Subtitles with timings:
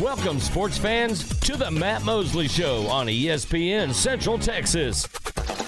[0.00, 5.06] Welcome, sports fans, to the Matt Mosley Show on ESPN Central Texas.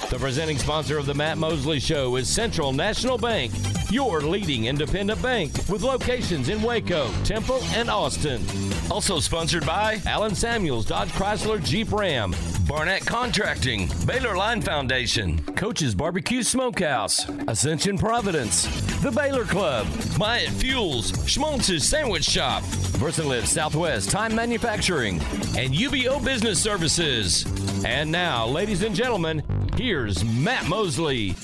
[0.09, 3.53] The presenting sponsor of the Matt Mosley Show is Central National Bank,
[3.91, 8.43] your leading independent bank with locations in Waco, Temple, and Austin.
[8.91, 12.35] Also sponsored by Allen Samuels Dodge Chrysler Jeep Ram,
[12.69, 18.67] Barnett Contracting, Baylor Line Foundation, Coach's Barbecue Smokehouse, Ascension Providence,
[19.01, 19.87] The Baylor Club,
[20.19, 25.19] Myatt Fuels, Schmaltz's Sandwich Shop, VersaLive Southwest Time Manufacturing,
[25.57, 27.45] and UBO Business Services.
[27.85, 29.43] And now, ladies and gentlemen,
[29.77, 31.35] here's Matt Mosley.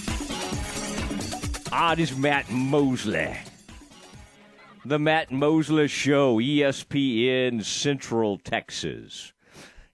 [1.72, 3.36] Ah, this is Matt Mosley.
[4.82, 9.34] The Matt Mosley Show, ESPN Central Texas.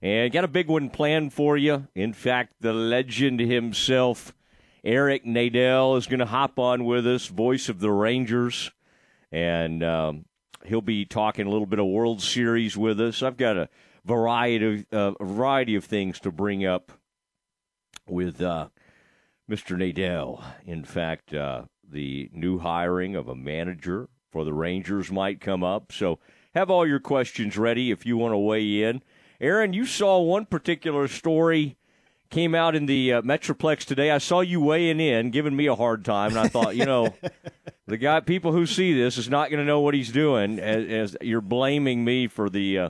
[0.01, 1.89] And got a big one planned for you.
[1.93, 4.33] In fact, the legend himself,
[4.85, 8.71] Eric Nadel, is going to hop on with us, voice of the Rangers.
[9.29, 10.25] And um,
[10.63, 13.21] he'll be talking a little bit of World Series with us.
[13.21, 13.67] I've got a
[14.05, 16.93] variety of, uh, variety of things to bring up
[18.07, 18.69] with uh,
[19.51, 19.75] Mr.
[19.75, 20.41] Nadel.
[20.65, 24.07] In fact, uh, the new hiring of a manager
[24.37, 25.91] for the Rangers might come up.
[25.91, 26.19] So
[26.53, 29.01] have all your questions ready if you want to weigh in.
[29.41, 31.75] Aaron, you saw one particular story
[32.29, 34.11] came out in the uh, Metroplex today.
[34.11, 37.15] I saw you weighing in, giving me a hard time, and I thought, you know,
[37.87, 40.59] the guy, people who see this is not going to know what he's doing.
[40.59, 42.89] As, as, you're blaming me for the uh,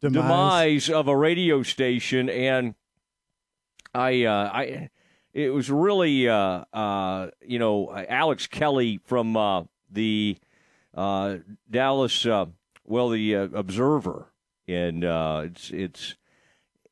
[0.00, 0.16] demise.
[0.16, 0.90] demise.
[0.90, 2.74] of a radio station, and
[3.94, 4.90] I, uh, I,
[5.32, 9.36] it was really, uh, uh, you know, Alex Kelly from
[10.94, 14.28] uh, the Dallas, well, the Observer
[14.68, 16.14] and uh, it's it's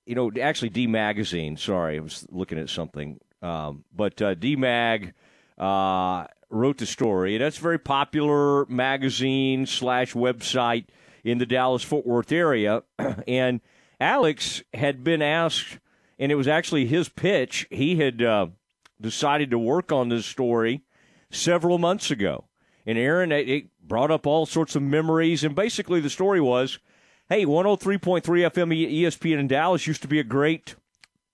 [0.06, 1.56] you know actually D Magazine.
[1.56, 5.14] Sorry, I was looking at something, um, but uh, D Mag
[5.58, 10.86] uh, wrote the story, and that's a very popular magazine slash website
[11.24, 12.82] in the Dallas Fort Worth area.
[13.28, 13.60] and
[14.00, 15.78] Alex had been asked,
[16.18, 17.66] and it was actually his pitch.
[17.70, 18.48] He had uh,
[19.00, 20.82] decided to work on this story
[21.30, 22.44] several months ago.
[22.86, 25.44] And Aaron, it, brought up all sorts of memories.
[25.44, 26.78] And basically, the story was
[27.28, 30.74] hey, 103.3 FM ESPN in Dallas used to be a great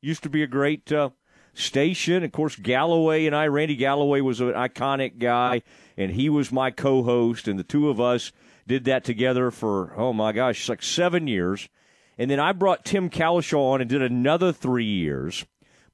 [0.00, 1.10] used to be a great uh,
[1.54, 2.22] station.
[2.22, 5.62] Of course, Galloway and I, Randy Galloway was an iconic guy,
[5.96, 8.30] and he was my co-host, and the two of us
[8.66, 11.68] did that together for oh my gosh, like seven years.
[12.16, 15.44] And then I brought Tim Cowlishaw on and did another three years.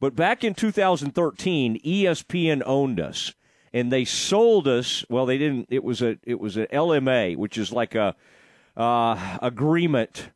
[0.01, 3.35] But back in 2013, ESPN owned us,
[3.75, 5.05] and they sold us.
[5.11, 5.67] Well, they didn't.
[5.69, 8.15] It was a it was an LMA, which is like a
[8.77, 10.31] uh, agreement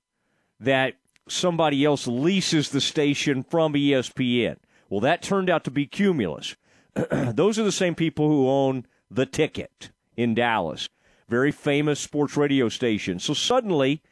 [0.60, 0.94] that
[1.28, 4.56] somebody else leases the station from ESPN.
[4.91, 6.56] Well, that turned out to be Cumulus.
[7.10, 10.88] Those are the same people who own the ticket in Dallas,
[11.28, 13.20] very famous sports radio station.
[13.20, 14.03] So suddenly,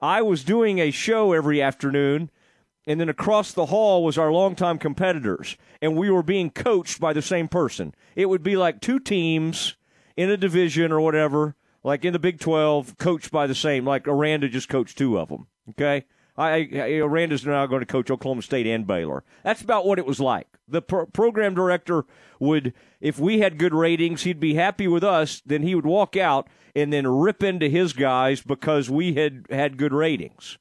[0.00, 2.30] I was doing a show every afternoon,
[2.86, 7.12] and then across the hall was our longtime competitors, and we were being coached by
[7.12, 7.94] the same person.
[8.16, 9.76] It would be like two teams
[10.16, 13.84] in a division or whatever like in the Big 12, coached by the same.
[13.84, 15.46] Like Aranda just coached two of them.
[15.70, 16.04] Okay.
[16.36, 19.24] I, I, Aranda's now going to coach Oklahoma State and Baylor.
[19.44, 20.46] That's about what it was like.
[20.66, 22.04] The pro- program director
[22.38, 25.42] would, if we had good ratings, he'd be happy with us.
[25.44, 29.76] Then he would walk out and then rip into his guys because we had had
[29.76, 30.56] good ratings.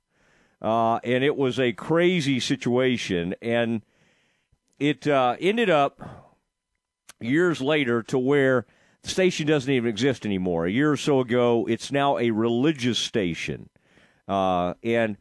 [0.61, 3.35] Uh, and it was a crazy situation.
[3.41, 3.81] And
[4.77, 6.35] it uh, ended up
[7.19, 8.65] years later to where–
[9.01, 10.65] the station doesn't even exist anymore.
[10.65, 13.69] A year or so ago, it's now a religious station.
[14.27, 15.17] Uh, and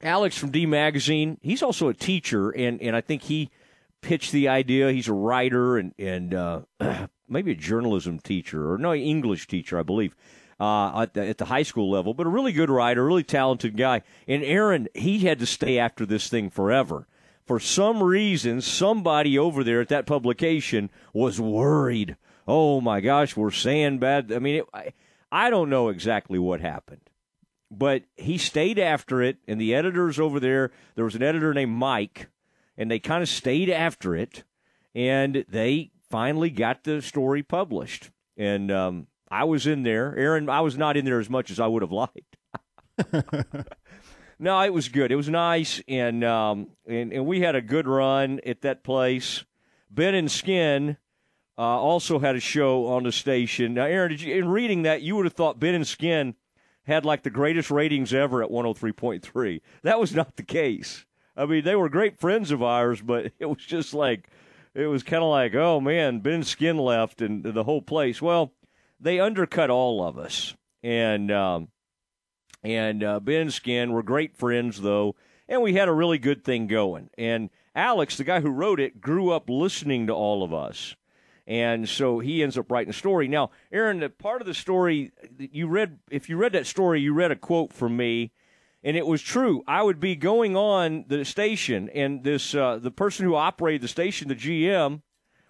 [0.00, 3.50] Alex from D Magazine, he's also a teacher, and, and I think he
[4.00, 4.92] pitched the idea.
[4.92, 6.60] He's a writer and, and uh,
[7.28, 10.14] maybe a journalism teacher, or no, English teacher, I believe.
[10.60, 13.76] Uh, at, the, at the high school level, but a really good writer, really talented
[13.76, 14.02] guy.
[14.28, 17.08] And Aaron, he had to stay after this thing forever
[17.46, 22.16] for some reason, somebody over there at that publication was worried.
[22.48, 24.32] Oh my gosh, we're saying bad.
[24.32, 24.92] I mean, it, I,
[25.30, 27.10] I don't know exactly what happened,
[27.70, 31.72] but he stayed after it, and the editors over there, there was an editor named
[31.72, 32.28] Mike,
[32.76, 34.44] and they kind of stayed after it,
[34.94, 38.10] and they finally got the story published.
[38.36, 40.16] And um, I was in there.
[40.16, 42.36] Aaron, I was not in there as much as I would have liked.
[44.38, 45.12] No, it was good.
[45.12, 49.44] It was nice, and um, and, and we had a good run at that place.
[49.90, 50.96] Ben and Skin
[51.56, 53.74] uh, also had a show on the station.
[53.74, 56.34] Now, Aaron, did you, in reading that, you would have thought Ben and Skin
[56.82, 59.60] had like the greatest ratings ever at 103.3.
[59.82, 61.06] That was not the case.
[61.36, 64.28] I mean, they were great friends of ours, but it was just like,
[64.74, 68.20] it was kind of like, oh man, Ben Skin left and the whole place.
[68.20, 68.52] Well,
[69.04, 70.56] they undercut all of us.
[70.82, 71.68] And um,
[72.64, 75.14] And uh, Ben and Skin were great friends, though,
[75.48, 77.10] and we had a really good thing going.
[77.18, 80.96] And Alex, the guy who wrote it, grew up listening to all of us.
[81.46, 83.28] And so he ends up writing a story.
[83.28, 87.30] Now, Aaron, part of the story you read, if you read that story, you read
[87.30, 88.32] a quote from me,
[88.82, 89.62] and it was true.
[89.66, 93.88] I would be going on the station, and this uh, the person who operated the
[93.88, 95.02] station, the GM,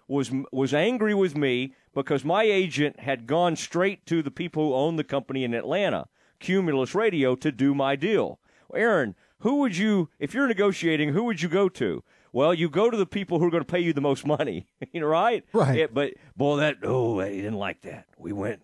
[0.09, 4.75] was was angry with me because my agent had gone straight to the people who
[4.75, 6.07] own the company in Atlanta,
[6.39, 8.39] Cumulus Radio, to do my deal.
[8.75, 12.03] Aaron, who would you, if you're negotiating, who would you go to?
[12.31, 14.67] Well, you go to the people who are going to pay you the most money,
[14.91, 15.45] you know, right?
[15.53, 15.79] Right.
[15.79, 18.07] It, but boy, that oh, he didn't like that.
[18.17, 18.61] We went,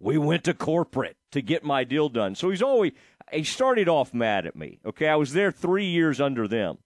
[0.00, 2.34] we went to corporate to get my deal done.
[2.34, 2.92] So he's always
[3.32, 4.80] he started off mad at me.
[4.84, 6.78] Okay, I was there three years under them,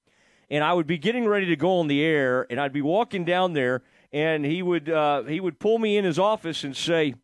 [0.50, 3.25] and I would be getting ready to go on the air, and I'd be walking
[3.25, 3.82] down there,
[4.12, 7.14] and he would uh, he would pull me in his office and say,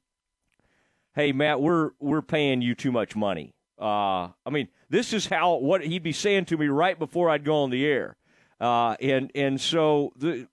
[1.15, 5.57] "Hey, Matt, we're we're paying you too much money." Uh, I mean, this is how
[5.57, 8.17] what he'd be saying to me right before I'd go on the air.
[8.61, 10.47] Uh, and and so the,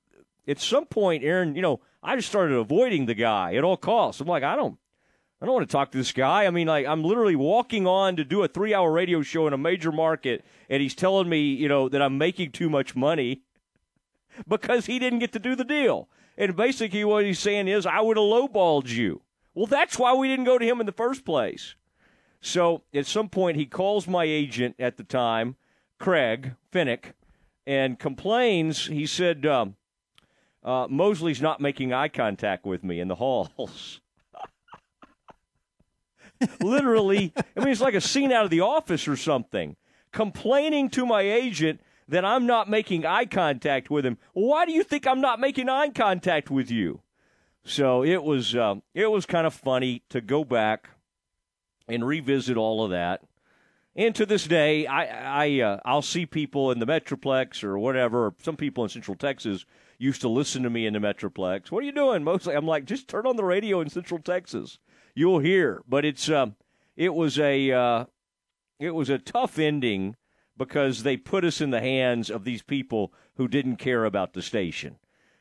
[0.48, 4.22] at some point, Aaron, you know, I just started avoiding the guy at all costs.
[4.22, 4.78] I'm like, I don't,
[5.42, 6.46] I don't want to talk to this guy.
[6.46, 9.54] I mean, like, I'm literally walking on to do a three hour radio show in
[9.54, 13.44] a major market, and he's telling me, you know, that I'm making too much money
[14.48, 16.10] because he didn't get to do the deal.
[16.38, 19.22] And basically, what he's saying is, I would have lowballed you.
[19.54, 21.76] Well, that's why we didn't go to him in the first place.
[22.40, 25.56] So at some point, he calls my agent at the time,
[26.00, 27.14] Craig Finnick,
[27.68, 28.88] and complains.
[28.88, 29.76] He said, um,
[30.64, 34.02] uh, Mosley's not making eye contact with me in the halls.
[36.62, 39.76] Literally, I mean, it's like a scene out of the office or something.
[40.12, 44.18] Complaining to my agent that I'm not making eye contact with him.
[44.34, 47.02] Why do you think I'm not making eye contact with you?
[47.64, 50.90] So it was um, it was kind of funny to go back
[51.88, 53.22] and revisit all of that.
[53.96, 58.34] And to this day, I, I uh, I'll see people in the Metroplex or whatever.
[58.42, 59.66] Some people in Central Texas
[59.98, 61.72] used to listen to me in the Metroplex.
[61.72, 62.24] What are you doing?
[62.24, 64.80] Mostly, I'm like, just turn on the radio in Central Texas.
[65.14, 65.84] You'll hear.
[65.88, 66.56] But it's um,
[66.96, 68.06] it was a uh,
[68.80, 70.16] it was a tough ending
[70.62, 74.44] because they put us in the hands of these people who didn't care about the
[74.44, 74.96] station.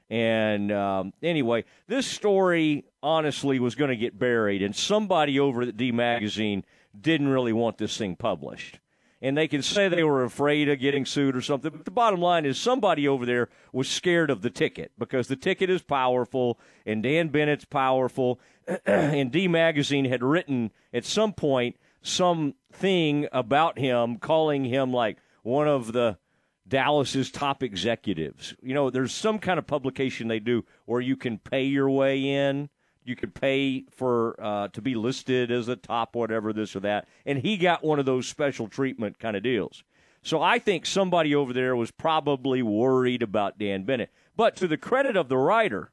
[0.08, 5.76] And um, anyway, this story honestly was going to get buried, and somebody over at
[5.76, 6.64] D Magazine
[6.98, 8.80] didn't really want this thing published.
[9.20, 12.22] And they can say they were afraid of getting sued or something, but the bottom
[12.22, 16.58] line is somebody over there was scared of the ticket because the ticket is powerful,
[16.86, 18.40] and Dan Bennett's powerful,
[18.86, 25.68] and D Magazine had written at some point something about him, calling him like one
[25.68, 26.18] of the
[26.66, 28.54] Dallas's top executives.
[28.62, 32.22] You know, there's some kind of publication they do where you can pay your way
[32.24, 32.70] in.
[33.04, 37.08] You could pay for uh, to be listed as a top whatever this or that,
[37.26, 39.82] and he got one of those special treatment kind of deals.
[40.22, 44.12] So I think somebody over there was probably worried about Dan Bennett.
[44.36, 45.90] But to the credit of the writer,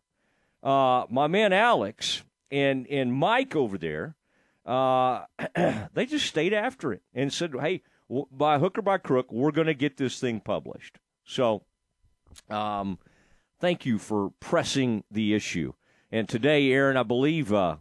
[0.62, 4.16] uh, my man Alex and and Mike over there,
[4.68, 5.26] uh,
[5.94, 7.82] they just stayed after it and said, "Hey,
[8.32, 11.64] by hook or by crook, we're going to get this thing published." So,
[12.50, 13.00] um,
[13.60, 15.74] thank you for pressing the issue.
[16.12, 17.78] And today, Aaron, I believe, uh,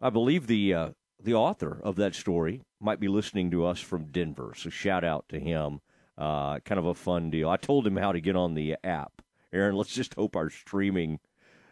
[0.00, 0.88] I believe the uh,
[1.20, 4.52] the author of that story might be listening to us from Denver.
[4.56, 5.80] So shout out to him.
[6.16, 7.48] Uh, kind of a fun deal.
[7.48, 9.20] I told him how to get on the app.
[9.52, 11.18] Aaron, let's just hope our streaming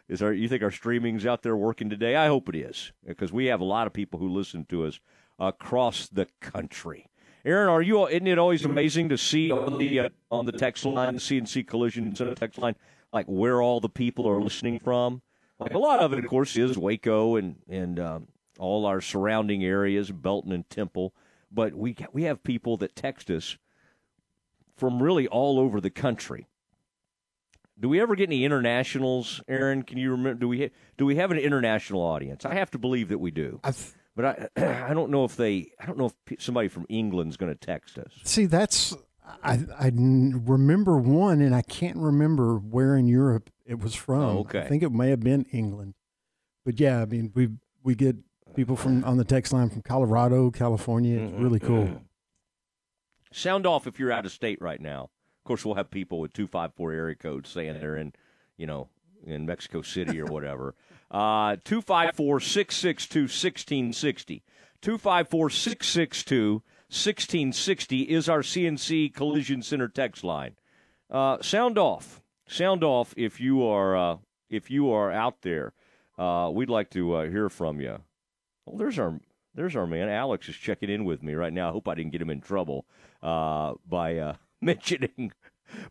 [0.07, 0.33] is our.
[0.33, 2.15] You think our streaming's out there working today?
[2.15, 4.99] I hope it is because we have a lot of people who listen to us
[5.39, 7.07] across the country.
[7.45, 8.07] Aaron, are you?
[8.07, 11.67] Isn't it always amazing to see on the uh, on the text line, the CNC
[11.67, 12.75] Collision Center text line,
[13.11, 15.21] like where all the people are listening from?
[15.59, 18.27] Like a lot of it, of course, is Waco and and um,
[18.59, 21.13] all our surrounding areas, Belton and Temple.
[21.51, 23.57] But we we have people that text us
[24.77, 26.47] from really all over the country.
[27.79, 29.83] Do we ever get any internationals, Aaron?
[29.83, 30.39] Can you remember?
[30.39, 32.45] Do we do we have an international audience?
[32.45, 33.59] I have to believe that we do.
[33.63, 34.49] I've, but I
[34.89, 37.97] I don't know if they I don't know if somebody from England's going to text
[37.97, 38.11] us.
[38.23, 38.95] see, that's
[39.43, 44.21] I I remember one, and I can't remember where in Europe it was from.
[44.21, 44.61] Oh, okay.
[44.61, 45.95] I think it may have been England,
[46.65, 47.49] but yeah, I mean we
[47.83, 48.17] we get
[48.55, 51.19] people from on the text line from Colorado, California.
[51.19, 51.85] It's mm-hmm, really cool.
[51.85, 51.97] Mm-hmm.
[53.31, 55.09] Sound off if you're out of state right now.
[55.43, 58.13] Of course, we'll have people with two five four area codes saying they're in,
[58.55, 58.87] you know,
[59.25, 60.75] in Mexico City or whatever.
[61.11, 64.41] Uh, two five four six six two sixteen sixty.
[64.81, 70.55] Two five four six six two sixteen sixty is our CNC Collision Center text line.
[71.11, 72.23] Uh, sound off.
[72.47, 74.17] Sound off if you are uh,
[74.49, 75.73] if you are out there.
[76.17, 77.99] Uh, we'd like to uh, hear from you.
[78.65, 79.19] Oh, there's our
[79.53, 80.09] there's our man.
[80.09, 81.69] Alex is checking in with me right now.
[81.69, 82.87] I hope I didn't get him in trouble
[83.21, 84.35] uh, by uh,
[84.65, 85.31] mentioning.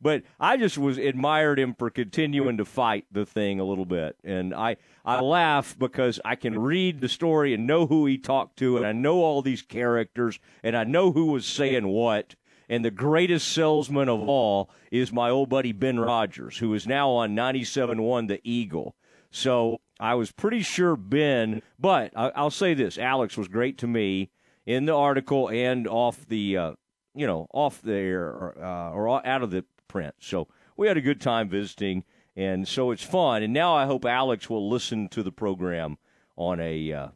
[0.00, 4.16] But I just was admired him for continuing to fight the thing a little bit,
[4.22, 8.58] and I I laugh because I can read the story and know who he talked
[8.58, 12.36] to, and I know all these characters, and I know who was saying what.
[12.68, 17.10] And the greatest salesman of all is my old buddy Ben Rogers, who is now
[17.10, 18.94] on 97.1 The Eagle.
[19.30, 23.86] So I was pretty sure Ben, but I, will say this: Alex was great to
[23.86, 24.30] me
[24.64, 26.72] in the article and off the, uh,
[27.14, 30.14] you know, off the air or, uh, or out of the print.
[30.18, 32.04] So we had a good time visiting,
[32.36, 33.42] and so it's fun.
[33.42, 35.98] And now I hope Alex will listen to the program
[36.36, 37.08] on a uh,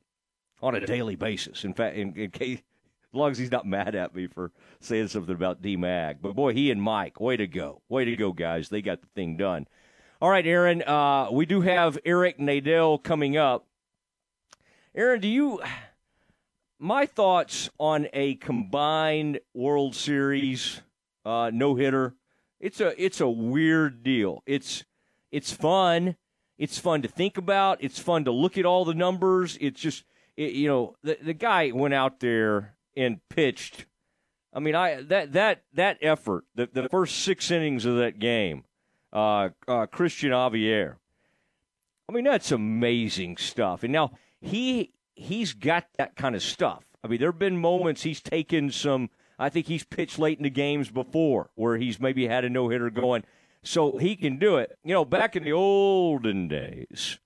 [0.63, 1.65] on a daily basis.
[1.65, 5.09] In fact, in, in case as long as he's not mad at me for saying
[5.09, 6.19] something about D Mag.
[6.21, 8.69] But boy, he and Mike, way to go, way to go, guys!
[8.69, 9.67] They got the thing done.
[10.21, 13.67] All right, Aaron, uh, we do have Eric Nadel coming up.
[14.95, 15.61] Aaron, do you.
[16.79, 20.83] My thoughts on a combined World Series
[21.25, 22.15] uh, no hitter.
[22.61, 24.43] It's a it's a weird deal.
[24.47, 24.85] It's
[25.31, 26.17] it's fun.
[26.59, 27.83] It's fun to think about.
[27.83, 29.59] It's fun to look at all the numbers.
[29.61, 30.05] It's just
[30.37, 33.87] it, you know the the guy went out there and pitched.
[34.53, 38.65] I mean, I that that that effort, the the first six innings of that game
[39.13, 40.97] uh, uh, Christian Javier.
[42.09, 43.83] I mean, that's amazing stuff.
[43.83, 46.85] And now he he's got that kind of stuff.
[47.03, 49.11] I mean, there have been moments he's taken some.
[49.39, 52.69] I think he's pitched late in the games before where he's maybe had a no
[52.69, 53.25] hitter going,
[53.63, 54.79] so he can do it.
[54.85, 57.19] You know, back in the olden days,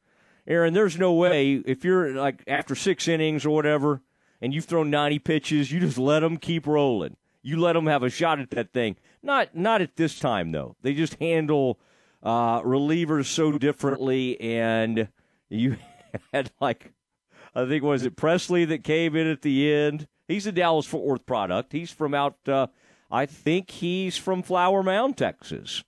[0.47, 4.03] Aaron, there's no way if you're like after six innings or whatever,
[4.41, 7.17] and you've thrown 90 pitches, you just let them keep rolling.
[7.43, 8.97] You let them have a shot at that thing.
[9.23, 10.77] Not not at this time though.
[10.83, 11.79] They just handle
[12.23, 15.09] uh, relievers so differently, and
[15.49, 15.77] you
[16.33, 16.93] had like
[17.54, 20.07] I think was it Pressly that came in at the end.
[20.28, 21.73] He's a Dallas Fort Worth product.
[21.73, 22.37] He's from out.
[22.49, 22.69] Uh,
[23.11, 25.83] I think he's from Flower Mound, Texas,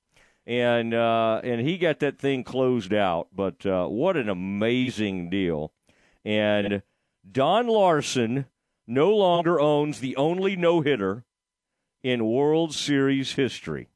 [0.47, 3.29] and uh, and he got that thing closed out.
[3.33, 5.73] But uh, what an amazing deal!
[6.25, 6.83] And
[7.31, 8.47] Don Larsen
[8.87, 11.25] no longer owns the only no hitter
[12.03, 13.89] in World Series history.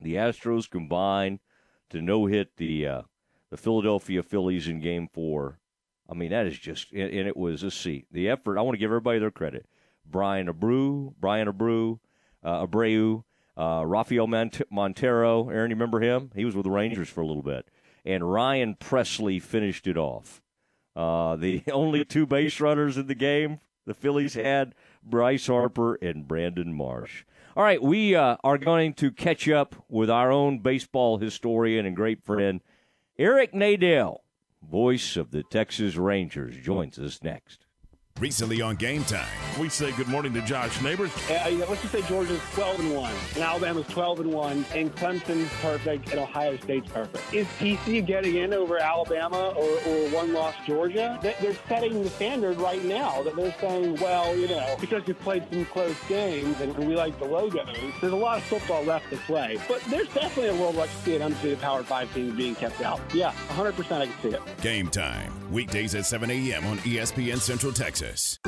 [0.00, 1.40] The Astros combined
[1.88, 3.02] to no hit the uh,
[3.50, 5.58] the Philadelphia Phillies in Game Four.
[6.08, 8.06] I mean, that is just and, it was a seat.
[8.10, 8.58] The effort.
[8.58, 9.66] I want to give everybody their credit.
[10.04, 11.98] Bryan Abreu, Bryan Abreu,
[12.44, 13.24] uh, Abreu,
[13.56, 14.28] uh, Rafael
[14.70, 15.48] Montero.
[15.48, 16.30] Aaron, you remember him?
[16.34, 17.68] He was with the Rangers for a little bit.
[18.04, 20.42] And Ryan Pressly finished it off.
[20.94, 26.26] Uh, the only two base runners in the game the Phillies had Bryce Harper and
[26.26, 27.24] Brandon Marsh.
[27.56, 31.96] All right, we uh, are going to catch up with our own baseball historian and
[31.96, 32.60] great friend,
[33.18, 34.18] Eric Nadel,
[34.70, 37.65] voice of the Texas Rangers, joins us next.
[38.18, 39.28] Recently on Game Time,
[39.60, 41.10] we say good morning to Josh Neighbors.
[41.28, 45.50] Uh, let's just say Georgia's 12 and one, and Alabama's 12 and one, and Clemson's
[45.60, 47.34] perfect, and Ohio State's perfect.
[47.34, 51.18] Is TCU getting in over Alabama or, or one-loss Georgia?
[51.20, 53.22] They're setting the standard right now.
[53.22, 57.18] That they're saying, well, you know, because we've played some close games and we like
[57.18, 57.68] the logos,
[58.00, 59.58] there's a lot of football left to play.
[59.68, 62.54] But there's definitely a world where I can see an undefeated Power Five team being
[62.54, 62.98] kept out.
[63.12, 64.40] Yeah, 100% I can see it.
[64.62, 66.66] Game Time weekdays at 7 a.m.
[66.66, 68.05] on ESPN Central Texas.
[68.06, 68.38] Texas.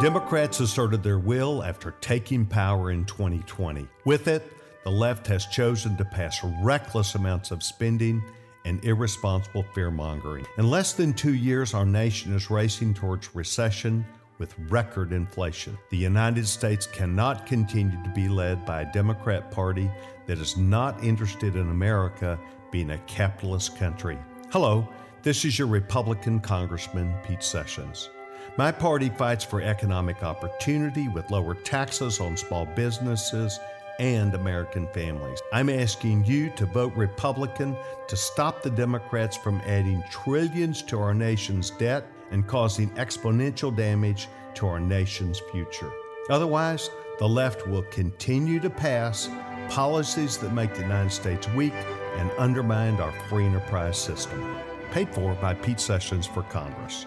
[0.00, 3.88] Democrats asserted their will after taking power in 2020.
[4.04, 4.52] With it,
[4.84, 8.22] the left has chosen to pass reckless amounts of spending
[8.64, 10.46] and irresponsible fear mongering.
[10.58, 14.04] In less than two years, our nation is racing towards recession
[14.38, 15.78] with record inflation.
[15.90, 19.90] The United States cannot continue to be led by a Democrat Party
[20.26, 22.38] that is not interested in America
[22.70, 24.18] being a capitalist country.
[24.50, 24.86] Hello.
[25.26, 28.10] This is your Republican Congressman, Pete Sessions.
[28.56, 33.58] My party fights for economic opportunity with lower taxes on small businesses
[33.98, 35.42] and American families.
[35.52, 41.12] I'm asking you to vote Republican to stop the Democrats from adding trillions to our
[41.12, 45.90] nation's debt and causing exponential damage to our nation's future.
[46.30, 49.28] Otherwise, the left will continue to pass
[49.70, 51.74] policies that make the United States weak
[52.14, 54.56] and undermine our free enterprise system
[54.90, 57.06] paid for by Pete Sessions for Congress.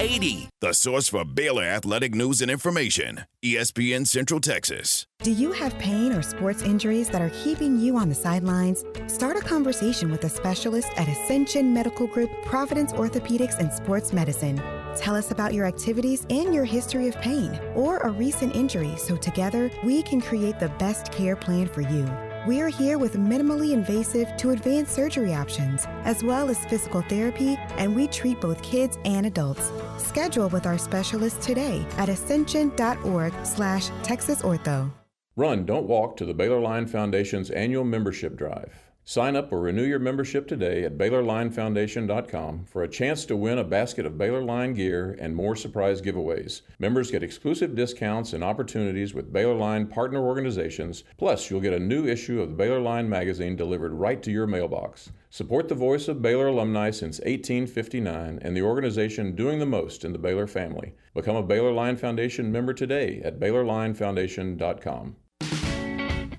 [0.00, 0.48] 8080.
[0.62, 5.04] The source for Baylor athletic news and information ESPN Central Texas.
[5.22, 8.82] Do you have pain or sports injuries that are keeping you on the sidelines?
[9.08, 14.56] Start a conversation with a specialist at Ascension Medical Group, Providence Orthopedics and Sports Medicine.
[14.96, 19.16] Tell us about your activities and your history of pain or a recent injury so
[19.16, 22.08] together we can create the best care plan for you.
[22.46, 27.94] We're here with minimally invasive to advanced surgery options, as well as physical therapy, and
[27.94, 29.70] we treat both kids and adults.
[29.98, 34.90] Schedule with our specialist today at ascension.org slash texasortho.
[35.36, 38.89] Run, don't walk to the Baylor Line Foundation's annual membership drive.
[39.10, 43.64] Sign up or renew your membership today at BaylorLineFoundation.com for a chance to win a
[43.64, 46.62] basket of Baylor Line gear and more surprise giveaways.
[46.78, 51.02] Members get exclusive discounts and opportunities with Baylor Line partner organizations.
[51.18, 54.46] Plus, you'll get a new issue of the Baylor Line magazine delivered right to your
[54.46, 55.10] mailbox.
[55.28, 60.12] Support the voice of Baylor alumni since 1859 and the organization doing the most in
[60.12, 60.94] the Baylor family.
[61.14, 65.16] Become a Baylor Line Foundation member today at BaylorLineFoundation.com.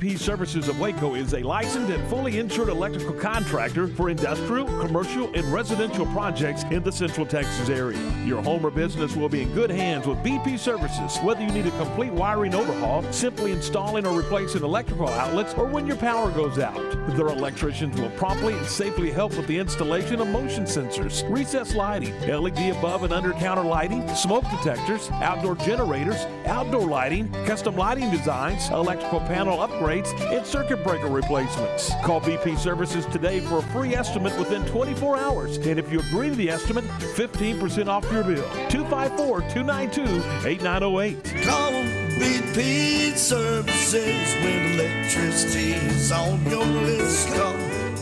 [0.00, 5.30] BP Services of Waco is a licensed and fully insured electrical contractor for industrial, commercial,
[5.34, 7.98] and residential projects in the Central Texas area.
[8.24, 11.66] Your home or business will be in good hands with BP Services, whether you need
[11.66, 16.58] a complete wiring overhaul, simply installing or replacing electrical outlets, or when your power goes
[16.58, 16.78] out.
[17.14, 22.18] Their electricians will promptly and safely help with the installation of motion sensors, recessed lighting,
[22.26, 28.70] LED above and under counter lighting, smoke detectors, outdoor generators, outdoor lighting, custom lighting designs,
[28.70, 31.90] electrical panel upgrades, and circuit breaker replacements.
[32.04, 35.56] Call BP Services today for a free estimate within 24 hours.
[35.56, 38.48] And if you agree to the estimate, 15% off your bill.
[38.68, 41.24] 254 292 8908.
[41.44, 41.72] Call
[42.20, 47.28] BP Services when electricity's on your list.
[47.28, 47.54] Call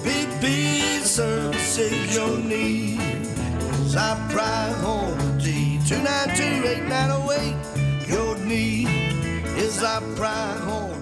[0.02, 3.00] BP Services your need.
[3.86, 8.08] Is our priority 292 8908.
[8.10, 8.88] Your need
[9.56, 10.97] is our priority.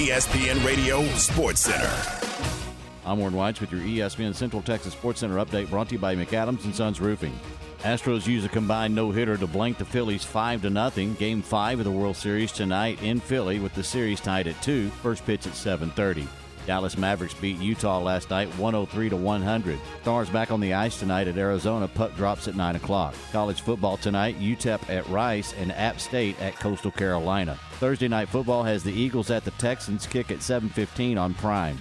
[0.00, 1.92] ESPN Radio Sports Center.
[3.04, 6.16] I'm Warren Whites with your ESPN Central Texas Sports Center update brought to you by
[6.16, 7.38] McAdams and Sons Roofing.
[7.80, 11.12] Astros use a combined no-hitter to blank the Phillies 5 to nothing.
[11.16, 14.88] Game 5 of the World Series tonight in Philly with the series tied at 2.
[15.02, 16.26] First pitch at 7:30.
[16.66, 19.78] Dallas Mavericks beat Utah last night 103 to 100.
[20.02, 21.88] Stars back on the ice tonight at Arizona.
[21.88, 23.14] Puck drops at 9 o'clock.
[23.32, 27.58] College football tonight, UTEP at Rice and App State at Coastal Carolina.
[27.78, 31.78] Thursday night football has the Eagles at the Texans kick at 7:15 on Prime.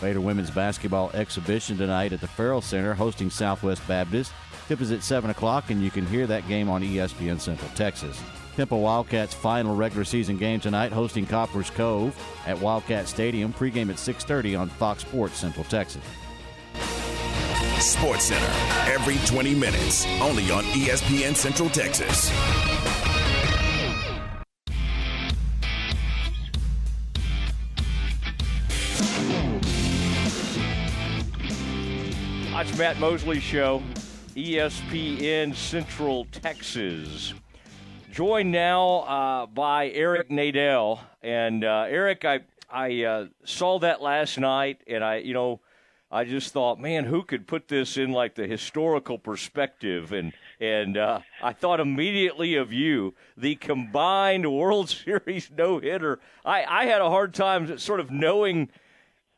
[0.00, 4.32] Baylor women's basketball exhibition tonight at the Ferrell Center hosting Southwest Baptist.
[4.68, 8.20] Tip is at 7 o'clock, and you can hear that game on ESPN Central Texas.
[8.60, 12.14] Temple Wildcats final regular season game tonight hosting Copperas Cove
[12.46, 13.54] at Wildcat Stadium.
[13.54, 16.04] Pregame at 6:30 on Fox Sports Central Texas.
[17.78, 18.52] Sports Center
[18.84, 22.30] every 20 minutes, only on ESPN Central Texas.
[32.52, 33.82] Watch Matt Mosley Show,
[34.36, 37.32] ESPN Central Texas.
[38.20, 44.38] Joined now uh, by Eric Nadel, and uh, Eric, I I uh, saw that last
[44.38, 45.60] night, and I you know
[46.12, 50.98] I just thought, man, who could put this in like the historical perspective, and and
[50.98, 56.20] uh, I thought immediately of you, the combined World Series no hitter.
[56.44, 58.68] I I had a hard time sort of knowing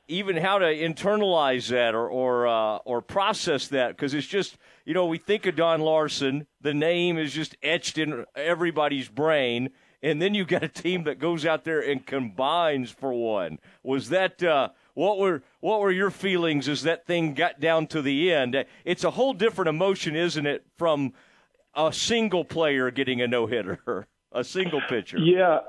[0.09, 4.95] even how to internalize that or or uh, or process that because it's just you
[4.95, 9.71] know we think of Don Larsen, the name is just etched in everybody's brain,
[10.03, 13.59] and then you've got a team that goes out there and combines for one.
[13.83, 18.03] Was that uh, what were what were your feelings as that thing got down to
[18.03, 18.65] the end?
[18.85, 21.13] It's a whole different emotion, isn't it, from
[21.75, 25.19] a single player getting a no hitter, a single pitcher.
[25.19, 25.61] Yeah,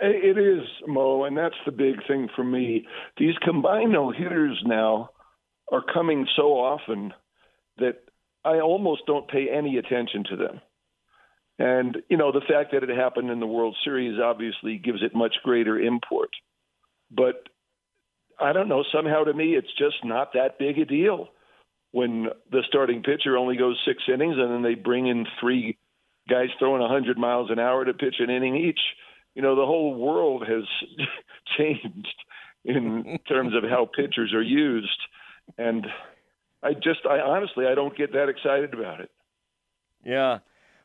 [0.00, 2.86] it is, Mo, and that's the big thing for me.
[3.18, 5.10] These combined no hitters now
[5.70, 7.12] are coming so often
[7.78, 8.02] that
[8.44, 10.60] I almost don't pay any attention to them.
[11.58, 15.14] And, you know, the fact that it happened in the World Series obviously gives it
[15.14, 16.30] much greater import.
[17.10, 17.48] But
[18.40, 21.28] I don't know, somehow to me, it's just not that big a deal
[21.92, 25.78] when the starting pitcher only goes six innings and then they bring in three
[26.28, 28.80] guys throwing 100 miles an hour to pitch an inning each.
[29.34, 30.64] You know, the whole world has
[31.58, 32.14] changed
[32.64, 34.88] in terms of how pitchers are used.
[35.58, 35.86] And
[36.62, 39.10] I just, I honestly, I don't get that excited about it.
[40.04, 40.38] Yeah.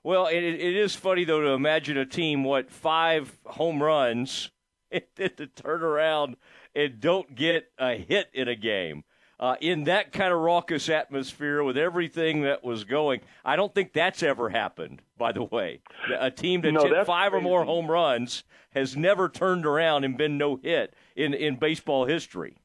[0.03, 4.51] Well, it, it is funny, though, to imagine a team, what, five home runs,
[4.91, 6.37] and then to turn around
[6.75, 9.03] and don't get a hit in a game
[9.39, 13.21] uh, in that kind of raucous atmosphere with everything that was going.
[13.45, 15.81] I don't think that's ever happened, by the way.
[16.19, 20.17] A team that No, hit five or more home runs has never turned around and
[20.17, 22.57] been no hit in, in baseball history.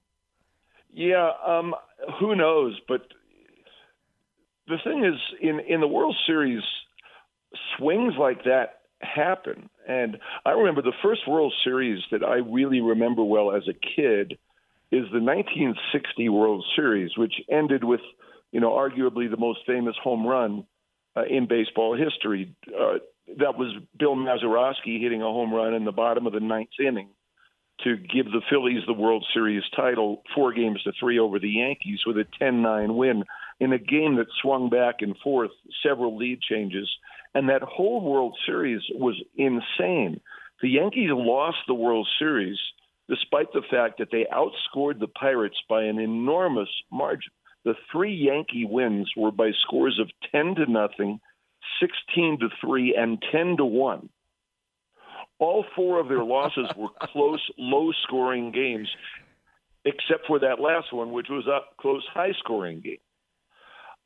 [0.93, 1.75] Yeah, um,
[2.19, 2.79] who knows?
[2.89, 3.03] But
[4.69, 6.63] the thing is, in in the World Series,
[7.77, 9.69] swings like that happen.
[9.87, 14.39] And I remember the first World Series that I really remember well as a kid
[14.91, 18.01] is the 1960 World Series, which ended with,
[18.53, 20.67] you know, arguably the most famous home run
[21.17, 22.55] uh, in baseball history.
[22.69, 22.99] Uh,
[23.39, 27.09] that was Bill Mazeroski hitting a home run in the bottom of the ninth inning
[27.85, 32.01] to give the Phillies the World Series title, four games to three over the Yankees
[32.07, 33.25] with a 10-9 win
[33.61, 35.51] in a game that swung back and forth,
[35.83, 36.89] several lead changes,
[37.35, 40.21] and that whole World Series was insane.
[40.61, 42.59] The Yankees lost the World Series
[43.09, 47.33] despite the fact that they outscored the Pirates by an enormous margin.
[47.65, 51.21] The three Yankee wins were by scores of 10 to nothing,
[51.81, 54.09] 16 to 3 and 10 to 1.
[55.43, 58.89] All four of their losses were close, low scoring games,
[59.85, 62.99] except for that last one, which was a close, high scoring game.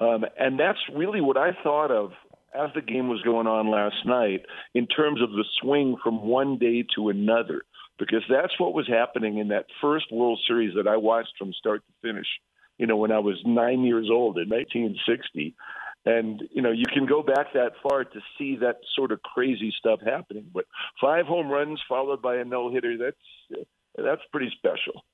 [0.01, 2.13] Um, and that's really what I thought of
[2.55, 6.57] as the game was going on last night in terms of the swing from one
[6.57, 7.65] day to another,
[7.99, 11.83] because that's what was happening in that first World Series that I watched from start
[11.87, 12.29] to finish,
[12.79, 15.55] you know, when I was nine years old in 1960.
[16.07, 19.75] And, you know, you can go back that far to see that sort of crazy
[19.77, 20.47] stuff happening.
[20.55, 20.67] But
[21.01, 23.67] five home runs followed by a no hitter, that's,
[23.97, 25.05] that's pretty special.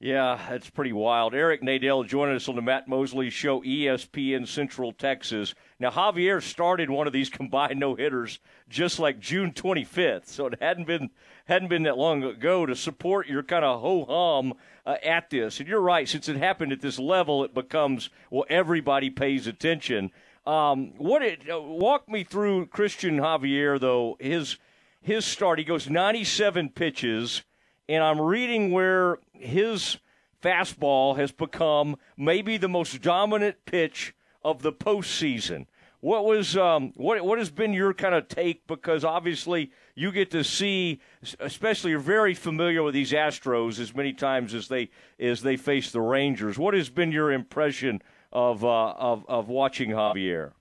[0.00, 1.34] Yeah, that's pretty wild.
[1.34, 5.54] Eric Nadel joining us on the Matt Mosley Show, ESPN Central Texas.
[5.78, 10.60] Now, Javier started one of these combined no hitters just like June 25th, so it
[10.60, 11.10] hadn't been
[11.46, 14.54] hadn't been that long ago to support your kind of ho hum
[14.84, 15.60] uh, at this.
[15.60, 20.10] And you're right, since it happened at this level, it becomes well, everybody pays attention.
[20.44, 24.58] Um, what it uh, walk me through Christian Javier though his
[25.00, 25.60] his start.
[25.60, 27.42] He goes 97 pitches
[27.88, 29.98] and I'm reading where his
[30.42, 35.66] fastball has become maybe the most dominant pitch of the postseason.
[36.00, 38.66] What was um, what what has been your kind of take?
[38.66, 41.00] Because obviously you get to see,
[41.40, 45.92] especially you're very familiar with these Astros as many times as they as they face
[45.92, 46.58] the Rangers.
[46.58, 50.52] What has been your impression of uh, of of watching Javier?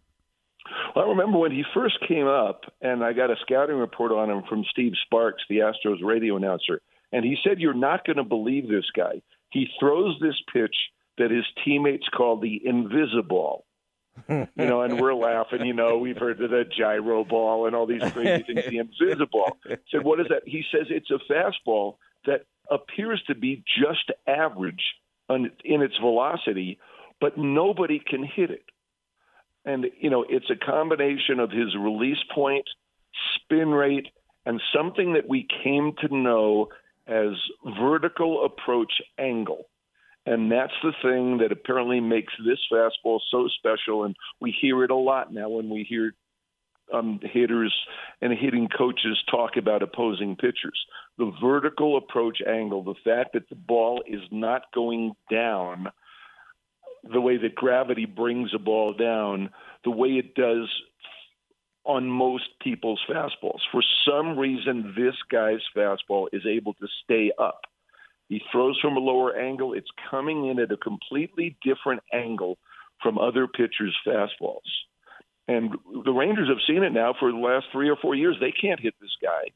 [0.95, 4.29] Well, I remember when he first came up, and I got a scouting report on
[4.29, 6.79] him from Steve Sparks, the Astros radio announcer,
[7.13, 9.21] and he said, You're not going to believe this guy.
[9.51, 10.75] He throws this pitch
[11.19, 13.65] that his teammates call the invisible.
[14.29, 15.65] you know, and we're laughing.
[15.65, 18.65] You know, we've heard of the gyro ball and all these crazy things.
[18.67, 19.57] The invisible.
[19.91, 20.41] Said, what is that?
[20.45, 24.83] He says it's a fastball that appears to be just average
[25.29, 26.79] on, in its velocity,
[27.21, 28.65] but nobody can hit it.
[29.65, 32.65] And you know, it's a combination of his release point,
[33.35, 34.07] spin rate,
[34.45, 36.69] and something that we came to know
[37.07, 37.33] as
[37.79, 39.65] vertical approach angle.
[40.25, 44.05] And that's the thing that apparently makes this fastball so special.
[44.05, 46.13] And we hear it a lot now when we hear
[46.93, 47.73] um, hitters
[48.21, 50.85] and hitting coaches talk about opposing pitchers.
[51.17, 55.87] The vertical approach angle, the fact that the ball is not going down
[57.11, 59.49] the way that gravity brings a ball down,
[59.83, 60.69] the way it does
[61.85, 63.59] on most people's fastballs.
[63.71, 67.61] For some reason, this guy's fastball is able to stay up.
[68.29, 69.73] He throws from a lower angle.
[69.73, 72.57] It's coming in at a completely different angle
[73.01, 74.61] from other pitchers' fastballs.
[75.47, 78.37] And the Rangers have seen it now for the last three or four years.
[78.39, 79.51] They can't hit this guy.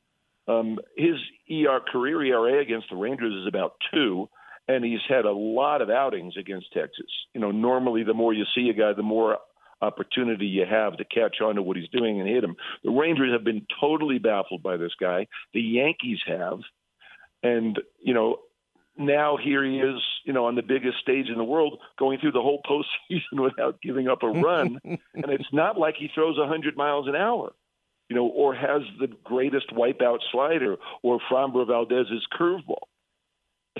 [0.51, 1.15] Um, his
[1.51, 4.29] ER career ERA against the Rangers is about two,
[4.67, 7.09] and he's had a lot of outings against Texas.
[7.33, 9.37] You know, normally the more you see a guy, the more
[9.81, 12.55] opportunity you have to catch on to what he's doing and hit him.
[12.83, 15.27] The Rangers have been totally baffled by this guy.
[15.53, 16.59] The Yankees have.
[17.43, 18.39] And, you know,
[18.97, 22.31] now here he is, you know, on the biggest stage in the world, going through
[22.31, 24.79] the whole postseason without giving up a run.
[24.83, 27.53] and it's not like he throws 100 miles an hour,
[28.09, 32.87] you know, or has the greatest wipeout slider or Framber Valdez's curveball.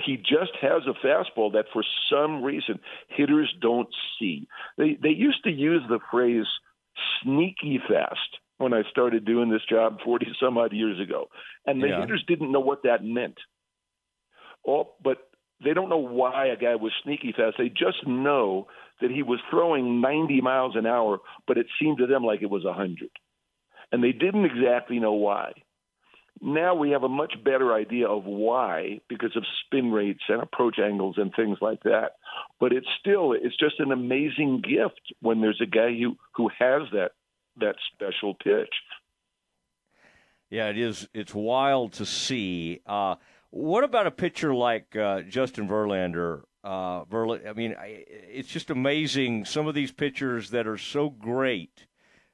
[0.04, 4.48] He just has a fastball that, for some reason, hitters don't see.
[4.76, 6.46] They they used to use the phrase
[7.22, 11.28] "sneaky fast" when I started doing this job 40 some odd years ago,
[11.66, 12.00] and the Yeah.
[12.00, 13.38] hitters didn't know what that meant.
[14.64, 15.30] All, but
[15.64, 17.56] they don't know why a guy was sneaky fast.
[17.58, 18.68] They just know
[19.00, 22.50] that he was throwing 90 miles an hour, but it seemed to them like it
[22.50, 23.08] was 100.
[23.90, 25.52] And they didn't exactly know why.
[26.40, 30.78] Now we have a much better idea of why because of spin rates and approach
[30.78, 32.12] angles and things like that.
[32.60, 36.82] But it's still it's just an amazing gift when there's a guy who who has
[36.92, 37.12] that
[37.56, 38.72] that special pitch.
[40.50, 41.08] Yeah, it is.
[41.12, 42.80] It's wild to see.
[42.86, 43.16] Uh,
[43.50, 46.42] what about a pitcher like uh, Justin Verlander?
[46.64, 49.44] Uh, Verla- I mean, it's just amazing.
[49.44, 51.86] Some of these pitchers that are so great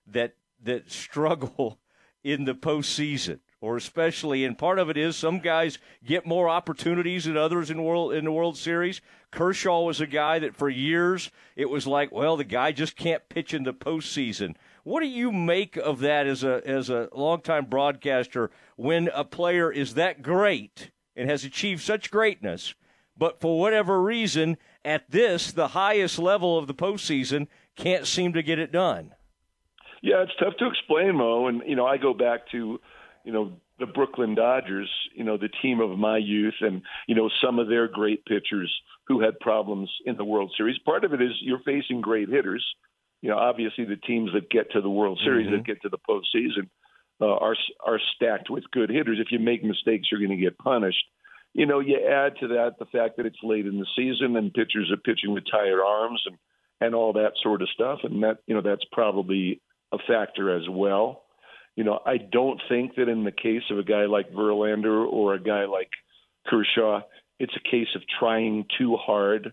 [0.06, 1.78] that that struggle
[2.22, 7.24] in the postseason, or especially, and part of it is some guys get more opportunities
[7.24, 9.00] than others in world in the World Series.
[9.30, 13.26] Kershaw was a guy that for years it was like, well, the guy just can't
[13.30, 14.54] pitch in the postseason.
[14.82, 19.72] What do you make of that as a as a longtime broadcaster when a player
[19.72, 22.74] is that great and has achieved such greatness,
[23.16, 27.46] but for whatever reason at this the highest level of the postseason
[27.76, 29.14] can't seem to get it done?
[30.02, 31.46] Yeah, it's tough to explain, Mo.
[31.46, 32.78] And you know, I go back to,
[33.24, 37.28] you know, the Brooklyn Dodgers, you know, the team of my youth, and you know,
[37.42, 38.72] some of their great pitchers
[39.08, 40.78] who had problems in the World Series.
[40.84, 42.64] Part of it is you're facing great hitters.
[43.20, 45.98] You know, obviously the teams that get to the World Series, that get to the
[45.98, 46.68] postseason,
[47.20, 49.18] uh, are are stacked with good hitters.
[49.20, 51.04] If you make mistakes, you're going to get punished.
[51.52, 54.52] You know, you add to that the fact that it's late in the season and
[54.52, 56.36] pitchers are pitching with tired arms and
[56.80, 59.60] and all that sort of stuff, and that you know that's probably
[59.92, 61.23] a factor as well.
[61.76, 65.34] You know, I don't think that in the case of a guy like Verlander or
[65.34, 65.90] a guy like
[66.46, 67.00] Kershaw,
[67.40, 69.52] it's a case of trying too hard,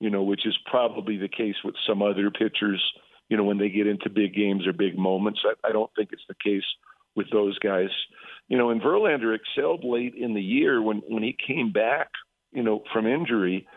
[0.00, 2.82] you know, which is probably the case with some other pitchers,
[3.28, 5.40] you know, when they get into big games or big moments.
[5.44, 6.64] I, I don't think it's the case
[7.14, 7.90] with those guys.
[8.48, 12.08] You know, and Verlander excelled late in the year when, when he came back,
[12.52, 13.68] you know, from injury.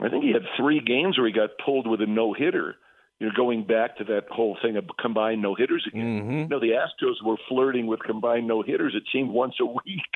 [0.00, 2.76] I think he had three games where he got pulled with a no hitter
[3.20, 6.02] you know, going back to that whole thing of combined no hitters again.
[6.40, 8.94] You know, the Astros were flirting with combined no hitters.
[8.96, 10.10] It seemed once a week,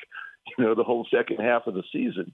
[0.57, 2.33] you know, the whole second half of the season.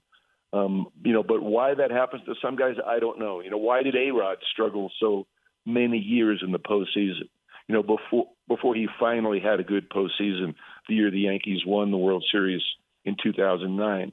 [0.52, 3.40] Um, you know, but why that happens to some guys, I don't know.
[3.40, 5.26] You know, why did A Rod struggle so
[5.64, 7.28] many years in the postseason?
[7.68, 10.54] You know, before before he finally had a good postseason,
[10.88, 12.62] the year the Yankees won the World Series
[13.04, 14.12] in 2009.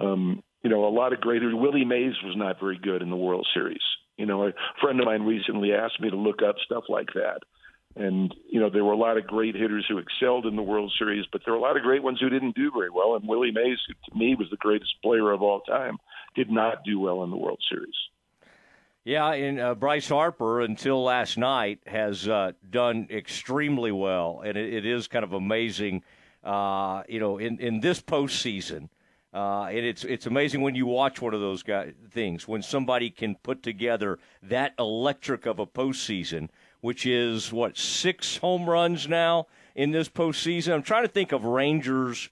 [0.00, 1.42] Um, you know, a lot of great.
[1.42, 3.82] Willie Mays was not very good in the World Series.
[4.18, 7.38] You know, a friend of mine recently asked me to look up stuff like that.
[7.96, 10.92] And, you know, there were a lot of great hitters who excelled in the World
[10.98, 13.16] Series, but there were a lot of great ones who didn't do very well.
[13.16, 15.96] And Willie Mays, who to me was the greatest player of all time,
[16.36, 17.94] did not do well in the World Series.
[19.04, 24.74] Yeah, and uh, Bryce Harper until last night has uh, done extremely well, and it,
[24.74, 26.02] it is kind of amazing,
[26.44, 28.90] uh, you know, in in this postseason.
[29.32, 33.10] Uh, and it's it's amazing when you watch one of those guy, things when somebody
[33.10, 36.48] can put together that electric of a postseason,
[36.80, 40.72] which is what six home runs now in this postseason.
[40.72, 42.30] I'm trying to think of Rangers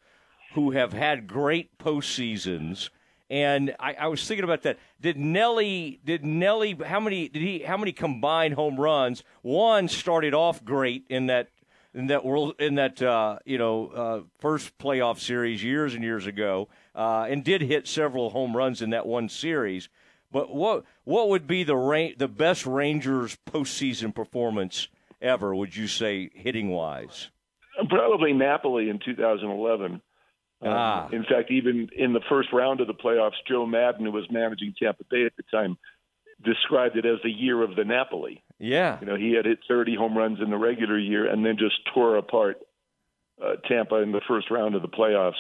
[0.55, 2.89] who have had great postseasons.
[3.29, 4.79] And I, I was thinking about that.
[5.01, 6.01] Did Nelly?
[6.05, 6.79] Did Nelly?
[6.87, 7.29] How many?
[7.29, 7.59] Did he?
[7.59, 9.23] How many combined home runs?
[9.43, 11.51] One started off great in that
[11.93, 16.27] in that world in that uh, you know uh, first playoff series years and years
[16.27, 19.89] ago, uh, and did hit several home runs in that one series.
[20.33, 24.89] But what what would be the ra- the best Rangers postseason performance
[25.23, 25.55] ever?
[25.55, 27.29] Would you say hitting wise?
[27.89, 29.93] Probably Napoli in 2011.
[29.93, 30.01] Um,
[30.73, 31.09] Ah.
[31.13, 34.75] in fact, even in the first round of the playoffs, Joe Maddon, who was managing
[34.79, 35.77] Tampa Bay at the time,
[36.43, 38.43] described it as the year of the Napoli.
[38.59, 38.99] Yeah.
[39.01, 41.75] You know, he had hit 30 home runs in the regular year and then just
[41.95, 42.59] tore apart
[43.43, 45.35] uh, Tampa in the first round of the playoffs.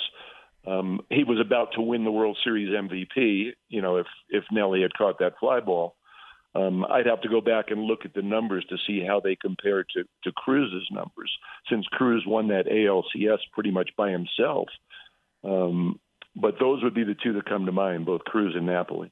[0.66, 3.52] Um, he was about to win the World Series MVP.
[3.68, 5.96] You know, if if Nelly had caught that fly ball,
[6.54, 9.36] um, I'd have to go back and look at the numbers to see how they
[9.36, 11.30] compare to to Cruz's numbers,
[11.70, 14.68] since Cruz won that ALCS pretty much by himself.
[15.44, 16.00] Um,
[16.34, 19.10] but those would be the two that come to mind, both Cruz and Napoli.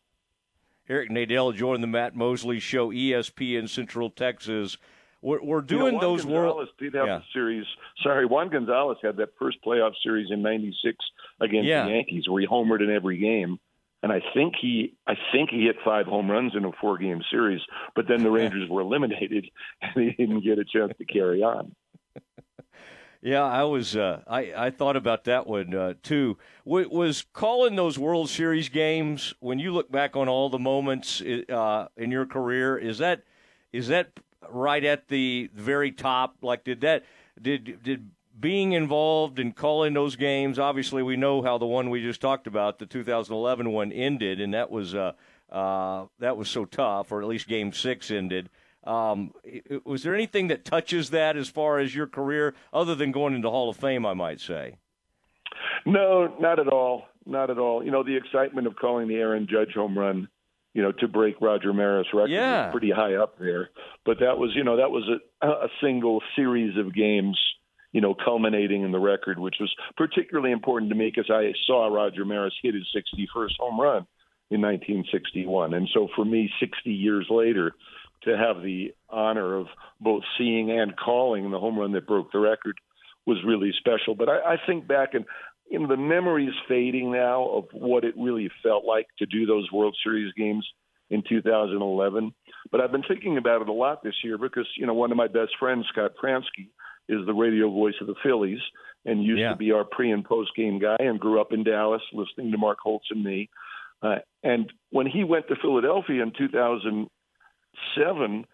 [0.88, 4.76] Eric Nadel joined the Matt Mosley Show, ESPN Central Texas.
[5.24, 6.68] We're, we're doing you know, those Gonzalez world.
[6.78, 7.16] did have Yeah.
[7.18, 7.64] a series.
[8.02, 10.96] Sorry, Juan Gonzalez had that first playoff series in '96
[11.40, 11.86] against Yeah.
[11.86, 13.58] the Yankees, where he homered in every game.
[14.02, 17.62] And I think he, I think he hit five home runs in a four-game series.
[17.96, 19.46] But then the Rangers were eliminated,
[19.82, 21.74] and he didn't get a chance to carry on.
[23.22, 23.96] Yeah, I was.
[23.96, 26.36] Uh, I I thought about that one uh, too.
[26.66, 31.22] W- was calling those World Series games when you look back on all the moments
[31.22, 32.76] uh, in your career?
[32.76, 33.22] Is that
[33.72, 34.10] is that
[34.50, 36.36] right at the very top?
[36.42, 37.04] Like, did that
[37.40, 40.58] did did being involved in calling those games?
[40.58, 44.54] Obviously, we know how the one we just talked about, the 2011 one, ended, and
[44.54, 45.12] that was uh,
[45.50, 48.50] uh, that was so tough, or at least Game Six ended.
[48.84, 49.32] Um,
[49.84, 53.48] was there anything that touches that as far as your career, other than going into
[53.48, 54.04] Hall of Fame?
[54.04, 54.76] I might say.
[55.86, 57.06] No, not at all.
[57.26, 57.82] Not at all.
[57.82, 60.28] You know, the excitement of calling the Aaron Judge home run,
[60.74, 62.70] you know, to break Roger Maris' record Yeah.
[62.70, 63.70] pretty high up there.
[64.04, 65.08] But that was, you know, that was
[65.40, 67.38] a, a single series of games,
[67.92, 71.86] you know, culminating in the record, which was particularly important to me because I saw
[71.86, 74.06] Roger Maris hit his 61st home run
[74.50, 75.74] in 1961.
[75.74, 77.72] And so for me, 60 years later,
[78.24, 79.66] to have the honor of
[80.00, 82.76] both seeing and calling the home run that broke the record
[83.26, 84.14] was really special.
[84.14, 85.24] But I, I think back and
[85.70, 89.70] you know the memory's fading now of what it really felt like to do those
[89.72, 90.66] World Series games
[91.10, 92.32] in 2011.
[92.70, 95.16] But I've been thinking about it a lot this year because you know one of
[95.16, 96.68] my best friends, Scott Franzke,
[97.08, 98.60] is the radio voice of the Phillies
[99.04, 99.50] and used Yeah.
[99.50, 102.58] to be our pre and post game guy and grew up in Dallas listening to
[102.58, 103.50] Mark Holtz and me.
[104.02, 108.46] Uh, and when he went to Philadelphia in 2007,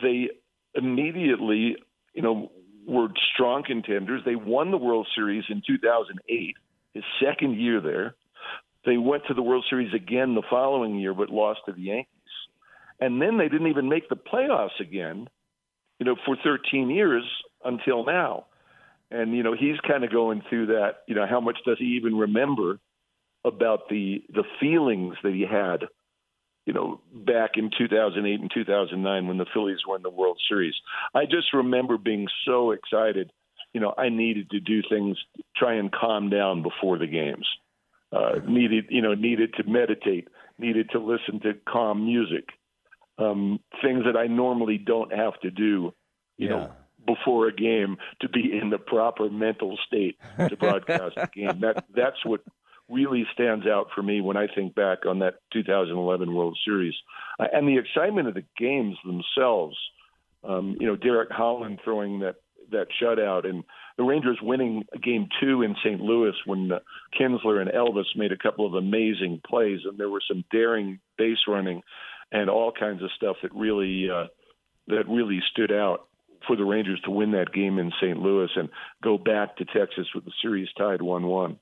[0.00, 0.30] they
[0.74, 1.76] immediately,
[2.14, 2.50] you know,
[2.86, 4.22] were strong contenders.
[4.24, 6.56] They won the World Series in 2008,
[6.94, 8.14] his second year there.
[8.84, 12.08] They went to the World Series again the following year, but lost to the Yankees.
[13.00, 15.28] And then they didn't even make the playoffs again,
[15.98, 17.24] you know, for 13 years
[17.64, 18.46] until now.
[19.10, 21.02] And you know, he's kind of going through that.
[21.06, 22.78] You know, how much does he even remember
[23.44, 25.88] about the the feelings that he had
[26.66, 30.74] you know, back in 2008 and 2009 when the Phillies won the World Series.
[31.14, 33.32] I just remember being so excited.
[33.72, 35.16] You know, I needed to do things,
[35.56, 37.46] try and calm down before the games.
[38.12, 42.44] Uh, needed, you know, needed to meditate, needed to listen to calm music,
[43.18, 45.94] um, things that I normally don't have to do.
[46.36, 46.72] You know,
[47.06, 51.60] before a game to be in the proper mental state to broadcast the game.
[51.60, 52.40] That that's what
[52.92, 56.94] really stands out for me when I think back on that 2011 World Series
[57.40, 59.76] uh, and the excitement of the games themselves.
[60.44, 62.36] Um, you know, Derek Holland throwing that
[62.70, 63.64] that shutout and
[63.96, 66.00] the Rangers winning game two in St.
[66.00, 66.78] Louis when uh,
[67.18, 71.38] Kinsler and Elvis made a couple of amazing plays and there was some daring base
[71.46, 71.82] running
[72.32, 74.26] and all kinds of stuff that really uh,
[74.88, 76.08] that really stood out
[76.46, 78.18] for the Rangers to win that game in St.
[78.18, 78.68] Louis and
[79.02, 81.58] go back to Texas with the series tied one-one.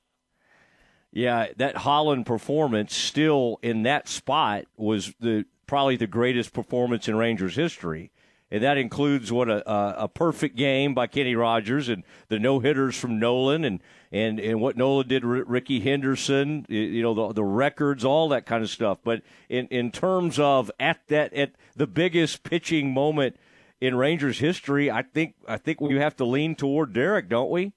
[1.11, 7.15] Yeah, that Holland performance still in that spot was the probably the greatest performance in
[7.15, 8.11] Rangers history.
[8.49, 12.59] And that includes what a, a, a perfect game by Kenny Rogers and the no
[12.59, 17.33] hitters from Nolan and, and, and what Nolan did, R- Rickey Henderson, you know, the,
[17.33, 18.97] the records, all that kind of stuff.
[19.03, 23.37] But in, in terms of at that, at the biggest pitching moment
[23.79, 27.71] in Rangers history, I think, I think we have to lean toward Derek, don't we?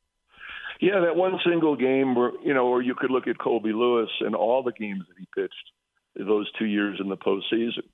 [0.85, 4.11] Yeah, that one single game where you know, or you could look at Colby Lewis
[4.21, 5.71] and all the games that he pitched
[6.15, 7.89] those two years in the postseason.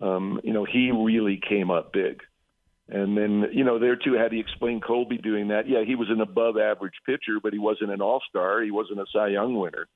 [0.00, 2.22] Um, you know, he really came up big.
[2.88, 5.68] And then, you know, there too, how do you explain Colby doing that?
[5.68, 8.62] Yeah, he was an above average pitcher, but he wasn't an all star.
[8.62, 9.86] He wasn't a Cy Young winner.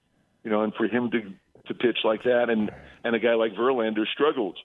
[0.44, 1.20] You know, and for him to
[1.68, 2.70] to pitch like that and
[3.04, 4.58] and a guy like Verlander struggled,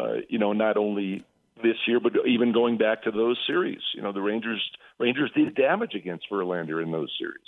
[0.00, 1.26] uh, you know, not only
[1.62, 3.80] this year, but even going back to those series.
[3.94, 4.62] You know, the Rangers
[4.98, 7.40] Rangers did damage against Verlander in those series.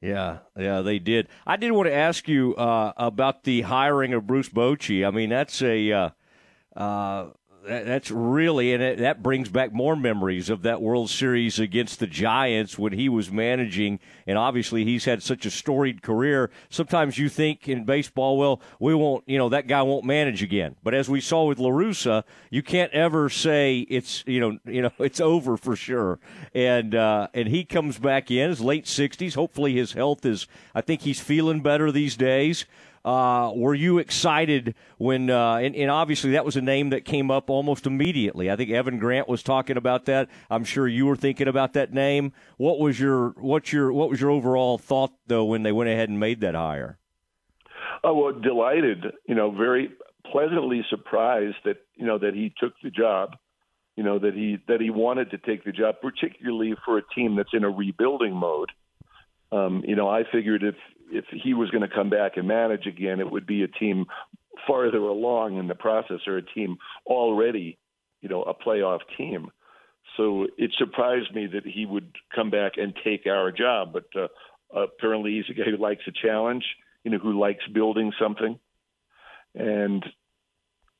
[0.00, 1.28] Yeah, yeah, they did.
[1.46, 5.06] I did want to ask you uh, about the hiring of Bruce Bochy.
[5.06, 6.10] I mean, that's a uh,
[6.74, 7.30] uh,
[7.70, 12.06] that's really, and it, that brings back more memories of that World Series against the
[12.06, 14.00] Giants when he was managing.
[14.26, 16.50] And obviously, he's had such a storied career.
[16.68, 20.74] Sometimes you think in baseball, well, we won't, you know, that guy won't manage again.
[20.82, 24.82] But as we saw with La Russa, you can't ever say it's, you know, you
[24.82, 26.18] know, it's over for sure.
[26.54, 29.34] And uh, and he comes back in his late sixties.
[29.34, 30.46] Hopefully, his health is.
[30.74, 32.64] I think he's feeling better these days.
[33.04, 37.30] Uh, were you excited when, uh, and, and obviously that was a name that came
[37.30, 38.50] up almost immediately.
[38.50, 40.28] I think Evan Grant was talking about that.
[40.50, 42.32] I'm sure you were thinking about that name.
[42.58, 46.10] What was your, what's your, what was your overall thought though when they went ahead
[46.10, 46.98] and made that hire?
[48.02, 49.04] Oh well, delighted.
[49.26, 49.90] You know, very
[50.30, 53.36] pleasantly surprised that you know that he took the job.
[53.96, 57.36] You know that he that he wanted to take the job, particularly for a team
[57.36, 58.70] that's in a rebuilding mode.
[59.52, 60.76] Um, you know, I figured if
[61.10, 64.06] if he was going to come back and manage again, it would be a team
[64.66, 67.78] farther along in the process or a team already,
[68.20, 69.48] you know, a playoff team.
[70.16, 73.92] So it surprised me that he would come back and take our job.
[73.92, 74.28] But uh,
[74.74, 76.64] apparently, he's a guy who likes a challenge,
[77.04, 78.58] you know, who likes building something.
[79.54, 80.04] And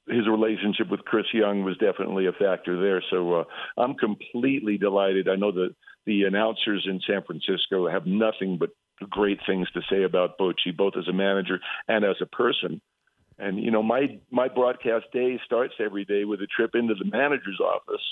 [0.09, 3.03] his relationship with Chris Young was definitely a factor there.
[3.11, 3.45] So uh,
[3.77, 5.29] I'm completely delighted.
[5.29, 5.75] I know that
[6.07, 8.71] the announcers in San Francisco have nothing but
[9.09, 12.81] great things to say about Bochy, both as a manager and as a person.
[13.39, 17.07] And you know, my my broadcast day starts every day with a trip into the
[17.11, 18.03] manager's office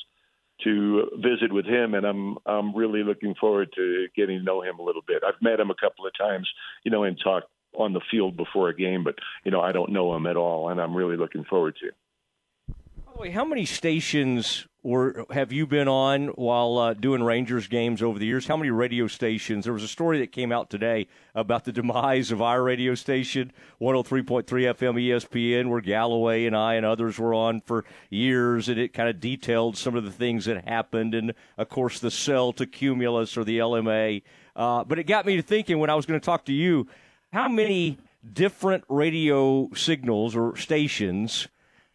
[0.64, 4.78] to visit with him, and I'm I'm really looking forward to getting to know him
[4.78, 5.22] a little bit.
[5.26, 6.48] I've met him a couple of times,
[6.84, 9.92] you know, and talked on the field before a game, but you know, I don't
[9.92, 12.74] know him at all, and I'm really looking forward to.
[13.04, 17.66] By the way, how many stations or have you been on while uh, doing Rangers
[17.66, 18.46] games over the years?
[18.46, 19.64] How many radio stations?
[19.64, 23.52] There was a story that came out today about the demise of our radio station,
[23.82, 28.94] 103.3 FM ESPN, where Galloway and I and others were on for years, and it
[28.94, 32.64] kind of detailed some of the things that happened, and of course the sell to
[32.64, 34.22] Cumulus or the LMA.
[34.56, 36.88] Uh, but it got me to thinking when I was going to talk to you,
[37.30, 37.98] how many
[38.32, 41.48] different radio signals or stations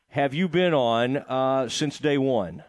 [0.09, 2.63] have you been on uh, since day one?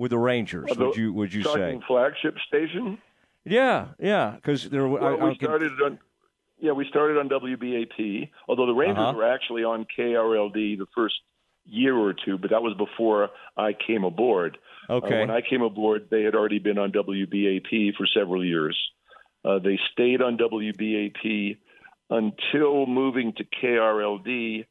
[0.00, 0.70] With the Rangers.
[0.76, 2.96] would you would you say flagship station?
[3.44, 4.88] Yeah, yeah, because there.
[4.88, 5.98] Well, I, we started on.
[6.58, 8.30] Yeah, we started on WBAP.
[8.48, 9.16] Although the Rangers Uh-huh.
[9.18, 11.14] were actually on KRLD the first
[11.66, 14.58] year or two, but that was before I came aboard.
[14.88, 15.20] Uh, Okay.
[15.20, 18.76] when I came aboard, they had already been on WBAP for several years.
[19.44, 21.56] Uh, they stayed on WBAP
[22.10, 24.66] until moving to KRLD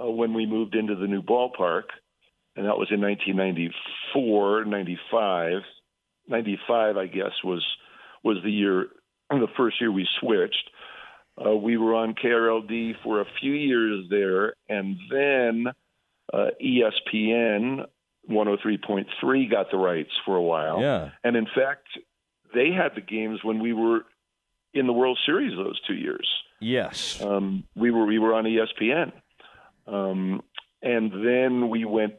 [0.00, 1.84] uh, when we moved into the new ballpark,
[2.58, 5.62] and that was in 1994, 95.
[6.26, 7.64] 95, I guess, was
[8.24, 8.88] was the year,
[9.30, 10.70] the first year we switched.
[11.40, 15.66] Uh, we were on KRLD for a few years there, and then
[16.32, 17.86] uh, ESPN
[18.28, 20.80] 103.3 got the rights for a while.
[20.80, 21.10] Yeah.
[21.22, 21.86] And in fact,
[22.52, 24.00] they had the games when we were
[24.74, 26.28] in the World Series those two years.
[26.60, 27.22] Yes.
[27.22, 29.12] Um, we were we were on ESPN,
[29.86, 30.42] um,
[30.82, 32.14] and then we went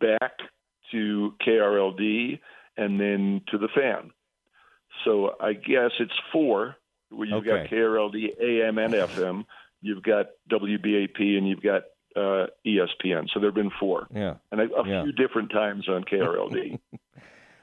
[0.00, 0.32] back
[0.92, 2.40] to KRLD
[2.76, 4.10] and then to the Fan.
[5.04, 6.76] So I guess it's four.
[7.10, 9.44] Where you've got KRLD AM and FM.
[9.80, 11.84] You've got WBAP and you've got
[12.16, 13.28] uh, ESPN.
[13.32, 14.34] So there've been four, Yeah.
[14.52, 15.02] and a, a Yeah.
[15.04, 16.78] few different times on KRLD.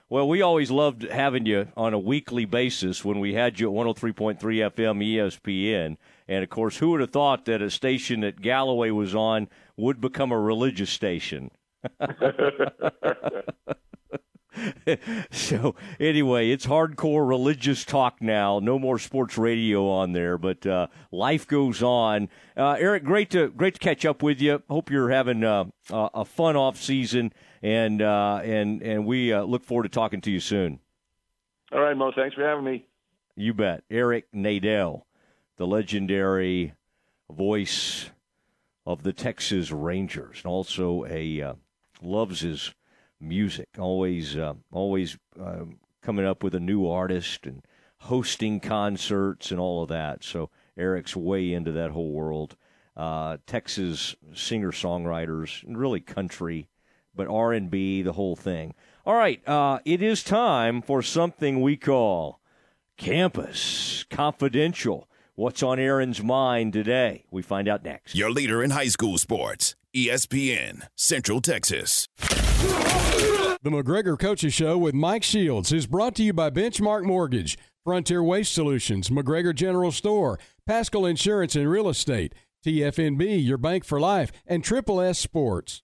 [0.08, 3.76] Well, we always loved having you on a weekly basis when we had you at
[3.76, 5.98] 103.3 FM ESPN.
[6.28, 10.00] And of course, who would have thought that a station that Galloway was on would
[10.00, 11.50] become a religious station?
[15.32, 18.60] so anyway, it's hardcore religious talk now.
[18.60, 22.30] No more sports radio on there, but uh, life goes on.
[22.56, 24.64] Uh, Eric, great to great to catch up with you.
[24.70, 29.44] Hope you're having uh, a a fun off season, and uh, and and we uh,
[29.44, 30.80] look forward to talking to you soon.
[31.72, 32.12] All right, Mo.
[32.16, 32.86] Thanks for having me.
[33.36, 33.84] You bet.
[33.90, 35.04] Eric Nadel,
[35.58, 36.74] the legendary
[37.30, 38.12] voice
[38.86, 41.54] of the Texas Rangers, and also a uh,
[42.06, 42.74] loves his
[43.20, 43.70] music.
[43.78, 45.66] Always, uh, always uh,
[46.02, 47.64] coming up with a new artist and
[48.02, 50.24] hosting concerts and all of that.
[50.24, 52.56] So Eric's way into that whole world.
[52.96, 56.70] Uh, Texas singer songwriters, really country,
[57.14, 58.74] but R and B, the whole thing.
[59.06, 62.40] All right, uh, it is time for something we call
[62.98, 65.10] Campus Confidential.
[65.36, 67.26] What's on Aaron's mind today?
[67.30, 68.16] We find out next.
[68.16, 72.10] Your leader in high school sports, ESPN, Central Texas.
[72.18, 78.22] The McGregor Coaches Show with Mike Shields is brought to you by Benchmark Mortgage, Frontier
[78.22, 80.38] Waste Solutions, McGregor General Store,
[80.68, 82.36] Pascal Insurance and Real Estate,
[82.66, 85.80] TFNB, your bank for life, and Triple S Sports.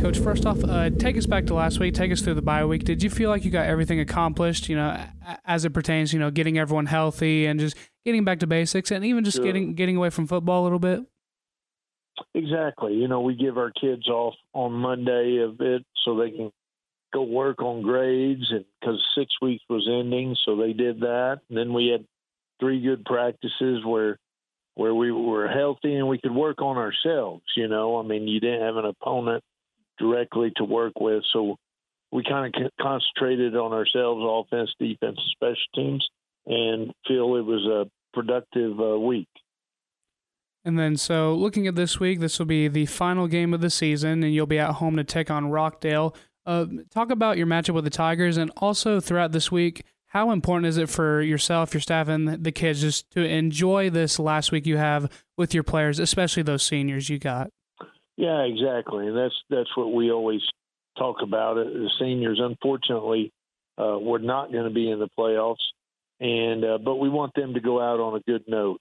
[0.00, 1.94] Coach, first off, uh, take us back to last week.
[1.94, 2.82] Take us through the bye week.
[2.82, 4.68] Did you feel like you got everything accomplished?
[4.68, 5.00] You know,
[5.44, 9.04] as it pertains, you know, getting everyone healthy and just getting back to basics, and
[9.04, 9.44] even just Sure.
[9.44, 11.00] getting getting away from football a little bit.
[12.34, 12.94] Exactly.
[12.94, 16.50] You know, we give our kids off on Monday a bit so they can
[17.12, 21.40] go work on grades, and because six weeks was ending, so they did that.
[21.48, 22.04] And then we had
[22.60, 24.18] three good practices where
[24.74, 27.44] where we were healthy and we could work on ourselves.
[27.56, 29.42] You know, I mean, you didn't have an opponent
[29.98, 31.56] directly to work with, so
[32.12, 36.06] we kind of concentrated on ourselves, offense, defense, special teams,
[36.46, 39.28] and feel it was a productive uh, week.
[40.66, 43.70] And then, so looking at this week, this will be the final game of the
[43.70, 46.12] season, and you'll be at home to take on Rockdale.
[46.44, 50.66] Uh, talk about your matchup with the Tigers, and also throughout this week, how important
[50.66, 54.66] is it for yourself, your staff, and the kids just to enjoy this last week
[54.66, 57.52] you have with your players, especially those seniors you got?
[58.16, 60.42] Yeah, exactly, that's that's what we always
[60.98, 61.58] talk about.
[61.58, 63.30] It the seniors, unfortunately,
[63.78, 65.62] uh, we're not going to be in the playoffs,
[66.18, 68.80] and uh, but we want them to go out on a good note.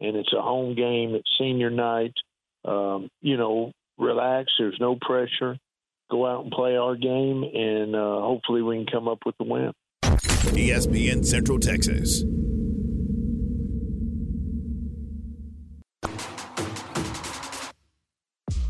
[0.00, 1.14] And it's a home game.
[1.14, 2.12] It's senior night.
[2.64, 4.52] Um, you know, relax.
[4.58, 5.56] There's no pressure.
[6.10, 9.44] Go out and play our game, and uh, hopefully we can come up with the
[9.44, 9.72] win.
[10.02, 12.22] ESPN Central Texas.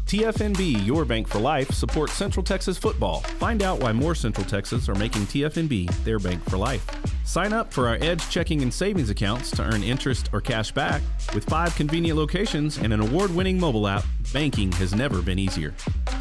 [0.07, 3.21] TFNB, your bank for life, supports Central Texas football.
[3.41, 6.87] Find out why more Central Texas are making TFNB their bank for life.
[7.27, 11.03] Sign up for our Edge checking and savings accounts to earn interest or cash back.
[11.35, 15.73] With five convenient locations and an award winning mobile app, banking has never been easier.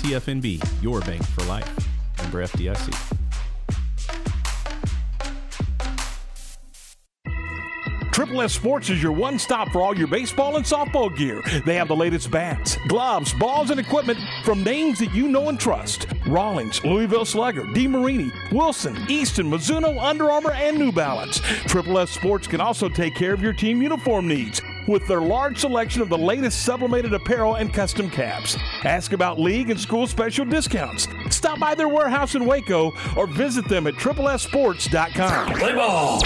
[0.02, 1.72] TFNB, your bank for life.
[2.18, 3.16] Member FDIC.
[8.12, 11.44] Triple S Sports is your one stop for all your baseball and softball gear.
[11.66, 15.60] They have the latest bats, gloves, balls, and equipment from names that you know and
[15.60, 21.40] trust Rawlings, Louisville Slugger, DeMarini, Wilson, Easton, Mizuno, Under Armour, and New Balance.
[21.68, 25.60] Triple S Sports can also take care of your team uniform needs with their large
[25.60, 28.58] selection of the latest sublimated apparel and custom caps.
[28.84, 31.08] Ask about league and school special discounts.
[31.30, 35.54] Stop by their warehouse in Waco or visit them at triplessports.com.
[35.54, 36.22] Play ball!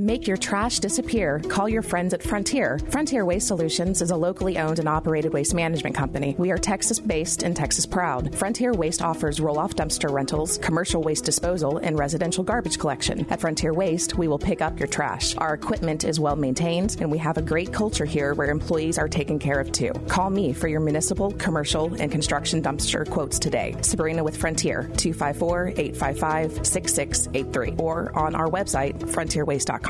[0.00, 1.40] Make your trash disappear.
[1.50, 2.78] Call your friends at Frontier.
[2.88, 6.34] Frontier Waste Solutions is a locally owned and operated waste management company.
[6.38, 8.34] We are Texas based and Texas proud.
[8.34, 13.26] Frontier Waste offers roll off dumpster rentals, commercial waste disposal, and residential garbage collection.
[13.28, 15.36] At Frontier Waste, we will pick up your trash.
[15.36, 19.08] Our equipment is well maintained, and we have a great culture here where employees are
[19.08, 19.92] taken care of too.
[20.08, 23.76] Call me for your municipal, commercial, and construction dumpster quotes today.
[23.82, 29.89] Sabrina with Frontier, 254 855 6683, or on our website, frontierwaste.com.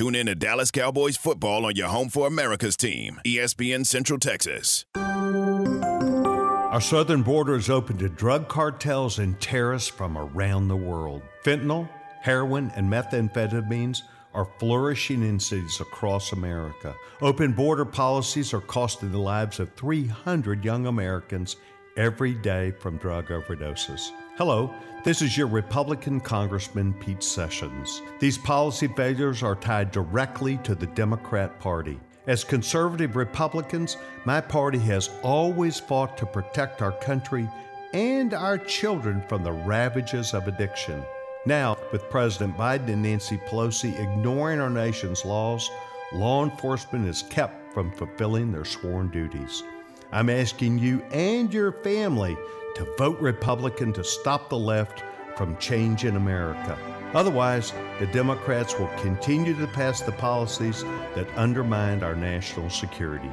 [0.00, 4.86] Tune in to Dallas Cowboys football on your home for America's team, ESPN Central Texas.
[4.96, 11.20] Our southern border is open to drug cartels and terrorists from around the world.
[11.44, 11.86] Fentanyl,
[12.22, 14.00] heroin, and methamphetamines
[14.32, 16.96] are flourishing in cities across America.
[17.20, 21.56] Open border policies are costing the lives of 300 young Americans
[21.98, 24.12] every day from drug overdoses.
[24.38, 24.72] Hello,
[25.02, 28.02] this is your Republican Congressman Pete Sessions.
[28.18, 31.98] These policy failures are tied directly to the Democrat Party.
[32.26, 33.96] As conservative Republicans,
[34.26, 37.48] my party has always fought to protect our country
[37.94, 41.02] and our children from the ravages of addiction.
[41.46, 45.70] Now, with President Biden and Nancy Pelosi ignoring our nation's laws,
[46.12, 49.62] law enforcement is kept from fulfilling their sworn duties.
[50.12, 52.36] I'm asking you and your family
[52.74, 55.02] to vote Republican to stop the left
[55.36, 56.78] from change in America.
[57.14, 63.30] Otherwise, the Democrats will continue to pass the policies that undermine our national security.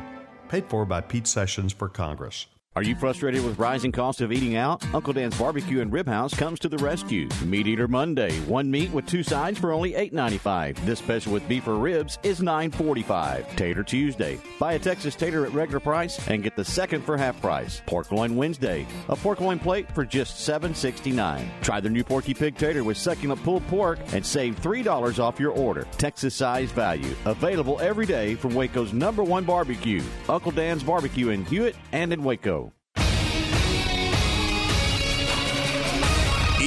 [0.49, 2.47] Paid for by Pete Sessions for Congress.
[2.77, 4.85] Are you frustrated with rising costs of eating out?
[4.93, 7.27] Uncle Dan's Barbecue and Rib House comes to the rescue.
[7.43, 10.85] Meat Eater Monday, one meat with two sides for only $8.95.
[10.85, 13.55] This special with beef or ribs is $9.45.
[13.55, 17.41] Tater Tuesday, buy a Texas tater at regular price and get the second for half
[17.41, 17.81] price.
[17.87, 21.49] Pork loin Wednesday, a pork loin plate for just $7.69.
[21.63, 25.53] Try the new Porky Pig Tater with succulent pulled pork and save $3 off your
[25.53, 25.87] order.
[25.97, 31.43] Texas size value, available every day from Waco's number one barbecue, Uncle Dan's Barbecue in
[31.43, 32.66] Hewitt and in Waco.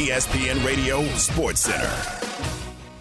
[0.00, 1.92] ESPN Radio Sports Center.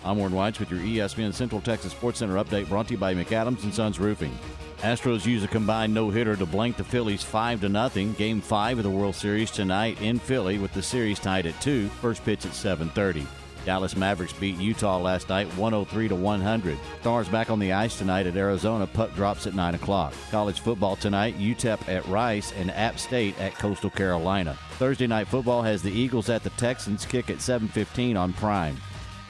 [0.04, 3.14] I'm Warren Whites with your ESPN Central Texas Sports Center update brought to you by
[3.14, 4.38] McAdams and Sons Roofing.
[4.80, 8.12] Astros use a combined no hitter to blank the Phillies 5 to nothing.
[8.16, 11.88] Game 5 of the World Series tonight in Philly with the series tied at 2.
[12.02, 13.26] First pitch at 7:30.
[13.66, 16.78] Dallas Mavericks beat Utah last night 103 to 100.
[17.01, 18.88] Stars back on the ice tonight at Arizona.
[18.88, 20.14] Puck drops at 9 o'clock.
[20.32, 24.57] College football tonight UTEP at Rice and App State at Coastal Carolina.
[24.78, 28.78] Thursday night football has the Eagles at the Texans kick at 7:15 on Prime.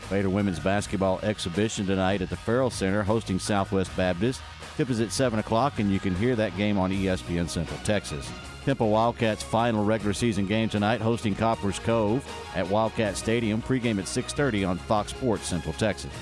[0.10, 4.42] Baylor women's basketball exhibition tonight at the Ferrell Center hosting Southwest Baptist.
[4.76, 8.30] Tip is at 7 o'clock, and you can hear that game on ESPN Central Texas.
[8.70, 13.64] Temple Wildcats final regular season game tonight hosting Copperas Cove at Wildcat Stadium.
[13.64, 16.14] Pregame at 6.30 on Fox Sports Central Texas.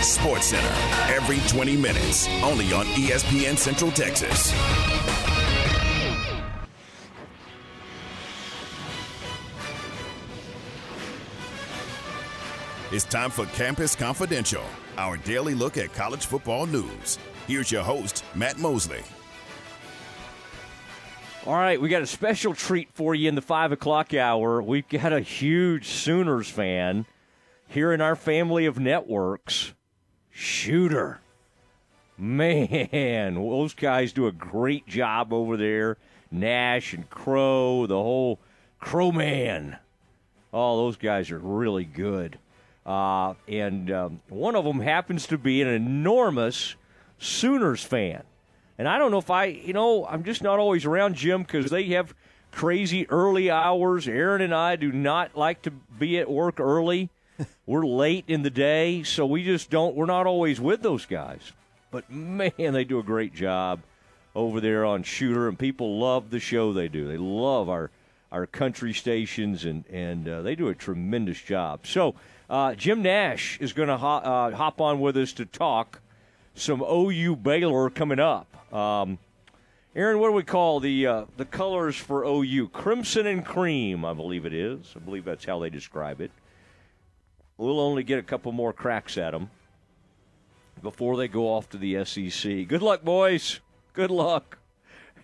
[0.00, 0.74] Sports Center,
[1.14, 4.52] every 20 minutes, only on ESPN Central Texas.
[12.90, 14.64] It's time for Campus Confidential,
[14.98, 17.20] our daily look at college football news.
[17.46, 19.04] Here's your host, Matt Mosley.
[21.44, 24.62] All right, we got a special treat for you in the five o'clock hour.
[24.62, 27.04] We've got a huge Sooners fan
[27.66, 29.74] here in our family of networks.
[30.30, 31.20] Shooter.
[32.16, 35.96] Man, those guys do a great job over there.
[36.30, 38.38] Nash and Crow, the whole
[38.78, 39.78] Crow Man.
[40.52, 42.38] Oh, those guys are really good.
[42.86, 46.76] Uh, and um, one of them happens to be an enormous
[47.18, 48.22] Sooners fan.
[48.78, 51.70] And I don't know if I, you know, I'm just not always around Jim because
[51.70, 52.14] they have
[52.50, 54.08] crazy early hours.
[54.08, 57.10] Aaron and I do not like to be at work early.
[57.66, 61.52] we're late in the day, so we just don't, we're not always with those guys.
[61.90, 63.80] But man, they do a great job
[64.34, 67.06] over there on Shooter, and people love the show they do.
[67.06, 67.90] They love our
[68.30, 71.86] our country stations, and and uh, they do a tremendous job.
[71.86, 72.14] So
[72.48, 76.00] uh, Jim Nash is going to ho- uh, hop on with us to talk
[76.54, 78.51] some OU Baylor coming up.
[78.72, 79.18] Um,
[79.94, 82.68] Aaron, what do we call the uh, the colors for OU?
[82.68, 84.94] Crimson and cream, I believe it is.
[84.96, 86.30] I believe that's how they describe it.
[87.58, 89.50] We'll only get a couple more cracks at them
[90.82, 92.66] before they go off to the SEC.
[92.66, 93.60] Good luck, boys.
[93.92, 94.58] Good luck.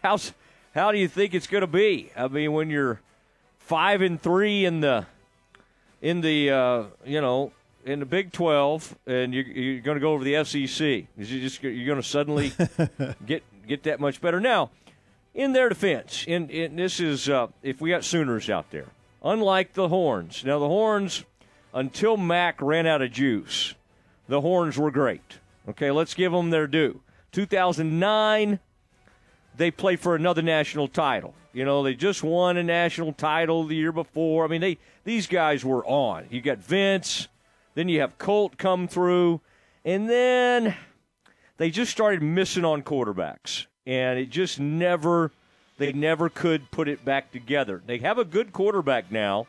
[0.03, 0.35] How's
[0.75, 2.11] how do you think it's going to be?
[2.15, 3.01] I mean, when you're
[3.57, 5.07] five and three in the
[6.03, 7.53] in the uh, you know
[7.89, 11.41] in the Big Twelve, and you're, you're going to go over the SEC, is you
[11.41, 12.53] just you're going to suddenly
[13.27, 14.41] get get that much better?
[14.41, 14.71] Now,
[15.35, 18.87] in their defense, in, in this is uh, if we got Sooners out there,
[19.23, 20.45] unlike the Horns.
[20.45, 21.25] Now the Horns,
[21.73, 23.75] until Mack ran out of juice,
[24.29, 25.39] the Horns were great.
[25.69, 27.01] Okay, let's give them their due.
[27.33, 28.59] 2009,
[29.57, 31.35] they played for another national title.
[31.53, 34.45] You know, they just won a national title the year before.
[34.45, 36.27] I mean, they these guys were on.
[36.31, 37.29] You got Vince,
[37.79, 39.41] then you have Colt come through,
[39.85, 40.75] and then
[41.59, 45.31] they just started missing on quarterbacks, and it just never
[45.77, 47.81] they never could put it back together.
[47.87, 49.47] They have a good quarterback now.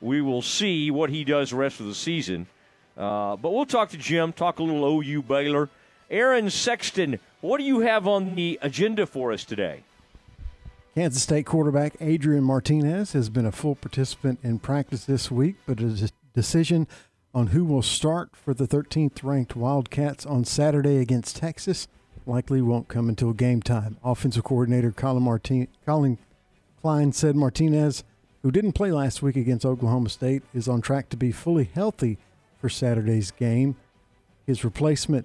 [0.00, 2.46] We will see what he does the rest of the season.
[2.96, 5.68] Uh, but we'll talk to Jim, talk a little OU Baylor.
[6.08, 9.82] Aaron Sexton, what do you have on the agenda for us today?
[10.94, 15.80] Kansas State quarterback Adrian Martinez has been a full participant in practice this week, but
[15.80, 16.86] a decision
[17.38, 21.86] on who will start for the 13th ranked Wildcats on Saturday against Texas
[22.26, 23.96] likely won't come until game time.
[24.02, 26.18] Offensive coordinator Collin, Martin- Collin
[26.82, 28.02] Klein said Martinez,
[28.42, 32.18] who didn't play last week against Oklahoma State, is on track to be fully healthy
[32.60, 33.76] for Saturday's game.
[34.44, 35.24] His replacement,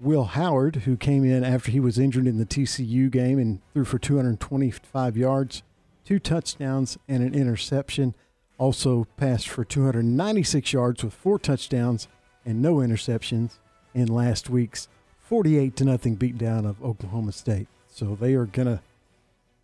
[0.00, 3.84] Will Howard, who came in after he was injured in the TCU game and threw
[3.84, 5.62] for 225 yards,
[6.02, 8.14] two touchdowns, and an interception.
[8.58, 12.08] Also passed for 296 yards with four touchdowns
[12.44, 13.58] and no interceptions
[13.94, 14.88] in last week's
[15.18, 17.66] 48 to nothing beatdown of Oklahoma State.
[17.88, 18.80] So they are going to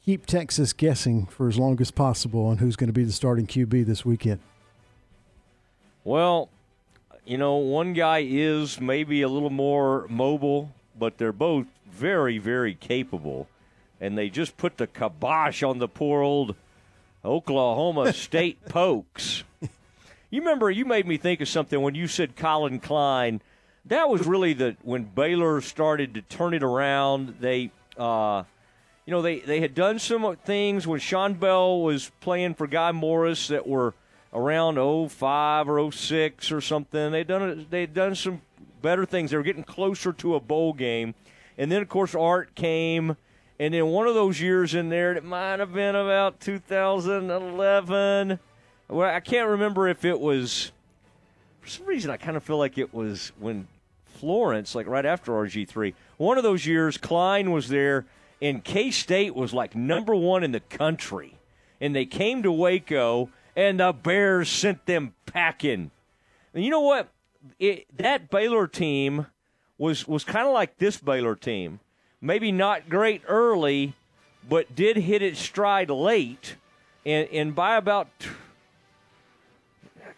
[0.05, 3.47] keep Texas guessing for as long as possible on who's going to be the starting
[3.47, 4.41] QB this weekend.
[6.05, 6.49] Well,
[7.25, 12.75] you know, one guy is maybe a little more mobile, but they're both very, very
[12.75, 13.49] capable.
[14.01, 16.57] And they just put the kibosh on the poor old
[17.25, 19.45] Oklahoma State Pokes.
[20.31, 23.43] You remember, you made me think of something when you said Collin Klein.
[23.85, 27.37] That was really the when Baylor started to turn it around.
[27.41, 28.45] They, uh,
[29.05, 32.93] you know, they, they had done some things when Shawn Bell was playing for Guy
[32.93, 33.95] Morriss that were
[34.33, 34.77] around
[35.11, 37.13] 05 or 06 or something.
[37.13, 38.41] They'd done they'd done some
[38.81, 39.31] better things.
[39.31, 41.15] They were getting closer to a bowl game,
[41.59, 43.17] and then of course Art came,
[43.59, 48.39] and then one of those years in there, it might have been about 2011.
[48.89, 50.73] Well, I can't remember if it was.
[51.61, 53.69] For some reason, I kind of feel like it was when
[54.05, 55.95] Florence, like right after RG3.
[56.17, 58.07] One of those years, Klein was there,
[58.41, 61.37] and K State was like number one in the country.
[61.81, 65.91] And they came to Waco, and the Bears sent them packing.
[66.55, 67.09] And you know what?
[67.59, 69.27] It, that Baylor team
[69.79, 71.81] was was kind of like this Baylor team.
[72.25, 73.95] Maybe not great early,
[74.49, 76.55] but did hit its stride late.
[77.05, 78.09] And, and by about,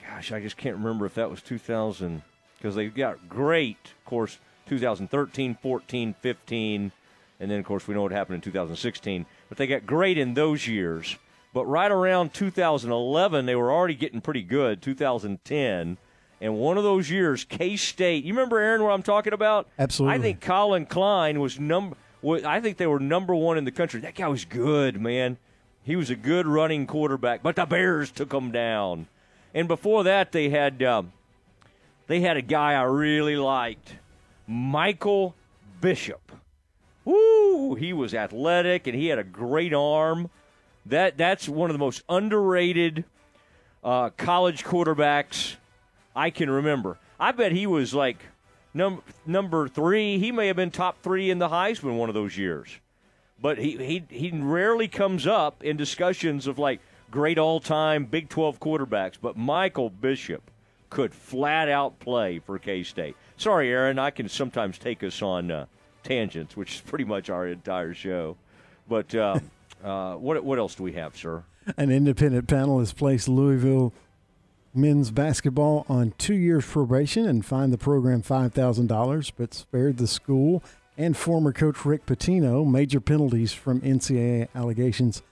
[0.07, 2.21] gosh, I just can't remember if that was 2000,
[2.59, 4.39] because they got great, of course,
[4.69, 6.93] 2013, 14, 15,
[7.41, 9.27] and then, of course, we know what happened in 2016.
[9.49, 11.17] But they got great in those years.
[11.53, 15.99] But right around 2011, they were already getting pretty good, 2010.
[16.41, 18.25] And one of those years, K State.
[18.25, 18.83] You remember Aaron?
[18.83, 19.69] What I'm talking about?
[19.79, 20.19] Absolutely.
[20.19, 21.97] I think Collin Klein was number.
[22.45, 24.01] I think they were number one in the country.
[24.01, 25.37] That guy was good, man.
[25.83, 29.07] He was a good running quarterback, but the Bears took him down.
[29.53, 31.13] And before that, they had um,
[32.07, 33.97] they had a guy I really liked,
[34.47, 35.35] Michael
[35.81, 36.33] Bishop.
[37.05, 37.75] Woo!
[37.75, 40.31] He was athletic and he had a great arm.
[40.87, 43.05] That that's one of the most underrated
[43.83, 45.57] uh, college quarterbacks
[46.15, 46.99] I can remember.
[47.19, 48.19] I bet he was like
[48.73, 50.19] num- number three.
[50.19, 52.79] He may have been top three in the Heisman one of those years
[53.45, 58.31] but he, he he rarely comes up in discussions of like great all time Big
[58.31, 59.15] 12 quarterbacks.
[59.21, 60.51] But Michael Bishop
[60.89, 63.17] could flat out play for K State.
[63.37, 65.67] Sorry, Aaron, I can sometimes take us on uh,
[66.03, 68.37] tangents, which is pretty much our entire show.
[68.89, 69.41] But uh,
[69.85, 71.45] uh, what what else do we have, sir?
[71.77, 73.93] An independent panel has placed Louisville
[74.75, 79.99] men's basketball on two years probation and fined the program five thousand dollars, but spared
[79.99, 80.63] the school
[80.97, 85.23] and former coach Rick Pitino major penalties from NCAA allegations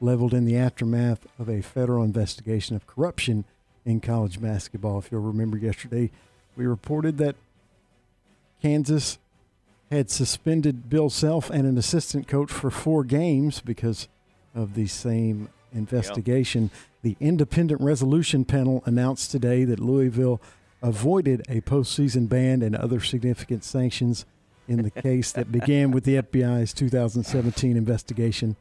[0.00, 3.44] leveled in the aftermath of a federal investigation of corruption
[3.84, 4.98] in college basketball.
[4.98, 6.10] If you'll remember yesterday,
[6.56, 7.36] we reported that
[8.62, 9.18] Kansas
[9.90, 14.08] had suspended Bill Self and an assistant coach for four games because
[14.54, 16.70] of the same investigation.
[17.02, 20.40] The independent resolution panel announced today that Louisville
[20.82, 24.24] avoided a postseason ban and other significant sanctions
[24.68, 28.56] in the case that began with the FBI's 2017 investigation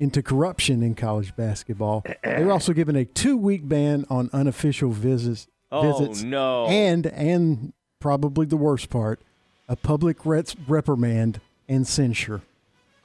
[0.00, 2.04] into corruption in college basketball.
[2.22, 5.46] They were also given a two-week ban on unofficial visits.
[5.70, 6.66] Oh, visits no.
[6.66, 9.20] And and probably the worst part,
[9.68, 12.42] a public ret- reprimand and censure.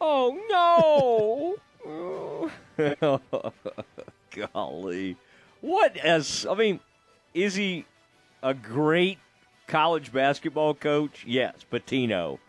[0.01, 1.55] Oh no!
[4.53, 5.17] Golly,
[5.61, 6.79] what as I mean,
[7.33, 7.85] is he
[8.41, 9.17] a great
[9.67, 11.25] college basketball coach?
[11.27, 12.39] Yes, Pitino.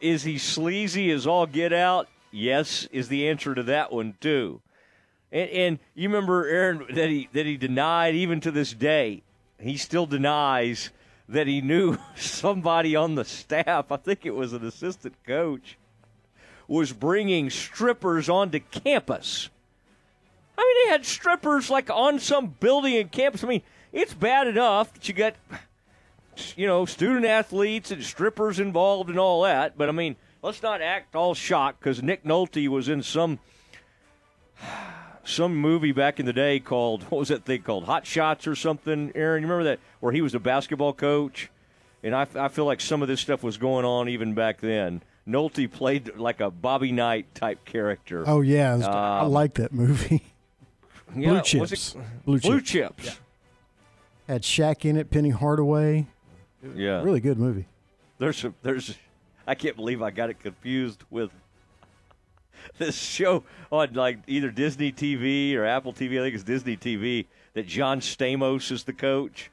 [0.00, 2.08] Is he sleazy as all get out?
[2.30, 4.60] Yes, is the answer to that one too.
[5.32, 9.22] And, and you remember Aaron that he that he denied even to this day.
[9.58, 10.90] He still denies
[11.28, 13.90] that he knew somebody on the staff.
[13.90, 15.76] I think it was an assistant coach
[16.68, 19.50] was bringing strippers onto campus.
[20.58, 23.44] I mean, they had strippers like on some building in campus.
[23.44, 25.34] I mean, it's bad enough that you got
[26.56, 29.76] you know, student athletes and strippers involved and all that.
[29.78, 33.38] But I mean, let's not act all shocked because Nick Nolte was in some
[35.24, 38.54] some movie back in the day called what was that thing called Hot Shots or
[38.54, 39.12] something.
[39.14, 41.50] Aaron, you remember that where he was a basketball coach,
[42.02, 45.02] and I, I feel like some of this stuff was going on even back then.
[45.26, 48.22] Nolte played like a Bobby Knight type character.
[48.26, 50.22] Oh yeah, I, was- I Um, like that movie.
[51.14, 51.94] yeah, Blue was chips.
[51.94, 53.04] it- Blue, Blue chips.
[53.04, 53.18] chips.
[54.28, 56.06] Had Shaq in it, Penny Hardaway.
[56.74, 57.02] Yeah.
[57.02, 57.66] Really good movie.
[58.18, 58.96] There's a, there's
[59.46, 61.30] I can't believe I got it confused with
[62.78, 66.18] this show on like either Disney TV or Apple TV.
[66.18, 69.50] I think it's Disney TV that John Stamos is the coach,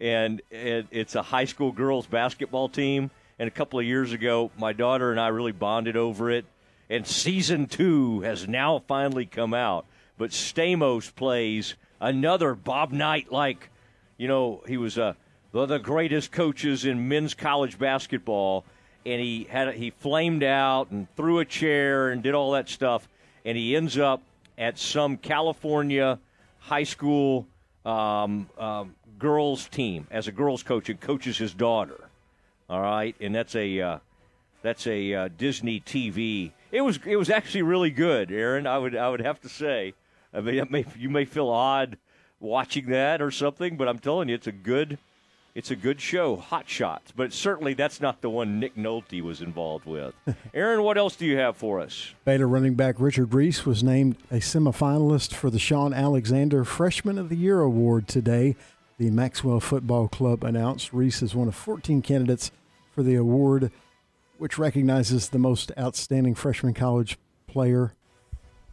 [0.00, 3.10] and it, it's a high school girls basketball team.
[3.38, 6.44] And a couple of years ago, my daughter and I really bonded over it.
[6.90, 9.86] And season two has now finally come out.
[10.22, 13.70] But Stamos plays another Bob Knight like,
[14.18, 15.14] you know, he was uh,
[15.50, 18.64] one of the greatest coaches in men's college basketball.
[19.04, 23.08] And he had he flamed out and threw a chair and did all that stuff.
[23.44, 24.22] And he ends up
[24.56, 26.20] at some California
[26.60, 27.48] high school
[27.84, 32.08] um, um, girls team as a girls coach and coaches his daughter.
[32.70, 33.98] All right, and that's a uh,
[34.62, 36.52] that's a uh, Disney TV.
[36.70, 38.68] It was it was actually really good, Aaron.
[38.68, 39.94] I would I would have to say.
[40.32, 41.98] I mean, it may, you may feel odd
[42.40, 44.98] watching that or something, but I'm telling you, it's a good
[45.54, 47.12] it's a good show, Hot Shots.
[47.12, 50.14] But certainly that's not the one Nick Nolte was involved with.
[50.54, 52.12] Aaron, what else do you have for us?
[52.24, 57.28] Baylor running back Richard Reese was named a semifinalist for the Shaun Alexander Freshman of
[57.28, 58.56] the Year award today.
[58.98, 62.50] The Maxwell Football Club announced Reese is one of 14 candidates
[62.94, 63.70] for the award,
[64.38, 67.92] which recognizes the most outstanding freshman college player,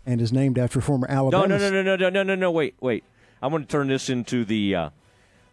[0.09, 1.47] and is named after former Alabama.
[1.47, 2.51] No, no, no, no, no, no, no, no.
[2.51, 3.03] Wait, wait.
[3.41, 4.89] I'm going to turn this into the uh,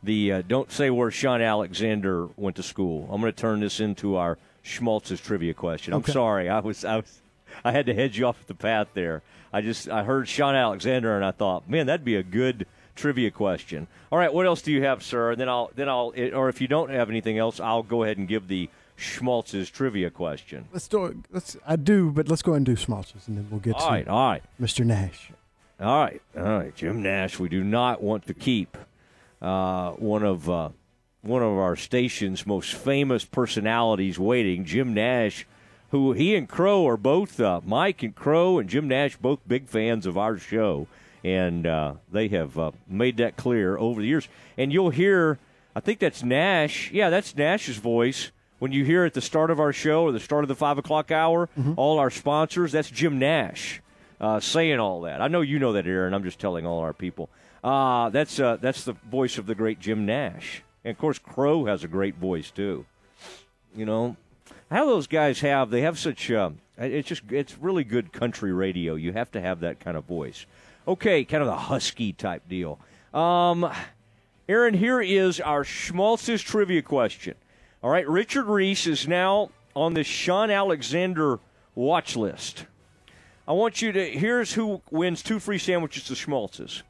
[0.02, 3.06] the uh, don't say where Shaun Alexander went to school.
[3.12, 5.92] I'm going to turn this into our Schmaltz's trivia question.
[5.92, 6.12] I'm Okay.
[6.12, 7.20] sorry, I was I was
[7.64, 9.22] I had to hedge you off the path there.
[9.52, 13.30] I just I heard Shaun Alexander and I thought, man, that'd be a good trivia
[13.30, 13.86] question.
[14.10, 15.32] All right, what else do you have, sir?
[15.32, 18.16] And then I'll then I'll or if you don't have anything else, I'll go ahead
[18.16, 20.66] and give the Schmaltz's trivia question.
[20.72, 21.16] Let's do it.
[21.30, 21.56] Let's.
[21.66, 23.86] I do, but let's go ahead and do Schmaltz's, and then we'll get All to
[23.86, 24.42] right, all right.
[24.60, 24.84] Mr.
[24.84, 25.30] Nash.
[25.78, 27.38] All right, all right, Jim Nash.
[27.38, 28.78] We do not want to keep
[29.42, 30.70] uh, one of uh,
[31.20, 34.64] one of our station's most famous personalities waiting.
[34.64, 35.46] Jim Nash,
[35.90, 39.68] who he and Crow are both uh, Mike and Crow and Jim Nash both big
[39.68, 40.86] fans of our show,
[41.22, 44.28] and uh, they have uh, made that clear over the years.
[44.56, 45.38] And you'll hear,
[45.74, 46.90] I think that's Nash.
[46.90, 48.30] Yeah, that's Nash's voice.
[48.58, 50.78] When you hear at the start of our show or the start of the five
[50.78, 53.82] o'clock hour, all our sponsors, that's Jim Nash
[54.20, 55.20] uh, saying all that.
[55.20, 56.14] I know you know that, Aaron.
[56.14, 57.28] I'm just telling all our people.
[57.62, 61.66] Uh, that's uh, that's the voice of the great Jim Nash, and of course Crow
[61.66, 62.86] has a great voice too.
[63.74, 64.16] You know,
[64.70, 66.30] how those guys have they have such.
[66.30, 68.94] Uh, it's just it's really good country radio.
[68.94, 70.46] You have to have that kind of voice.
[70.86, 72.78] Okay, kind of a husky type deal.
[73.12, 73.70] Um,
[74.48, 77.34] Aaron, here is our Schmaltz's trivia question.
[77.86, 81.38] All right, Richard Reese is now on the Shaun Alexander
[81.76, 82.66] watch list.
[83.46, 84.10] I want you to.
[84.10, 86.82] Here's who wins two free sandwiches to Schmaltz's.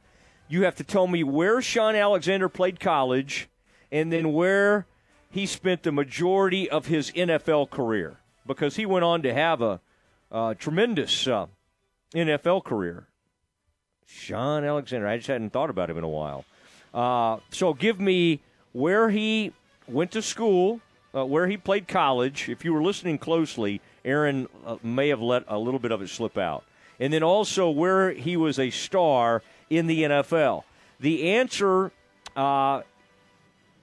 [0.48, 3.46] You have to tell me where Shaun Alexander played college,
[3.92, 4.86] and then where
[5.28, 8.16] he spent the majority of his NFL career,
[8.46, 9.80] because he went on to have a,
[10.58, 11.44] tremendous uh,
[12.14, 13.06] NFL career.
[14.06, 15.06] Shaun Alexander.
[15.06, 16.46] I just hadn't thought about him in a while.
[16.94, 18.40] Uh, so give me
[18.72, 19.52] where he
[19.86, 20.80] went to school,
[21.16, 22.48] uh, where he played college.
[22.48, 26.08] If you were listening closely, Aaron uh, may have let a little bit of it
[26.08, 26.64] slip out.
[27.00, 30.64] And then also where he was a star in the NFL.
[31.00, 31.92] The answer
[32.34, 32.82] uh,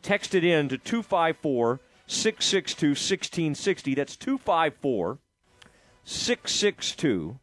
[0.03, 3.95] texted in to 254 662 1660.
[3.95, 5.17] That's 254
[6.03, 7.39] 662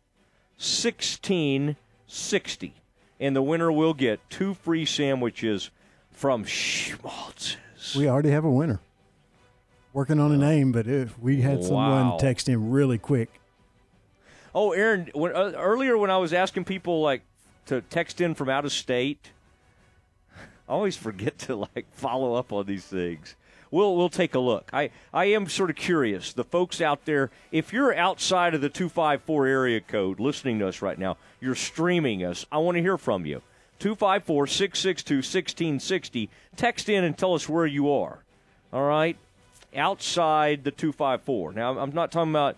[0.57, 2.75] 1660.
[3.19, 5.71] And the winner will get two free sandwiches
[6.11, 7.57] from Schmaltz's.
[7.97, 8.81] We already have a winner.
[9.93, 12.17] Working on a name, but if we had someone Wow.
[12.19, 13.29] text in really quick.
[14.55, 17.23] Oh, Aaron, when, uh, earlier when I was asking people like
[17.67, 19.31] to text in from out of state,
[20.69, 23.35] I always forget to like follow up on these things.
[23.73, 24.69] We'll we'll take a look.
[24.73, 26.33] I I am sort of curious.
[26.33, 30.83] The folks out there, if you're outside of the 254 area code listening to us
[30.83, 32.47] right now, you're streaming us.
[32.51, 33.43] I want to hear from you.
[33.79, 36.31] 254 662 1660.
[36.57, 38.25] Text in and tell us where you are.
[38.73, 39.17] All right?
[39.75, 41.53] Outside the 254.
[41.53, 42.57] Now, I'm not talking about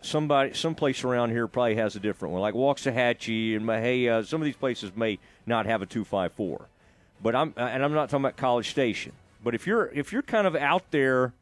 [0.00, 4.44] somebody someplace around here probably has a different one like Waxahachie and Mexia some of
[4.44, 6.68] these places may not have a 254
[7.22, 9.12] but I'm and I'm not talking about College Station.
[9.42, 11.32] But if you're if you're kind of out there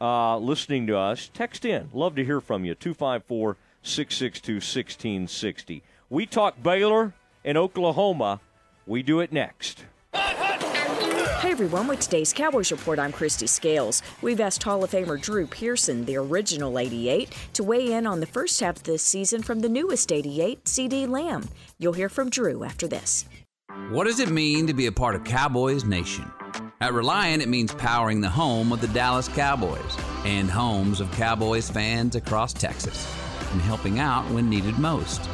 [0.00, 1.90] uh, listening to us text in.
[1.92, 2.74] Love to hear from you.
[2.74, 8.40] 254 662 1660 we talk Baylor and Oklahoma.
[8.86, 9.84] We do it next
[11.40, 14.02] Hey everyone, with today's Cowboys Report, I'm Kristi Scales.
[14.20, 18.26] We've asked Hall of Famer Drew Pearson, the original 88, to weigh in on the
[18.26, 21.48] first half of this season from the newest 88, CeeDee Lamb.
[21.78, 23.24] You'll hear from Drew after this.
[23.88, 26.30] What does it mean to be a part of Cowboys Nation?
[26.82, 31.70] At Reliant, it means powering the home of the Dallas Cowboys and homes of Cowboys
[31.70, 33.10] fans across Texas
[33.52, 35.26] and helping out when needed most.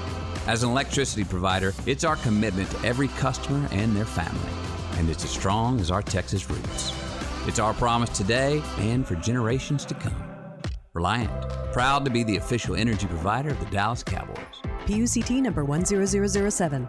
[0.47, 4.53] As an electricity provider, it's our commitment to every customer and their family,
[4.97, 6.93] and it's as strong as our Texas roots.
[7.47, 10.25] It's our promise today and for generations to come.
[10.95, 11.33] Reliant,
[11.73, 14.37] proud to be the official energy provider of the Dallas Cowboys.
[14.87, 16.89] PUCT number 10007.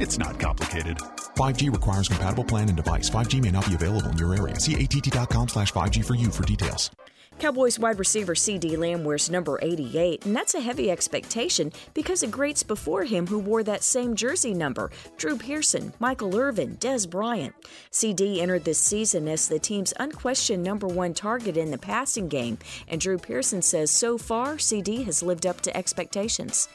[0.00, 0.96] It's not complicated.
[1.36, 3.10] 5G requires compatible plan and device.
[3.10, 4.58] 5G may not be available in your area.
[4.58, 6.90] See att.com slash 5G for you for details.
[7.38, 12.30] Cowboys wide receiver CeeDee Lamb wears number 88, and that's a heavy expectation because of
[12.30, 17.54] greats before him who wore that same jersey number Drew Pearson, Michael Irvin, Dez Bryant.
[17.92, 22.56] CeeDee entered this season as the team's unquestioned number one target in the passing game,
[22.88, 26.68] and Drew Pearson says so far, CeeDee has lived up to expectations.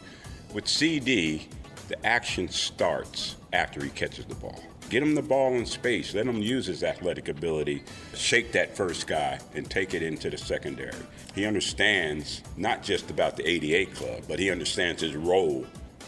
[0.53, 1.47] With CeeDee,
[1.87, 4.61] the action starts after he catches the ball.
[4.89, 6.13] Get him the ball in space.
[6.13, 7.83] Let him use his athletic ability,
[8.13, 10.93] shake that first guy, and take it into the secondary.
[11.33, 15.65] He understands not just about the 88 club, but he understands his role,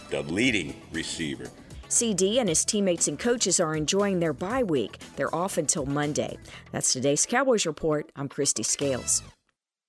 [0.10, 1.50] the leading receiver.
[1.90, 5.00] CeeDee and his teammates and coaches are enjoying their bye week.
[5.16, 6.38] They're off until Monday.
[6.72, 8.12] That's today's Cowboys Report.
[8.16, 9.24] I'm Kristi Scales.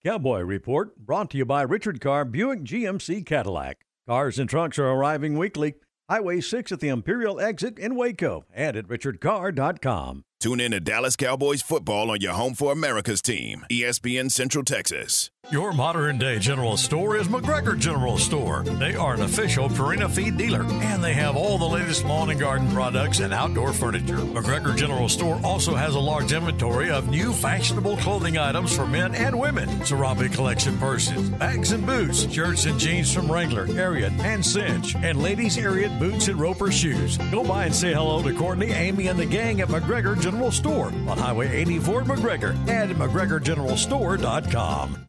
[0.04, 3.84] Cowboy Report brought to you by Richard Carr Buick GMC Cadillac.
[4.08, 5.74] Cars and trucks are arriving weekly.
[6.08, 10.24] Highway 6 at the Imperial exit in Waco and at richardcarr.com.
[10.40, 15.30] Tune in to Dallas Cowboys football on your home for America's team, ESPN Central Texas.
[15.50, 18.64] Your modern day general store is McGregor General Store.
[18.64, 22.38] They are an official Purina feed dealer and they have all the latest lawn and
[22.38, 24.18] garden products and outdoor furniture.
[24.18, 29.14] McGregor General Store also has a large inventory of new fashionable clothing items for men
[29.14, 29.70] and women.
[29.80, 35.22] Sarabi collection purses, bags and boots, shirts and jeans from Wrangler, Ariat, and Cinch, and
[35.22, 37.16] ladies' Ariat boots and Roper shoes.
[37.30, 40.88] Go by and say hello to Courtney, Amy, and the gang at McGregor General Store
[40.88, 45.08] on Highway 84 McGregor and McGregorGeneralStore.com.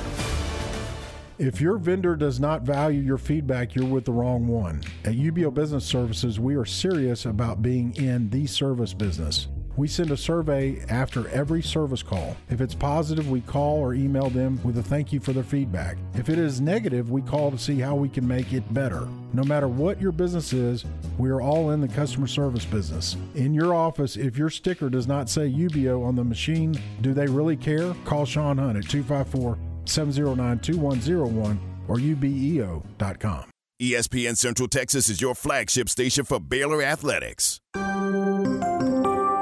[1.41, 4.83] If your vendor does not value your feedback, you're with the wrong one.
[5.05, 9.47] At UBEO Business Services, we are serious about being in the service business.
[9.75, 12.37] We send a survey after every service call.
[12.51, 15.97] If it's positive, we call or email them with a thank you for their feedback.
[16.13, 19.07] If it is negative, we call to see how we can make it better.
[19.33, 20.85] No matter what your business is,
[21.17, 23.17] we are all in the customer service business.
[23.33, 27.25] In your office, if your sticker does not say UBEO on the machine, do they
[27.25, 27.95] really care?
[28.05, 33.45] Call Sean Hunt at 254 709 2101 or ubeo.com.
[33.81, 37.59] ESPN Central Texas is your flagship station for Baylor Athletics.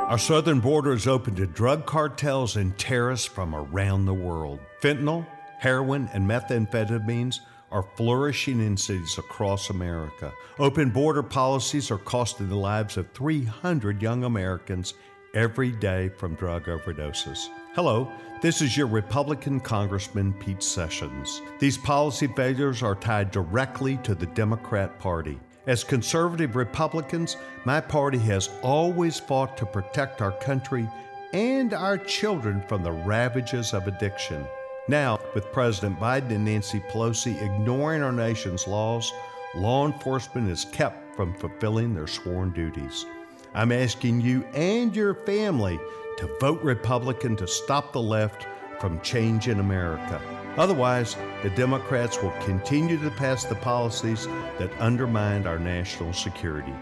[0.10, 4.60] Our southern border is open to drug cartels and terrorists from around the world.
[4.82, 5.28] Fentanyl,
[5.60, 10.34] heroin, and methamphetamines are flourishing in cities across America.
[10.58, 14.94] Open border policies are costing the lives of 300 young Americans
[15.36, 17.50] every day from drug overdoses.
[17.76, 18.12] Hello,
[18.42, 21.42] this is your Republican Congressman Pete Sessions.
[21.60, 25.38] These policy failures are tied directly to the Democrat Party.
[25.68, 27.36] As conservative Republicans,
[27.66, 30.90] my party has always fought to protect our country
[31.34, 34.46] and our children from the ravages of addiction.
[34.88, 39.12] Now, with President Biden and Nancy Pelosi ignoring our nation's laws,
[39.54, 43.06] law enforcement is kept from fulfilling their sworn duties.
[43.54, 45.78] I'm asking you and your family
[46.20, 48.45] to vote Republican to stop the left
[48.82, 50.22] from changing America.
[50.57, 56.74] Otherwise, the Democrats will continue to pass the policies that undermine our national security.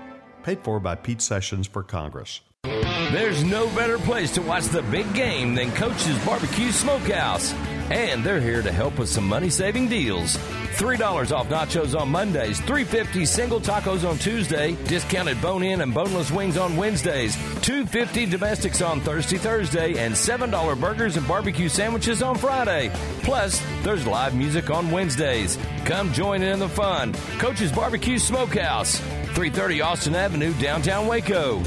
[0.42, 2.42] Paid for by Pete Sessions for Congress.
[2.64, 7.54] There's no better place to watch the big game than Coach's Barbecue Smokehouse.
[7.90, 10.36] And they're here to help with some money saving deals.
[10.78, 16.30] $3 off nachos on Mondays, $3.50 single tacos on Tuesday, discounted bone in and boneless
[16.30, 22.38] wings on Wednesdays, $2.50 domestics on Thursday, Thursday, and $7 burgers and barbecue sandwiches on
[22.38, 22.92] Friday.
[23.24, 25.58] Plus, there's live music on Wednesdays.
[25.86, 27.14] Come join in the fun.
[27.40, 31.64] Coach's Barbecue Smokehouse, 330 Austin Avenue, downtown Waco.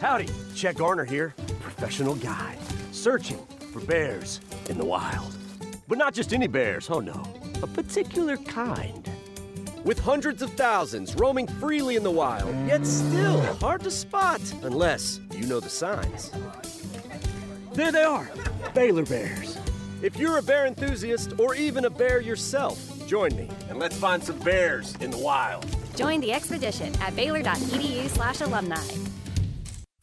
[0.00, 2.58] Howdy, Chet Garner here, professional guide,
[2.92, 3.38] searching
[3.70, 5.36] for bears in the wild.
[5.88, 7.22] But not just any bears, oh no,
[7.62, 9.08] a particular kind.
[9.84, 15.20] With hundreds of thousands roaming freely in the wild, yet still hard to spot unless
[15.32, 16.30] you know the signs.
[17.72, 18.28] There they are,
[18.74, 19.56] Baylor Bears.
[20.02, 24.22] If you're a bear enthusiast or even a bear yourself, join me and let's find
[24.22, 25.64] some bears in the wild.
[25.96, 28.82] Join the expedition at baylor.edu slash alumni.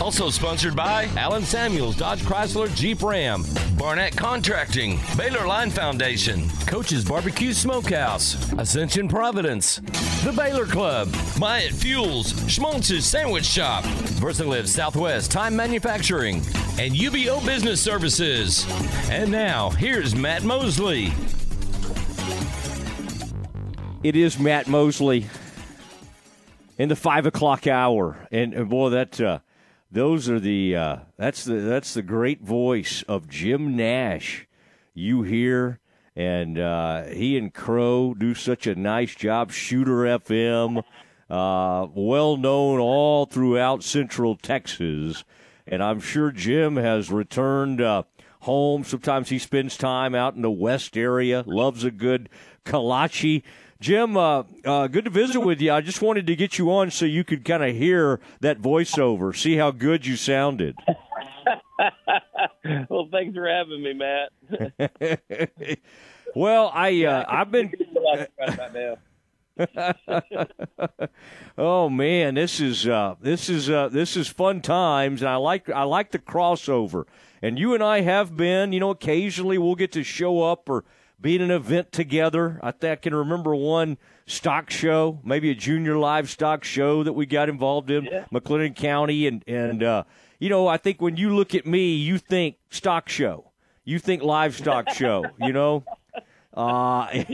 [0.00, 3.44] Also sponsored by Allen Samuels Dodge Chrysler Jeep Ram,
[3.76, 9.76] Barnett Contracting, Baylor Line Foundation, Coach's Barbecue Smokehouse, Ascension Providence,
[10.24, 13.84] The Baylor Club, Myatt Fuels, Schmaltz's Sandwich Shop,
[14.20, 16.36] Versalift Southwest Time Manufacturing,
[16.78, 18.66] and UBEO Business Services.
[19.10, 21.12] And now, here's Matt Mosley.
[24.02, 25.26] It is Matt Mosley
[26.78, 29.40] in the five o'clock hour, and, and boy, that uh,
[29.90, 34.46] those are the uh, that's the that's the great voice of Jim Nash.
[34.94, 35.80] You hear,
[36.14, 39.50] and uh, he and Crow do such a nice job.
[39.50, 40.84] Shooter FM,
[41.28, 45.24] uh, well known all throughout Central Texas,
[45.66, 48.04] and I'm sure Jim has returned uh,
[48.40, 48.84] home.
[48.84, 51.42] Sometimes he spends time out in the West area.
[51.46, 52.28] Loves a good
[52.64, 53.42] kolache.
[53.80, 55.72] Jim, uh, uh, good to visit with you.
[55.72, 59.34] I just wanted to get you on so you could kind of hear that voiceover,
[59.34, 60.76] see how good you sounded.
[62.90, 65.78] well, thanks for having me, Matt.
[66.34, 67.72] well, I uh, I've been.
[71.58, 75.70] oh man, this is uh, this is uh, this is fun times, and I like
[75.70, 77.04] I like the crossover.
[77.40, 80.84] And you and I have been, you know, occasionally we'll get to show up or
[81.20, 82.58] be at an event together.
[82.62, 87.26] I think I can remember one stock show, maybe a junior livestock show that we
[87.26, 88.24] got involved in, yeah.
[88.32, 90.04] McLennan County, and and uh,
[90.38, 93.50] you know, I think when you look at me, you think stock show,
[93.84, 95.84] you think livestock show, you know.
[96.52, 97.06] Uh,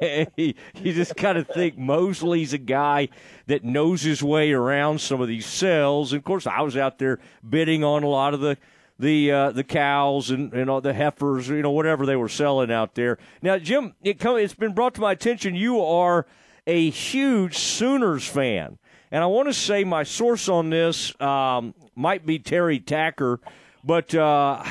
[0.00, 0.54] you
[0.92, 3.08] just kind of think Mosley's a guy
[3.46, 6.12] that knows his way around some of these cells.
[6.12, 8.58] And of course, I was out there bidding on a lot of the
[9.00, 12.70] the uh, the cows and you know the heifers, you know whatever they were selling
[12.70, 13.18] out there.
[13.42, 16.26] Now, Jim, it come, it's been brought to my attention you are
[16.66, 18.78] a huge Sooners fan,
[19.10, 23.40] and I want to say my source on this um, might be Terry Tacker,
[23.82, 24.14] but.
[24.14, 24.62] Uh,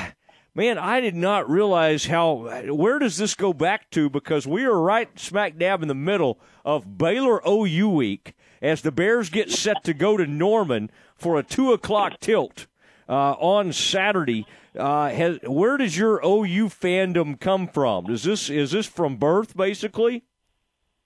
[0.52, 2.64] man, I did not realize how.
[2.74, 4.10] Where does this go back to?
[4.10, 8.92] Because we are right smack dab in the middle of Baylor OU week as the
[8.92, 12.66] Bears get set to go to Norman for a two o'clock tilt
[13.10, 14.46] uh, on Saturday.
[14.78, 18.08] Uh, has, where does your OU fandom come from?
[18.08, 20.22] Is this is this from birth, basically?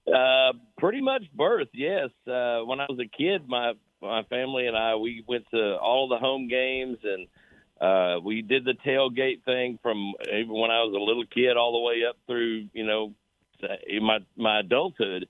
[0.07, 2.11] Uh, pretty much birth, yes.
[2.26, 6.09] Uh, when I was a kid, my my family and I we went to all
[6.09, 7.26] the home games and
[7.80, 11.72] uh, we did the tailgate thing from even when I was a little kid all
[11.72, 13.14] the way up through you know
[14.02, 15.26] my my adulthood.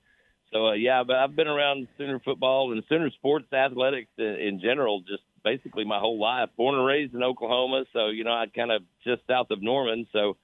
[0.51, 4.59] So uh, yeah, but I've been around Sooner football and Sooner sports athletics in, in
[4.59, 6.49] general just basically my whole life.
[6.57, 10.07] Born and raised in Oklahoma, so you know I kind of just south of Norman,
[10.11, 10.35] so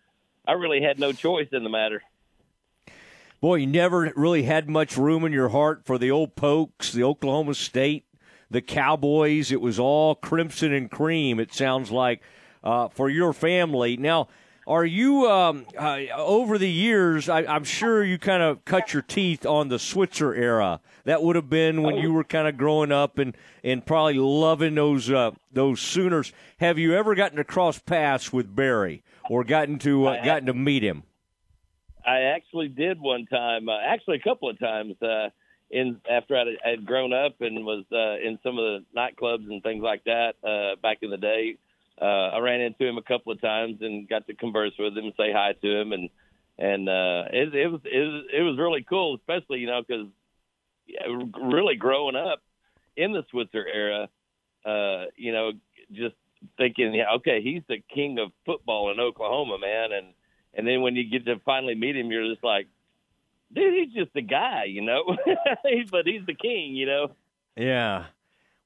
[0.48, 2.02] I really had no choice in the matter.
[3.42, 7.04] Boy, you never really had much room in your heart for the old Pokes, the
[7.04, 8.06] Oklahoma State,
[8.52, 9.52] the Cowboys.
[9.52, 11.40] It was all crimson and cream.
[11.40, 12.22] It sounds like
[12.64, 14.28] uh, for your family now.
[14.68, 17.28] Are you um, uh, over the years?
[17.28, 20.80] I, am sure you kind of cut your teeth on the Switzer era.
[21.04, 24.76] That would have been when you were kind of growing up and, and probably loving
[24.76, 26.32] those uh, those Sooners.
[26.60, 30.54] Have you ever gotten to cross paths with Barry or gotten to uh, gotten to
[30.54, 31.04] meet him?
[32.06, 33.70] I actually did one time.
[33.70, 35.02] Uh, actually, a couple of times.
[35.02, 35.30] Uh,
[35.74, 39.64] in after I had grown up and was uh, in some of the nightclubs and
[39.64, 40.34] things like that
[40.82, 41.56] back in the day
[42.02, 45.12] uh, I ran into him a couple of times and got to converse with him
[45.18, 46.10] say hi to him, and
[46.58, 50.08] and uh, it, it was it was it was really cool, especially you know because
[51.42, 52.42] really growing up
[52.96, 54.10] in the Switzer era,
[54.66, 55.52] uh, you know,
[55.92, 56.16] just
[56.58, 60.08] thinking, yeah, okay, he's the king of football in Oklahoma, man, and
[60.54, 62.68] and then when you get to finally meet him, you're just like,
[63.54, 65.04] dude, he's just a guy, you know,
[65.92, 67.12] but he's the king, you know.
[67.56, 68.06] Yeah.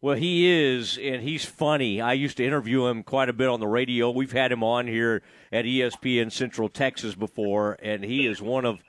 [0.01, 1.99] Well, he is, and he's funny.
[1.99, 4.11] I used to interview him quite a bit on the radio.
[4.11, 8.83] We've had him on here at ESPN Central Texas before, and he is one of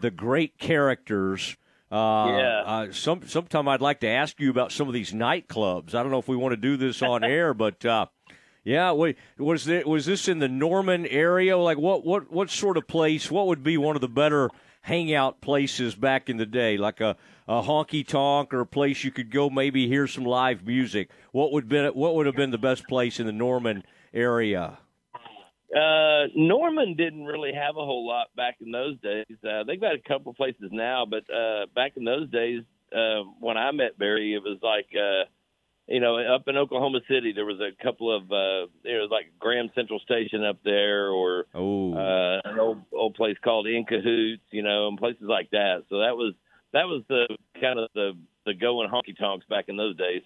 [0.00, 1.56] the great characters.
[1.90, 2.62] Uh, yeah.
[2.64, 5.94] Uh, some sometime I'd like to ask you about some of these nightclubs.
[5.94, 8.06] I don't know if we want to do this on air, but uh,
[8.62, 11.58] yeah, wait, was there, was this in the Norman area?
[11.58, 13.30] Like, what what what sort of place?
[13.30, 14.50] What would be one of the better
[14.82, 16.76] hangout places back in the day?
[16.76, 17.16] Like a
[17.48, 21.50] a honky tonk or a place you could go maybe hear some live music, what
[21.50, 23.82] would been what would have been the best place in the Norman
[24.14, 24.78] area?
[25.74, 29.36] Uh, Norman didn't really have a whole lot back in those days.
[29.44, 33.56] Uh, they've got a couple places now, but uh, back in those days, uh, when
[33.56, 35.30] I met Barry, it was like, uh,
[35.86, 39.32] you know, up in Oklahoma City, there was a couple of, uh, there was like
[39.38, 41.46] Graham Central Station up there, or
[41.96, 45.84] uh, an old old place called In Cahoots, you know, and places like that.
[45.88, 46.34] So that was
[46.72, 47.26] that was the
[47.60, 48.12] kind of the
[48.46, 50.22] the going honky tonks back in those days.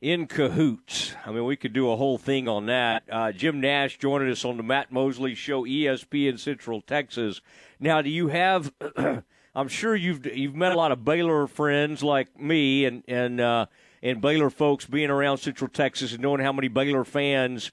[0.00, 1.14] In cahoots.
[1.24, 3.04] I mean, we could do a whole thing on that.
[3.10, 7.40] Uh, Jim Nash joining us on the Matt Mosley Show, ESPN Central Texas.
[7.80, 8.72] Now, do you have?
[9.54, 13.66] I'm sure you've you've met a lot of Baylor friends like me and and uh,
[14.02, 17.70] and Baylor folks being around Central Texas and knowing how many Baylor fans.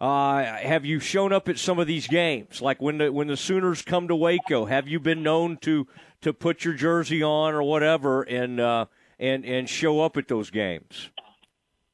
[0.00, 2.62] Uh, have you shown up at some of these games?
[2.62, 5.86] Like when the when the Sooners come to Waco, have you been known to
[6.22, 8.86] to put your jersey on or whatever and uh,
[9.18, 11.10] and and show up at those games?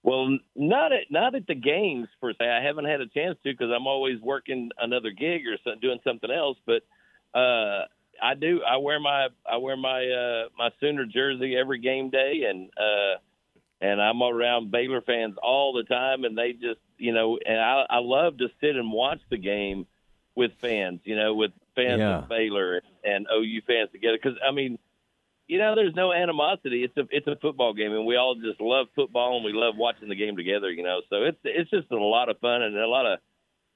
[0.06, 2.48] Well, not at not at the games per se.
[2.48, 5.98] I haven't had a chance to because I'm always working another gig or so, doing
[6.04, 6.56] something else.
[6.64, 6.82] But
[7.36, 7.86] uh,
[8.22, 8.62] I do.
[8.62, 13.18] I wear my I wear my uh, my Sooner jersey every game day, and uh,
[13.80, 17.84] and I'm around Baylor fans all the time, and they just you know, and I,
[17.90, 19.88] I love to sit and watch the game
[20.36, 22.18] with fans, you know, with fans Yeah.
[22.18, 24.18] of Baylor and OU fans together.
[24.22, 24.78] Because I mean,
[25.48, 26.82] you know, there's no animosity.
[26.84, 29.74] It's a it's a football game, and we all just love football, and we love
[29.76, 30.70] watching the game together.
[30.70, 33.18] You know, so it's it's just a lot of fun and a lot of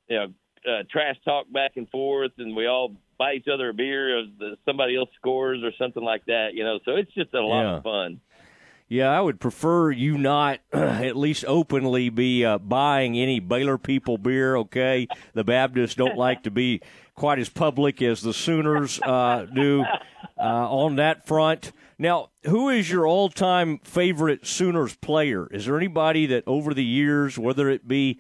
[0.09, 0.27] you know
[0.71, 4.59] uh, trash talk back and forth, and we all buy each other a beer if
[4.65, 6.51] somebody else scores or something like that.
[6.55, 7.77] You know, so it's just a lot Yeah.
[7.77, 8.21] of fun.
[8.89, 14.19] Yeah, I would prefer you not at least openly be uh, buying any Baylor people
[14.19, 14.57] beer.
[14.57, 16.81] Okay, the Baptists don't like to be
[17.21, 19.85] quite as public as the Sooners uh, do
[20.39, 21.71] uh, on that front.
[21.99, 25.47] Now, who is your all-time favorite Sooners player?
[25.49, 28.19] Is there anybody that over the years, whether it be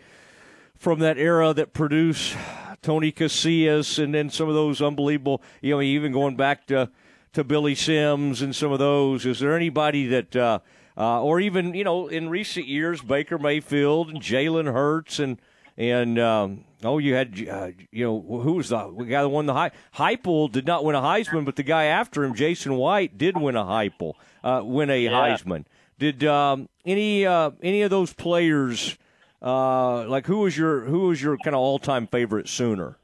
[0.76, 2.36] from that era that produced
[2.82, 6.90] Tony Casillas and then some of those unbelievable, you know, even going back to
[7.32, 9.24] to Billy Sims and some of those.
[9.24, 10.58] Is there anybody that, uh,
[10.98, 15.40] uh, or even you know, in recent years, Baker Mayfield and Jalen Hurts and
[15.80, 19.54] and um, oh, you had uh, you know who was the guy that won the
[19.54, 23.36] high Heupel did not win a Heisman, but the guy after him, Jason White, did
[23.38, 24.12] win a Heupel,
[24.44, 25.64] uh, win a Heisman.
[25.98, 28.98] Did um, any uh, any of those players?
[29.42, 32.98] Uh, like who was your who was your kind of all time favorite Sooner?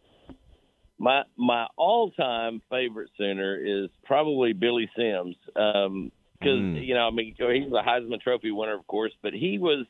[0.99, 5.37] My my all time favorite Sooner is probably Billy Sims.
[5.57, 6.13] Um
[6.43, 6.87] 'cause Mm.
[6.87, 9.87] you know, I mean, he's a Heisman Trophy winner, of course, but he was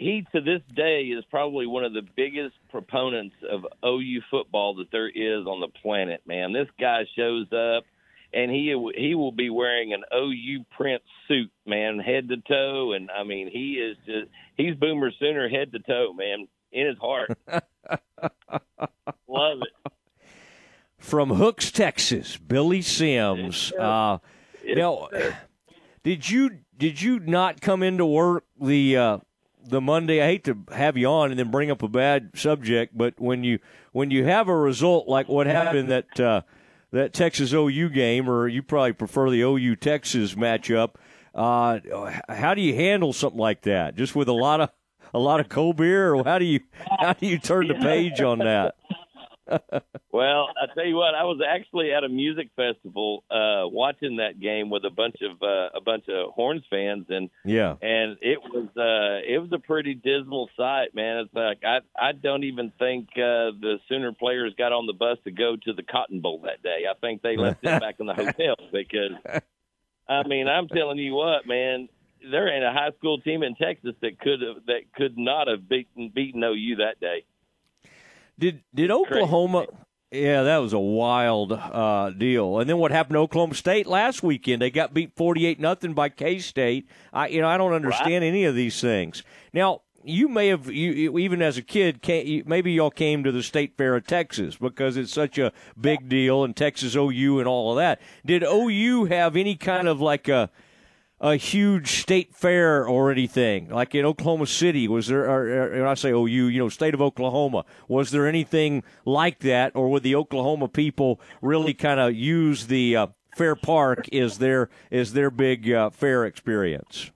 [0.00, 4.90] he to this day is probably one of the biggest proponents of OU football that
[4.90, 6.22] there is on the planet.
[6.26, 7.84] Man, this guy shows up,
[8.32, 13.10] and he he will be wearing an OU print suit, man, head to toe, and
[13.10, 17.36] I mean, he is just he's Boomer Sooner head to toe, man, in his heart.
[19.28, 19.92] Love it.
[20.96, 23.70] from Hooks, Texas, Billy Sims.
[23.72, 24.16] Uh,
[24.64, 25.08] now,
[26.02, 29.18] did you did you not come into work the uh,
[29.64, 30.22] the Monday?
[30.22, 33.44] I hate to have you on and then bring up a bad subject, but when
[33.44, 33.58] you
[33.92, 36.42] when you have a result like what happened that uh,
[36.92, 40.94] that Texas OU game, or you probably prefer the OU Texas matchup.
[41.34, 41.78] Uh,
[42.28, 43.94] how do you handle something like that?
[43.94, 44.70] Just with a lot of
[45.14, 46.60] a lot of cold beer, or how do you
[47.00, 48.74] how do you turn the page on that?
[50.12, 54.40] Well, I tell you what, I was actually at a music festival uh, watching that
[54.40, 57.76] game with a bunch of uh, a bunch of Horns fans, and Yeah.
[57.80, 61.18] and it was uh, it was a pretty dismal sight, man.
[61.18, 65.18] It's like I I don't even think uh, the Sooner players got on the bus
[65.24, 66.84] to go to the Cotton Bowl that day.
[66.90, 69.12] I think they left it back in the hotel because
[70.08, 71.88] I mean I'm telling you what, man.
[72.30, 75.66] There ain't a high school team in Texas that could have that could not have
[75.66, 77.24] beaten beaten OU that day.
[78.40, 79.66] Did did Oklahoma?
[80.10, 82.58] Yeah, that was a wild uh, deal.
[82.58, 84.60] And then what happened to Oklahoma State last weekend?
[84.60, 86.88] They got beat forty eight nothing by K State.
[87.12, 89.22] I you know I don't understand any of these things.
[89.52, 93.22] Now you may have you, you even as a kid came, you- maybe y'all came
[93.22, 97.38] to the State Fair of Texas because it's such a big deal and Texas OU
[97.38, 98.00] and all of that.
[98.26, 100.50] Did OU have any kind of like a
[101.20, 104.88] a huge state fair or anything like in Oklahoma City?
[104.88, 105.28] Was there?
[105.28, 107.64] Or, or, I say OU, you know, state of Oklahoma.
[107.88, 112.96] Was there anything like that, or would the Oklahoma people really kind of use the
[112.96, 113.06] uh,
[113.36, 117.10] Fair Park as their as their big uh, fair experience?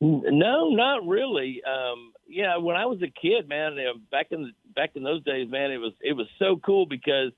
[0.00, 1.62] No, not really.
[1.66, 3.76] Um, yeah, when I was a kid, man,
[4.10, 7.32] back in back in those days, man, it was it was so cool because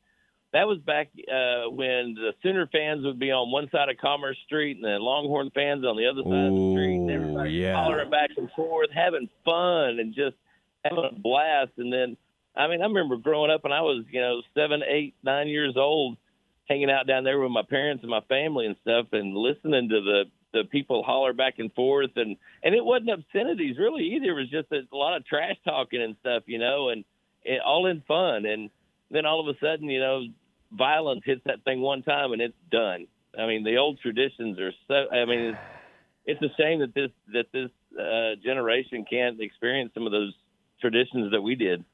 [0.53, 4.37] that was back uh, when the Sooner fans would be on one side of Commerce
[4.47, 7.75] Street and the Longhorn fans on the other side of the street, and everybody yeah.
[7.75, 10.37] hollering back and forth, having fun and just
[10.85, 11.73] having a blast.
[11.77, 12.17] And then,
[12.57, 15.75] I mean, I remember growing up and I was, you know, seven, eight, nine years
[15.77, 16.17] old,
[16.69, 20.01] hanging out down there with my parents and my family and stuff, and listening to
[20.01, 24.31] the the people holler back and forth, and and it wasn't obscenities really either.
[24.31, 27.05] It was just a, lot of trash talking and stuff, you know, and
[27.45, 28.47] it, all in fun.
[28.47, 28.71] And
[29.11, 30.23] then all of a sudden, you know,
[30.73, 33.07] violence hits that thing one time and it's done.
[33.39, 34.95] I mean, the old traditions are so.
[35.15, 35.41] I mean,
[36.27, 40.35] it's, it's a shame that this that this uh, generation can't experience some of those
[40.81, 41.85] traditions that we did.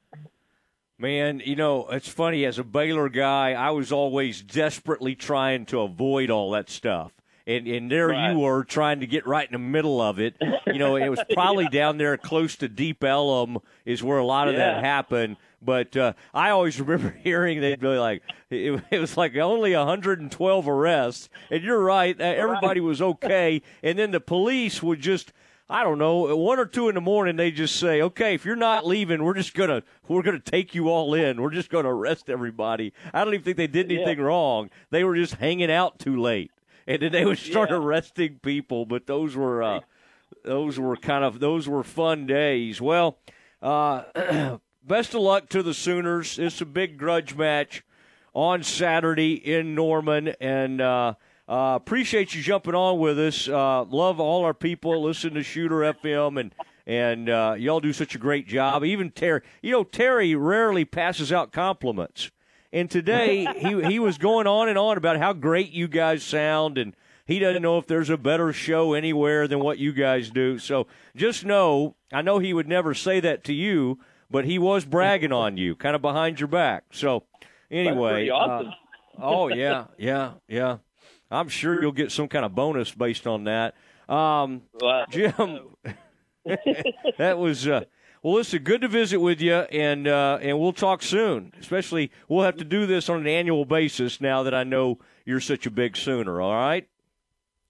[0.98, 2.44] Man, you know, it's funny.
[2.44, 7.12] As a Baylor guy, I was always desperately trying to avoid all that stuff.
[7.46, 8.30] And, and there Right.
[8.30, 10.36] you were trying to get right in the middle of it.
[10.66, 14.48] You know, it was probably down there close to Deep Ellum is where a lot
[14.48, 14.74] of Yeah.
[14.76, 15.36] that happened.
[15.64, 20.68] But uh, I always remember hearing they'd be like, it, it was like only 112
[20.68, 21.28] arrests.
[21.50, 23.62] And you're right, everybody was okay.
[23.82, 25.32] And then the police would just
[25.68, 28.44] I don't know, at one or two in the morning, they just say, "Okay, if
[28.44, 31.40] you're not leaving, we're just gonna we're gonna take you all in.
[31.40, 34.68] We're just gonna arrest everybody." I don't even think they did anything wrong.
[34.90, 36.50] They were just hanging out too late,
[36.86, 38.84] and then they would start arresting people.
[38.84, 39.80] But those were uh,
[40.44, 42.82] those were kind of those were fun days.
[42.82, 43.16] Well,
[43.62, 44.02] uh,
[44.86, 46.38] best of luck to the Sooners.
[46.38, 47.82] It's a big grudge match
[48.34, 51.14] on Saturday in Norman, and uh,
[51.48, 53.48] uh, appreciate you jumping on with us.
[53.48, 55.02] Uh, love all our people.
[55.02, 56.54] Listen to Shooter FM, and
[56.86, 58.84] and uh, y'all do such a great job.
[58.84, 62.30] Even Terry, you know, Terry rarely passes out compliments,
[62.72, 66.78] and today he he was going on and on about how great you guys sound
[66.78, 66.94] and.
[67.26, 70.58] He doesn't know if there's a better show anywhere than what you guys do.
[70.58, 70.86] So
[71.16, 73.98] just know, I know he would never say that to you,
[74.34, 76.86] but he was bragging on you, kind of behind your back.
[76.90, 77.22] So
[77.70, 78.72] anyway, awesome.
[79.16, 80.78] uh, oh yeah, yeah, yeah.
[81.30, 83.76] I'm sure you'll get some kind of bonus based on that.
[84.08, 84.62] Um,
[85.10, 85.76] Jim,
[86.44, 87.84] that was uh,
[88.24, 88.34] well.
[88.34, 91.52] Listen, good to visit with you, and uh, and we'll talk soon.
[91.60, 95.38] Especially, we'll have to do this on an annual basis now that I know you're
[95.38, 96.40] such a big Sooner.
[96.40, 96.88] All right.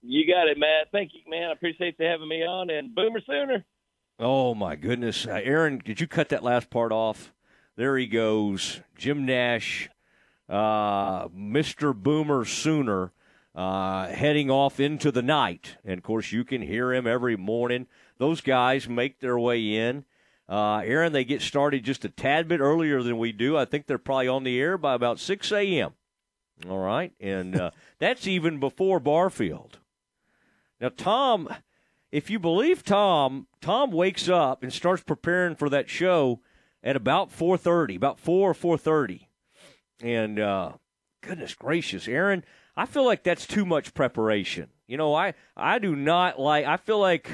[0.00, 0.88] You got it, Matt.
[0.92, 1.50] Thank you, man.
[1.50, 2.70] I appreciate you having me on.
[2.70, 3.66] And Boomer Sooner.
[4.18, 7.32] Oh my goodness, uh, Aaron, did you cut that last part off?
[7.74, 9.90] There he goes, Jim Nash,
[10.48, 13.10] uh, Mister Boomer Sooner,
[13.56, 17.88] uh, heading off into the night, and of course you can hear him every morning.
[18.18, 20.04] Those guys make their way in.
[20.48, 23.56] Uh, Aaron, they get started just a tad bit earlier than we do.
[23.56, 25.94] I think they're probably on the air by about six a.m.
[26.68, 29.78] All right, and uh, that's even before Barfield.
[30.80, 31.48] Now, Tom,
[32.14, 36.40] if you believe Tom, Tom wakes up and starts preparing for that show
[36.80, 39.28] at about four thirty, about four or four thirty,
[40.00, 40.72] and uh,
[41.22, 42.44] goodness gracious, Aaron,
[42.76, 44.68] I feel like that's too much preparation.
[44.86, 46.64] You know, I I do not like.
[46.66, 47.28] I feel like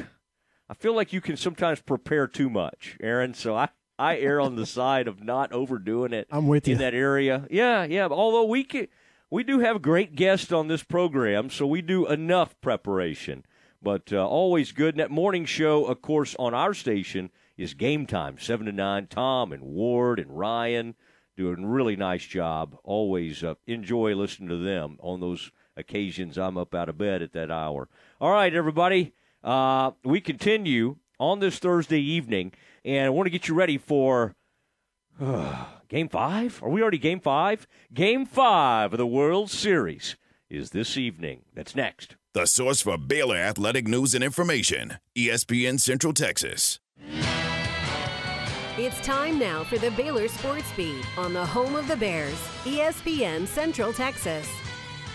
[0.71, 3.35] I feel like you can sometimes prepare too much, Aaron.
[3.35, 3.69] So I.
[3.99, 6.27] I err on the side of not overdoing it.
[6.31, 7.47] I'm with you in that area.
[7.51, 8.09] Yeah, yeah.
[8.09, 8.89] Although we can,
[9.29, 13.45] we do have great guests on this program, so we do enough preparation.
[13.83, 14.95] But uh, always good.
[14.95, 19.07] And that morning show, of course, on our station is game time, seven to nine.
[19.07, 20.95] Tom and Ward and Ryan
[21.37, 22.77] doing a really nice job.
[22.85, 26.37] Always uh, enjoy listening to them on those occasions.
[26.37, 27.89] I'm up out of bed at that hour.
[28.21, 29.15] All right, everybody.
[29.43, 32.53] Uh, we continue on this Thursday evening,
[32.85, 34.35] and I want to get you ready for
[35.89, 36.63] Game five?
[36.63, 37.67] Are we already game five?
[37.93, 40.17] Game five of the World Series
[40.49, 41.43] is this evening.
[41.55, 42.17] That's next.
[42.33, 46.79] The source for Baylor athletic news and information, ESPN Central Texas.
[48.79, 53.49] It's time now for the Baylor Sports Beat on the home of the Bears, ESPN
[53.49, 54.49] Central Texas.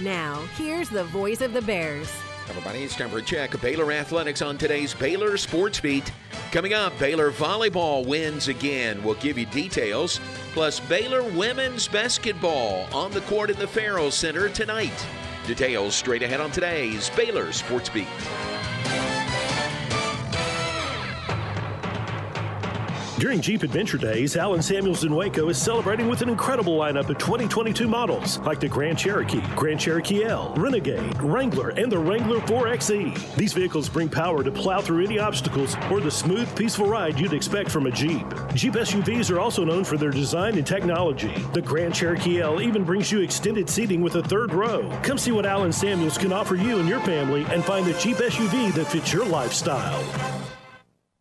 [0.02, 2.12] Now, here's the voice of the Bears.
[2.50, 6.12] Everybody, it's time for a check of Baylor Athletics on today's Baylor Sports Beat.
[6.52, 9.02] Coming up, Baylor Volleyball wins again.
[9.02, 10.20] We'll give you details.
[10.52, 15.08] Plus, Baylor Women's Basketball on the court in the Ferrell Center tonight.
[15.45, 18.07] Details straight ahead on today's Baylor Sports Beat.
[23.18, 27.18] During Jeep Adventure Days, Allen Samuels in Waco is celebrating with an incredible lineup of
[27.18, 33.36] 2022 models like the Grand Cherokee, Grand Cherokee L, Renegade, Wrangler, and the Wrangler 4xe.
[33.38, 37.32] These vehicles bring power to plow through any obstacles or the smooth, peaceful ride you'd
[37.32, 38.26] expect from a Jeep.
[38.54, 41.34] Jeep SUVs are also known for their design and technology.
[41.54, 44.90] The Grand Cherokee L even brings you extended seating with a third row.
[45.04, 48.18] Come see what Allen Samuels can offer you and your family and find the Jeep
[48.18, 50.04] SUV that fits your lifestyle.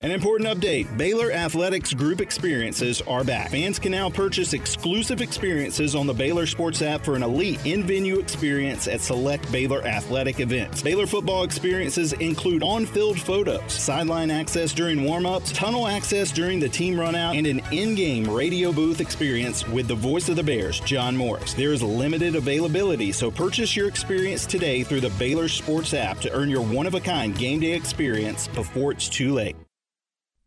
[0.00, 3.50] An important update Baylor Athletics Group experiences are back.
[3.50, 7.82] Fans can now purchase exclusive experiences on the Baylor Sports app for an elite in
[7.82, 10.82] venue experience at select Baylor athletic events.
[10.82, 16.60] Baylor football experiences include on field photos, sideline access during warm ups, tunnel access during
[16.60, 20.44] the team runout, and an in game radio booth experience with the voice of the
[20.44, 21.54] Bears, John Morris.
[21.54, 26.30] There is limited availability, so purchase your experience today through the Baylor Sports app to
[26.30, 29.56] earn your one of a kind game day experience before it's too late.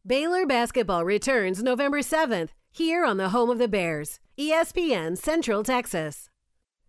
[0.06, 6.28] Baylor basketball returns November 7th here on the home of the Bears, ESPN Central Texas.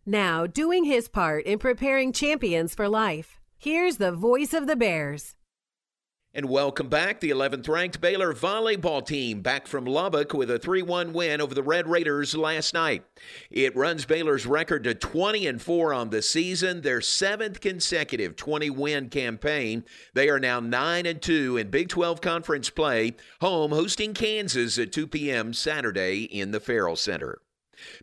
[0.07, 5.37] Now, doing his part in preparing champions for life, here's the voice of the Bears.
[6.35, 7.21] And welcome back.
[7.21, 11.55] The 11th ranked Baylor volleyball team back from Lubbock with a 3 1 win over
[11.55, 13.05] the Red Raiders last night.
[13.51, 18.71] It runs Baylor's record to 20 and 4 on the season, their seventh consecutive 20
[18.71, 19.85] win campaign.
[20.15, 24.91] They are now 9 and 2 in Big 12 conference play, home hosting Kansas at
[24.91, 25.53] 2 p.m.
[25.53, 27.43] Saturday in the Ferrell Center.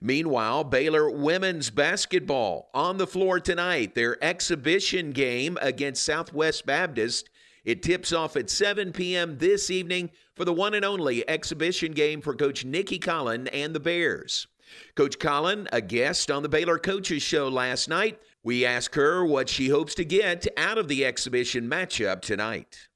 [0.01, 3.95] Meanwhile, Baylor women's basketball on the floor tonight.
[3.95, 7.27] Their exhibition game against Southwest Baptist
[7.65, 9.37] it tips off at 7 p.m.
[9.37, 13.79] this evening for the one and only exhibition game for Coach Nicki Collen and the
[13.79, 14.47] Bears.
[14.95, 19.49] Coach Collen, a guest on the Baylor Coaches Show last night, we ask her what
[19.49, 22.87] she hopes to get out of the exhibition matchup tonight.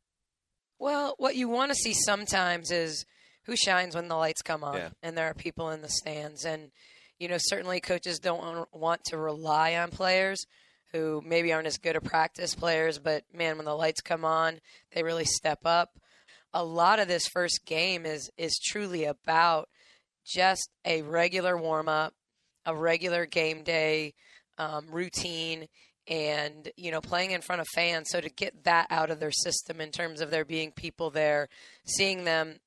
[0.80, 3.06] Well, what you want to see sometimes is
[3.46, 4.90] who shines when the lights come on Yeah.
[5.02, 6.46] and there are people in the stands.
[6.46, 6.72] And,
[7.20, 10.46] you know, certainly coaches don't want to rely on players
[10.94, 14.60] who maybe aren't as good at practice players, but man, when the lights come on,
[14.94, 15.98] they really step up.
[16.54, 19.68] A lot of this first game is is truly about
[20.26, 22.14] just a regular warm up,
[22.66, 24.14] a regular game day
[24.60, 25.68] um, routine,
[26.08, 28.08] and you know playing in front of fans.
[28.12, 31.50] So to get that out of their system in terms of there being people there,
[31.86, 32.60] seeing them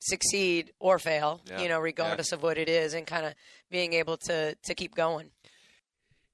[0.00, 1.60] succeed or fail, Yeah.
[1.60, 3.34] you know, regardless of what it is, and kind of
[3.70, 5.30] being able to to keep going.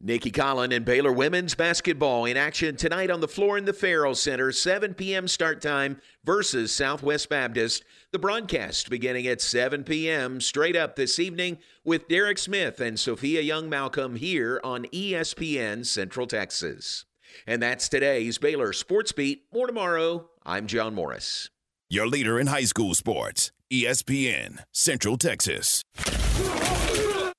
[0.06, 4.14] Nicki Collen and Baylor women's basketball in action tonight on the floor in the Ferrell
[4.14, 5.26] Center, 7 p.m.
[5.26, 7.82] start time versus Southwest Baptist.
[8.12, 10.43] The broadcast beginning at 7 p.m.
[10.43, 16.26] straight up this evening with Derek Smith and Sophia Young Malcolm here on ESPN Central
[16.26, 17.06] Texas.
[17.47, 19.44] And that's today's Baylor Sports Beat.
[19.55, 20.28] More tomorrow.
[20.44, 21.48] I'm John Morris.
[21.89, 25.82] Your leader in high school sports, ESPN Central Texas.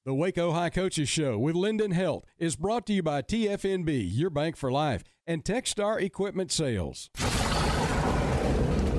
[0.05, 4.29] The Waco High Coaches Show with Lyndon Health is brought to you by TFNB, your
[4.29, 7.09] bank for life, and Techstar Equipment Sales.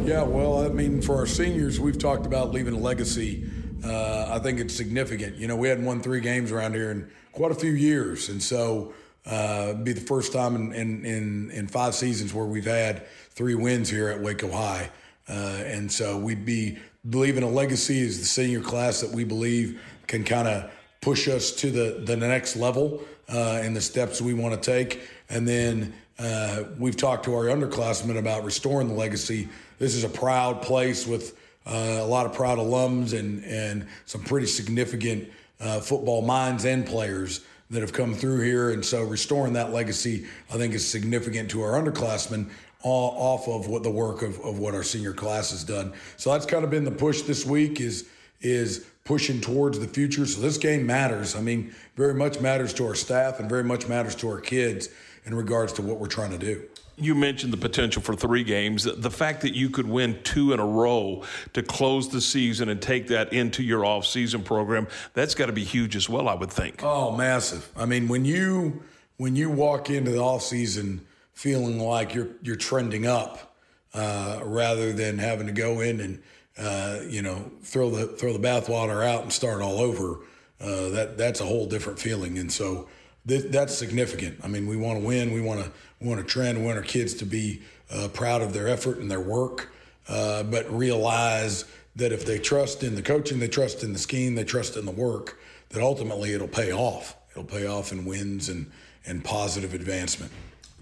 [0.04, 3.48] Yeah, well, I mean, for our seniors, we've talked about leaving a legacy.
[3.84, 5.36] Uh, I think it's significant.
[5.36, 8.42] You know, we hadn't won three games around here in quite a few years, and
[8.42, 8.92] so
[9.26, 13.54] uh, be the first time in, in, in, in five seasons where we've had three
[13.54, 14.90] wins here at Waco High.
[15.28, 19.80] Uh, and so we'd be leaving a legacy as the senior class that we believe
[20.08, 20.70] can kind of
[21.06, 23.00] push us to the, the next level
[23.32, 25.02] uh, and the steps we want to take.
[25.30, 29.48] And then uh, we've talked to our underclassmen about restoring the legacy.
[29.78, 34.24] This is a proud place with uh, a lot of proud alums and, and some
[34.24, 35.30] pretty significant
[35.60, 38.70] uh, football minds and players that have come through here.
[38.70, 42.50] And so restoring that legacy, I think, is significant to our underclassmen
[42.82, 45.92] off of what the work of, of what our senior class has done.
[46.16, 48.08] So that's kind of been the push this week is
[48.42, 50.26] is pushing towards the future.
[50.26, 51.34] So this game matters.
[51.34, 54.90] I mean, very much matters to our staff and very much matters to our kids
[55.24, 56.62] in regards to what we're trying to do.
[56.98, 58.84] You mentioned the potential for three games.
[58.84, 62.80] The fact that you could win two in a row to close the season and
[62.80, 66.50] take that into your off-season program, that's got to be huge as well, I would
[66.50, 66.82] think.
[66.82, 67.70] Oh, massive.
[67.76, 68.82] I mean, when you
[69.18, 73.56] when you walk into the off season feeling like you're you're trending up
[73.92, 76.22] uh, rather than having to go in and
[76.58, 80.20] uh, you know throw the throw the bathwater out and start all over,
[80.60, 82.38] uh, that that's a whole different feeling.
[82.38, 82.88] And so
[83.26, 84.40] th- that's significant.
[84.42, 85.32] I mean, we want to win.
[85.32, 85.70] We want to
[86.00, 86.58] want to trend.
[86.58, 89.72] We want our kids to be uh, proud of their effort and their work,
[90.08, 91.64] uh, but realize
[91.96, 94.84] that if they trust in the coaching, they trust in the scheme, they trust in
[94.84, 95.38] the work,
[95.70, 97.16] that ultimately it'll pay off.
[97.30, 98.70] It'll pay off in wins and
[99.06, 100.32] and positive advancement.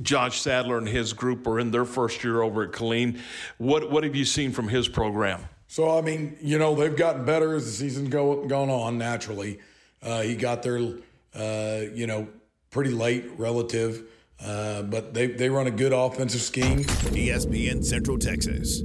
[0.02, 3.20] Josh Sadler and his group are in their first year over at Killeen.
[3.58, 5.44] What what have you seen from his program?
[5.74, 8.96] So I mean, you know, they've gotten better as the season's go, gone on.
[8.96, 9.58] Naturally,
[10.04, 10.78] uh, he got there,
[11.34, 12.28] uh, you know,
[12.70, 14.04] pretty late relative,
[14.40, 16.84] uh, but they they run a good offensive scheme.
[16.84, 18.82] ESPN Central Texas.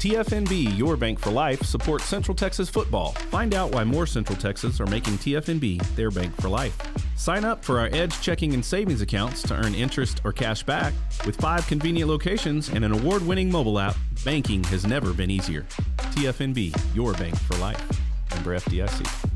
[0.00, 3.12] TFNB, your bank for life, supports Central Texas football.
[3.30, 6.74] Find out why more Central Texas are making TFNB their bank for life.
[7.16, 10.94] Sign up for our Edge checking and savings accounts to earn interest or cash back.
[11.26, 13.94] With five convenient locations and an award winning mobile app,
[14.24, 15.66] banking has never been easier.
[15.98, 18.00] TFNB, your bank for life.
[18.30, 19.29] Member FDIC.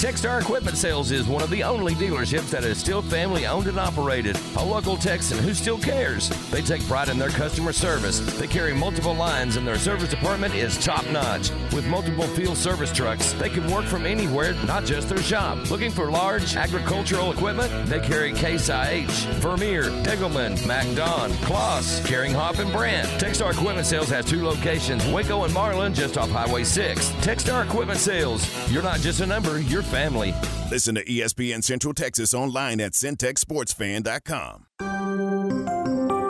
[0.00, 3.78] Techstar Equipment Sales is one of the only dealerships that is still family owned and
[3.78, 4.34] operated.
[4.56, 6.30] A local Texan who still cares.
[6.50, 8.20] They take pride in their customer service.
[8.38, 11.50] They carry multiple lines and their service department is top notch.
[11.74, 15.70] With multiple field service trucks, they can work from anywhere, not just their shop.
[15.70, 17.70] Looking for large agricultural equipment?
[17.84, 23.06] They carry Case IH, Vermeer, Degelman, MacDon, Kloss, carrying Hop and Brand.
[23.20, 27.10] Techstar Equipment Sales has two locations, Waco and Marlin, just off Highway 6.
[27.20, 28.48] Techstar Equipment Sales.
[28.72, 30.34] You're not just a number, you're family.
[30.70, 34.66] Listen to ESPN Central Texas online at centexsportsfan.com.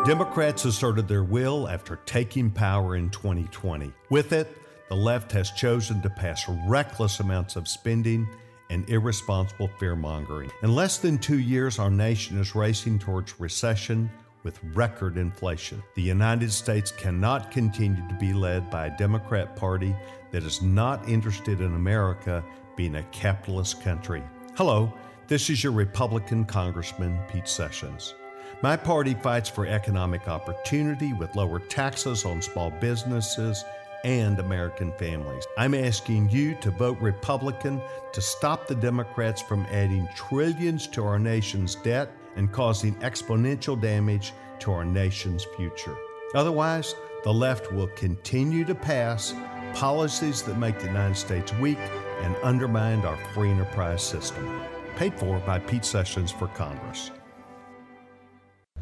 [0.07, 3.93] Democrats asserted their will after taking power in 2020.
[4.09, 4.57] With it,
[4.89, 8.27] the left has chosen to pass reckless amounts of spending
[8.71, 10.51] and irresponsible fear mongering.
[10.63, 14.11] In less than two years, our nation is racing towards recession
[14.43, 15.83] with record inflation.
[15.97, 19.95] The United States cannot continue to be led by a Democrat Party
[20.31, 22.43] that is not interested in America
[22.77, 24.23] being a capitalist country.
[24.57, 24.93] Hello,
[25.29, 28.15] this is your Republican Congressman, Pete Sessions.
[28.63, 33.65] My party fights for economic opportunity with lower taxes on small businesses
[34.05, 35.47] and American families.
[35.57, 37.81] I'm asking you to vote Republican
[38.13, 44.33] to stop the Democrats from adding trillions to our nation's debt and causing exponential damage
[44.61, 45.97] to our nation's future.
[46.35, 46.95] Otherwise,
[47.25, 49.35] the left will continue to pass
[49.75, 51.79] policies that make the United States weak
[52.23, 54.61] and undermined our free enterprise system.
[54.97, 57.11] Paid for by Pete Sessions for Congress.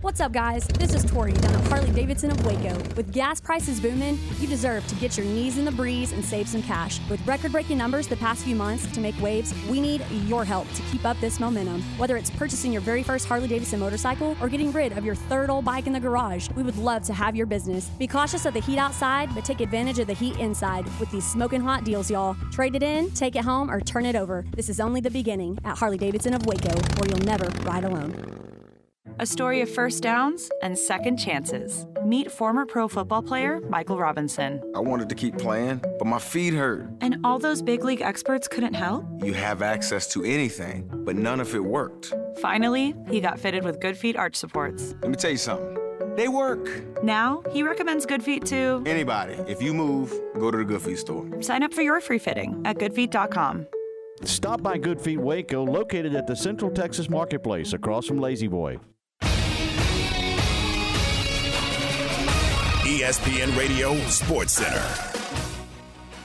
[0.00, 0.64] What's up, guys?
[0.64, 2.72] This is Tori down at Harley Davidson of Waco.
[2.94, 6.48] With gas prices booming, you deserve to get your knees in the breeze and save
[6.48, 7.00] some cash.
[7.10, 10.72] With record breaking numbers the past few months to make waves, we need your help
[10.74, 11.82] to keep up this momentum.
[11.98, 15.50] Whether it's purchasing your very first Harley Davidson motorcycle or getting rid of your third
[15.50, 17.88] old bike in the garage, we would love to have your business.
[17.98, 21.26] Be cautious of the heat outside, but take advantage of the heat inside with these
[21.26, 22.36] smoking hot deals, y'all.
[22.52, 24.44] Trade it in, take it home, or turn it over.
[24.54, 28.57] This is only the beginning at Harley Davidson of Waco, where you'll never ride alone.
[29.20, 31.86] A story of first downs and second chances.
[32.04, 34.62] Meet former pro football player Michael Robinson.
[34.76, 36.88] I wanted to keep playing, but my feet hurt.
[37.00, 39.04] And all those big league experts couldn't help?
[39.24, 42.14] You have access to anything, but none of it worked.
[42.40, 44.94] Finally, he got fitted with Good Feet arch supports.
[45.02, 45.76] Let me tell you something.
[46.14, 47.02] They work.
[47.02, 49.34] Now, he recommends Good Feet to anybody.
[49.48, 51.42] If you move, go to the Good Feet store.
[51.42, 53.66] Sign up for your free fitting at goodfeet.com.
[54.22, 58.78] Stop by Good Feet Waco, located at the Central Texas Marketplace across from La-Z-Boy.
[62.98, 64.82] ESPN Radio Sports Center.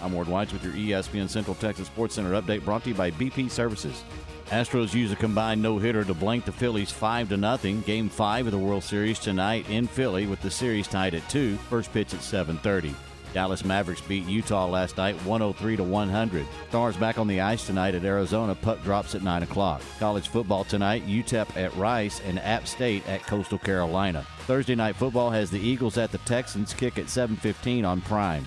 [0.01, 3.11] I'm Ward White with your ESPN Central Texas Sports Center update brought to you by
[3.11, 4.03] BP Services.
[4.47, 7.81] Astros use a combined no-hitter to blank the Phillies 5 to nothing.
[7.81, 11.57] Game 5 of the World Series tonight in Philly with the series tied at 2.
[11.69, 12.95] First pitch at 7:30.
[13.33, 16.45] Dallas Mavericks beat Utah last night 103 to 100.
[16.69, 18.53] Stars back on the ice tonight at Arizona.
[18.55, 19.81] Puck drops at 9 o'clock.
[19.99, 24.25] College football tonight, UTEP at Rice and App State at Coastal Carolina.
[24.41, 28.45] Thursday night football has the Eagles at the Texans kick at 7:15 on Prime.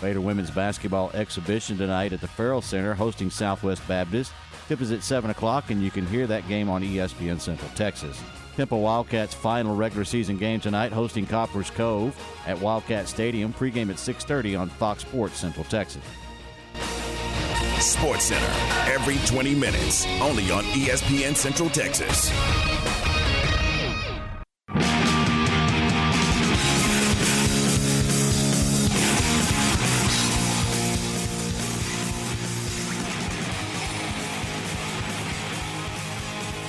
[0.00, 4.32] Baylor women's basketball exhibition tonight at the Ferrell Center hosting Southwest Baptist.
[4.68, 8.20] Tip is at 7 o'clock, and you can hear that game on ESPN Central Texas.
[8.56, 12.16] Temple Wildcats final regular season game tonight hosting Copperas Cove
[12.46, 13.52] at Wildcat Stadium.
[13.52, 16.02] Pregame at 6:30 on Fox Sports Central Texas.
[17.78, 18.52] Sports Center
[18.90, 22.30] every 20 minutes, only on ESPN Central Texas.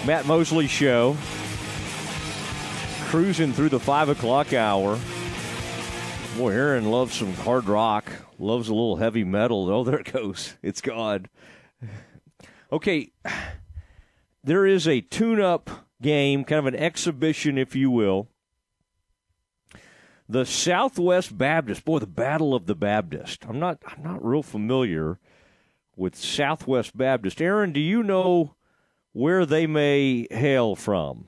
[0.06, 1.16] Matt Mosley Show.
[3.18, 4.99] Cruising through the five o'clock hour.
[6.38, 9.68] Boy, Aaron loves some hard rock, loves a little heavy metal.
[9.72, 10.56] Oh, there it goes.
[10.61, 11.26] It's gone.
[12.72, 13.11] Okay,
[14.44, 18.27] there is a tune up game, kind of an exhibition, if you will.
[20.30, 23.45] The Southwest Baptist, boy, the Battle of the Baptist.
[23.49, 25.18] I'm not, I'm not real familiar
[25.95, 27.41] with Southwest Baptist.
[27.41, 28.53] Aaron, do you know
[29.11, 31.26] where they may hail from?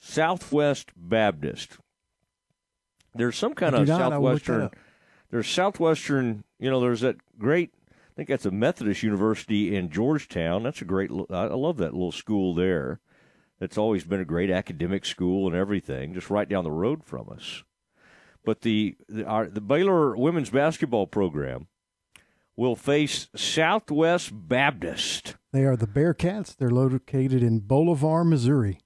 [0.00, 1.78] Southwest Baptist.
[3.14, 4.70] There's some kind of southwestern.
[5.30, 6.44] There's southwestern.
[6.58, 7.72] You know, there's that great.
[7.90, 10.62] I think that's a Methodist University in Georgetown.
[10.62, 11.10] That's a great.
[11.30, 13.00] I love that little school there.
[13.60, 17.28] It's always been a great academic school and everything, just right down the road from
[17.28, 17.62] us.
[18.44, 21.66] But the the, our, the Baylor women's basketball program
[22.56, 25.36] will face Southwest Baptist.
[25.52, 26.56] They are the Bearcats.
[26.56, 28.78] They're located in Bolivar, Missouri.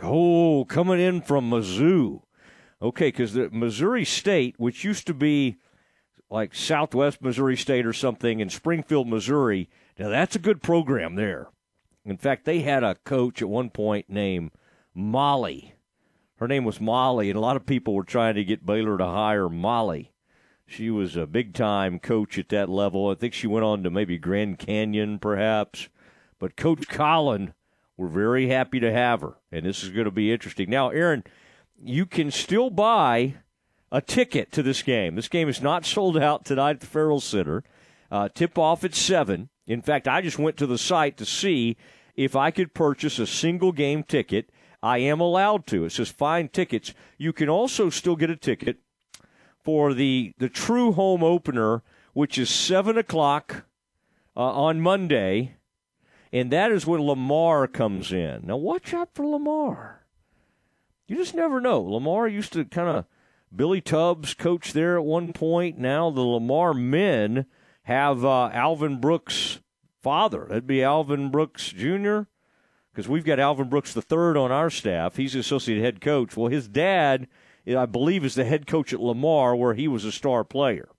[0.00, 2.22] Oh, coming in from Mizzou.
[2.80, 5.56] Okay, because the Missouri State, which used to be
[6.30, 9.68] like Southwest Missouri State or something in Springfield, Missouri,
[9.98, 11.48] now that's a good program there.
[12.04, 14.52] In fact, they had a coach at one point named
[14.94, 15.74] Molly.
[16.36, 19.04] Her name was Molly, and a lot of people were trying to get Baylor to
[19.04, 20.12] hire Molly.
[20.64, 23.10] She was a big time coach at that level.
[23.10, 25.88] I think she went on to maybe Grand Canyon, perhaps.
[26.38, 27.54] But Coach Collen,
[27.96, 30.70] we're very happy to have her, and this is going to be interesting.
[30.70, 31.24] Now, Aaron,
[31.82, 33.34] you can still buy
[33.90, 35.14] a ticket to this game.
[35.14, 37.64] This game is not sold out tonight at the Ferrell Center.
[38.10, 39.48] Uh, tip off at 7.
[39.66, 41.76] In fact, I just went to the site to see
[42.16, 44.50] if I could purchase a single game ticket.
[44.82, 45.84] I am allowed to.
[45.84, 46.94] It says find tickets.
[47.16, 48.78] You can also still get a ticket
[49.62, 53.64] for the, the true home opener, which is 7 o'clock
[54.36, 55.56] uh, on Monday,
[56.32, 58.46] and that is when Lamar comes in.
[58.46, 60.06] Now, watch out for Lamar.
[61.06, 61.80] You just never know.
[61.80, 63.06] Lamar used to kind of
[63.54, 65.78] Billy Tubbs coach there at one point.
[65.78, 67.46] Now the Lamar men
[67.84, 69.60] have uh, Alvin Brooks'
[70.02, 70.46] father.
[70.48, 72.22] That'd be Alvin Brooks Jr.
[72.92, 75.16] Because we've got Alvin Brooks third on our staff.
[75.16, 76.36] He's the associate head coach.
[76.36, 77.26] Well, his dad,
[77.66, 80.90] I believe, is the head coach at Lamar, where he was a star player.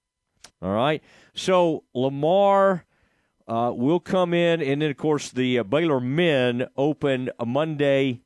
[0.61, 1.03] All right.
[1.35, 2.85] So Lamar
[3.49, 8.21] uh, will come in, and then of course the uh, Baylor men open Monday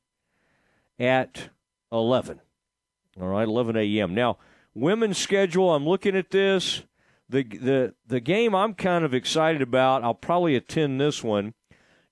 [1.00, 1.50] at
[1.92, 2.42] eleven.
[3.22, 4.16] All right, 11 a.m.
[4.16, 4.38] Now,
[4.74, 6.84] women's schedule, I'm looking at this.
[7.30, 11.54] The, the, the game I'm kind of excited about, I'll probably attend this one,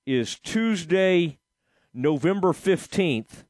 [0.05, 1.39] is Tuesday,
[1.93, 3.45] November 15th,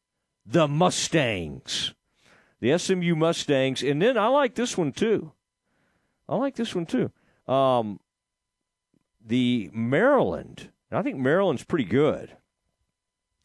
[0.46, 1.94] the Mustangs.
[2.62, 3.84] The SMU Mustangs.
[3.84, 5.34] And then I like this one too.
[6.30, 7.12] I like this one too.
[7.52, 8.00] Um,
[9.26, 10.72] the Maryland.
[10.92, 12.36] I think Maryland's pretty good.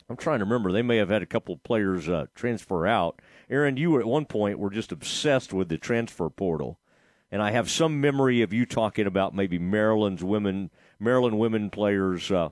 [0.08, 0.70] I'm trying to remember.
[0.70, 3.20] They may have had a couple of players uh, transfer out.
[3.50, 6.78] Aaron, you at one point were just obsessed with the transfer portal,
[7.30, 10.70] and I have some memory of you talking about maybe Maryland's women,
[11.00, 12.50] Maryland women players, uh,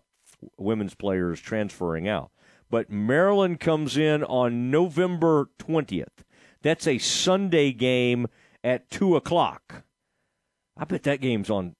[0.58, 2.30] women's players transferring out.
[2.70, 6.24] But Maryland comes in on November 20th.
[6.62, 8.26] That's a Sunday game
[8.64, 9.84] at two o'clock.
[10.76, 11.76] I bet that game's on.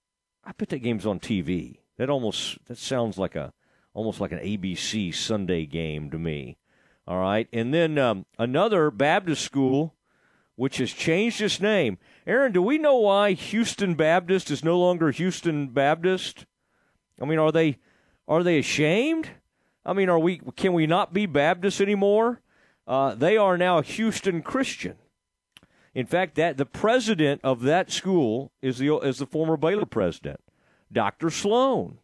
[0.47, 1.79] I bet that game's on TV.
[1.97, 3.53] That almost that sounds like a
[3.95, 6.59] almost like an ABC Sunday game to me.
[7.07, 7.49] All right.
[7.53, 9.95] And then um, another Baptist school,
[10.57, 11.99] which has changed its name.
[12.27, 16.47] Aaron, do we know why Houston Baptist is no longer Houston Baptist?
[17.21, 17.79] I mean, are they
[18.27, 19.31] are they ashamed?
[19.85, 22.41] I mean, are we can we not be Baptist anymore?
[22.87, 24.97] Uh, they are now Houston Christian.
[25.95, 30.41] In fact, that the president of that school is the is the former Baylor president,
[30.93, 31.31] Dr.
[31.31, 31.99] Sloan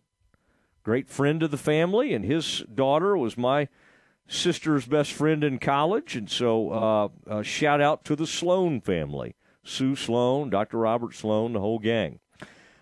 [0.83, 3.69] great friend of the family, and his daughter was my
[4.27, 6.17] sister's best friend in college.
[6.17, 10.79] And so, uh, uh, shout out to the Sloan family Sue Sloan, Dr.
[10.79, 12.19] Robert Sloan, the whole gang.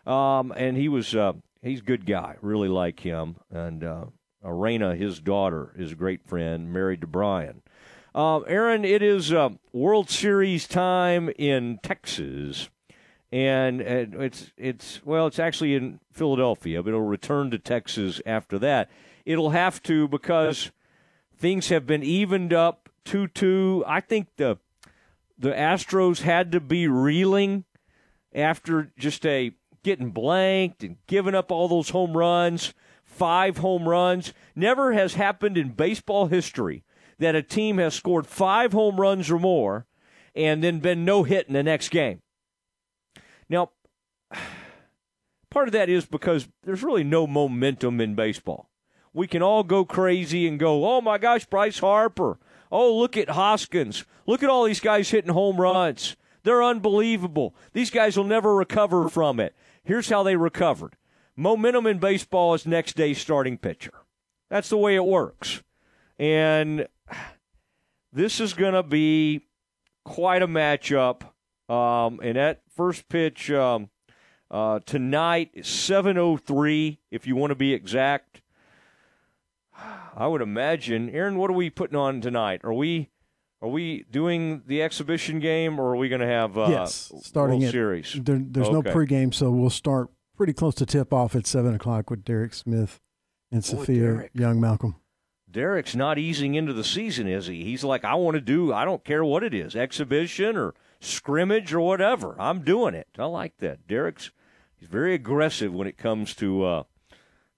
[0.07, 3.37] Um, and he was, uh, he's a good guy, really like him.
[3.51, 4.07] And uh,
[4.45, 7.63] Arena, his daughter, is a great friend, married to Brian.
[8.15, 12.69] Uh, Aaron, it is uh, World Series time in Texas
[13.31, 18.91] and it's it's well, it's actually in Philadelphia, but it'll return to Texas after that.
[19.27, 20.71] It'll have to because
[21.37, 23.85] things have been evened up two two.
[23.87, 24.59] I think the
[25.39, 27.65] the Astros had to be reeling
[28.35, 29.53] after just a
[29.83, 32.73] getting blanked and giving up all those home runs,
[33.05, 34.33] five home runs.
[34.57, 36.83] Never has happened in baseball history
[37.19, 39.87] that a team has scored five home runs or more
[40.35, 42.23] and then been no hit in the next game.
[43.49, 43.71] Now,
[45.51, 48.71] part of that is because there's really no momentum in baseball.
[49.13, 52.39] We can all go crazy and go, oh my gosh, Bryce Harper.
[52.71, 54.05] Oh, look at Hoskins.
[54.27, 56.17] Look at all these guys hitting home runs.
[56.45, 57.55] They're unbelievable.
[57.73, 59.57] These guys will never recover from it.
[59.83, 60.97] Here's how they recovered
[61.35, 63.93] momentum in baseball is next day's starting pitcher.
[64.51, 65.63] That's the way it works.
[66.19, 66.89] And
[68.13, 69.47] this is going to be
[70.05, 71.23] quite a matchup.
[71.69, 73.91] Um, and that First pitch um,
[74.51, 78.41] uh, tonight, 7.03, if you want to be exact.
[80.17, 81.11] I would imagine.
[81.11, 82.61] Aaron, what are we putting on tonight?
[82.63, 83.11] Are we
[83.61, 87.59] are we doing the exhibition game, or are we going to have uh, yes, starting
[87.59, 88.17] World at, Series?
[88.23, 88.89] There, there's okay.
[88.89, 92.55] no pregame, so we'll start pretty close to tip off at seven o'clock with Derek
[92.55, 93.01] Smith
[93.51, 94.31] and Boy, Sophia Derek.
[94.35, 94.95] Young Malcolm.
[95.51, 97.65] Derek's not easing into the season, is he?
[97.65, 98.73] He's like, I want to do.
[98.73, 102.37] I don't care what it is, exhibition or scrimmage or whatever.
[102.39, 103.09] I'm doing it.
[103.19, 103.87] I like that.
[103.87, 104.31] Derek's
[104.77, 106.83] he's very aggressive when it comes to uh,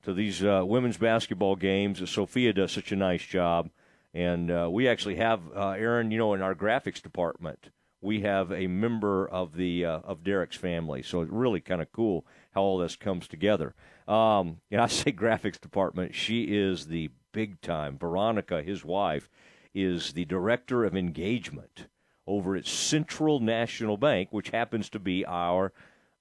[0.03, 2.09] to these uh, women's basketball games.
[2.09, 3.71] Sophia does such a nice job,
[4.15, 6.11] and uh, we actually have uh, Aaron.
[6.11, 10.57] You know, in our graphics department, we have a member of the uh, of Derek's
[10.57, 11.03] family.
[11.03, 13.75] So it's really kind of cool how all this comes together.
[14.07, 16.15] Um, and I say graphics department.
[16.15, 17.99] She is the big time.
[17.99, 19.29] Veronica, his wife,
[19.75, 21.87] is the director of engagement
[22.27, 25.73] over at Central National Bank, which happens to be our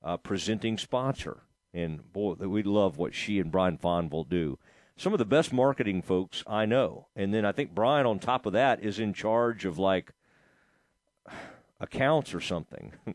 [0.04, 1.42] uh, presenting sponsor.
[1.74, 4.58] And boy, we love what she and Brian Fonville do.
[4.98, 7.08] Some of the best marketing folks I know.
[7.16, 10.12] And then I think Brian, on top of that, is in charge of like
[11.80, 12.94] accounts or something.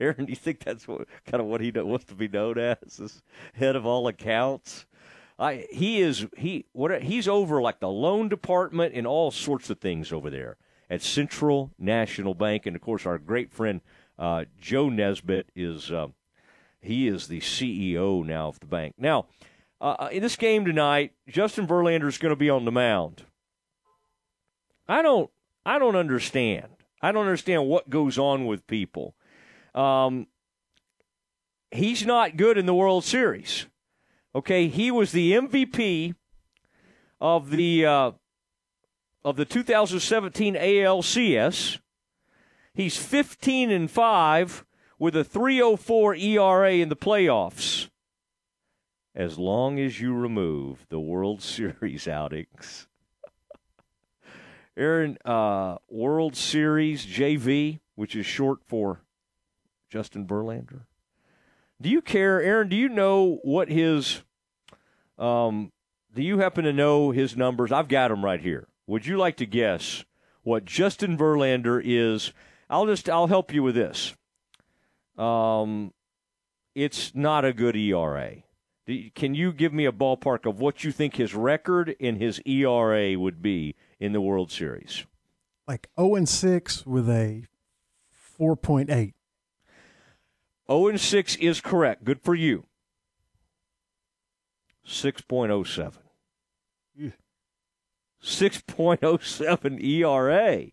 [0.00, 2.98] Aaron, do you think that's what kind of what he wants to be known as,
[3.00, 3.22] as
[3.54, 4.86] head of all accounts?
[5.38, 9.78] I he is he what he's over like the loan department and all sorts of
[9.78, 10.56] things over there
[10.90, 13.80] at Central National Bank, and of course our great friend
[14.18, 16.08] uh, Joe Nesbitt is uh,
[16.80, 18.94] he is the CEO now of the bank.
[18.98, 19.26] Now,
[19.80, 23.24] uh, in this game tonight, Justin Verlander is going to be on the mound.
[24.88, 25.30] I don't
[25.64, 26.68] I don't understand.
[27.00, 29.14] I don't understand what goes on with people.
[29.74, 30.26] Um,
[31.70, 33.66] he's not good in the World Series.
[34.34, 36.14] Okay, he was the MVP
[37.20, 38.10] of the uh,
[39.24, 41.78] of the 2017 ALCS.
[42.74, 44.64] He's 15 and five
[44.98, 47.90] with a 304 ERA in the playoffs.
[49.14, 52.88] As long as you remove the World Series outings.
[54.76, 59.02] Aaron, uh, World Series JV, which is short for
[59.90, 60.86] Justin Verlander.
[61.82, 62.68] Do you care, Aaron?
[62.68, 64.22] Do you know what his?
[65.18, 65.72] Um,
[66.14, 67.72] do you happen to know his numbers?
[67.72, 68.68] I've got them right here.
[68.86, 70.04] Would you like to guess
[70.44, 72.32] what Justin Verlander is?
[72.70, 74.14] I'll just I'll help you with this.
[75.18, 75.92] Um,
[76.74, 78.36] it's not a good ERA.
[79.14, 83.18] Can you give me a ballpark of what you think his record and his ERA
[83.18, 85.04] would be in the World Series?
[85.66, 87.44] Like 0 and 6 with a
[88.38, 89.14] 4.8.
[90.72, 92.04] 0 and 6 is correct.
[92.04, 92.66] Good for you.
[94.86, 95.94] 6.07.
[98.22, 100.66] 6.07 ERA.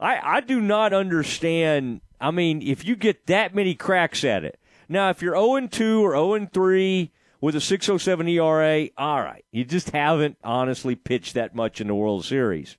[0.00, 2.00] I I do not understand.
[2.20, 4.60] I mean, if you get that many cracks at it.
[4.88, 9.44] Now, if you're 0 2 or 0 3 with a 607 ERA, all right.
[9.50, 12.76] You just haven't honestly pitched that much in the World Series.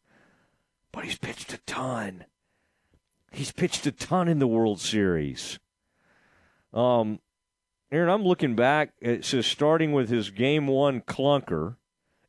[0.92, 2.26] But he's pitched a ton.
[3.32, 5.60] He's pitched a ton in the World Series.
[6.74, 7.20] Um,
[7.92, 8.94] Aaron, I'm looking back.
[9.02, 11.78] It says starting with his game one clunker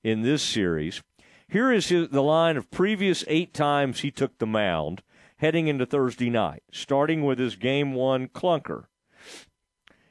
[0.02, 1.02] in this series.
[1.48, 5.02] Here is his, the line of previous eight times he took the mound
[5.36, 8.84] heading into Thursday night, starting with his game one clunker.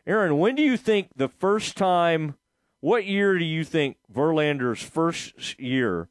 [0.05, 2.35] Aaron, when do you think the first time,
[2.79, 6.09] what year do you think Verlander's first year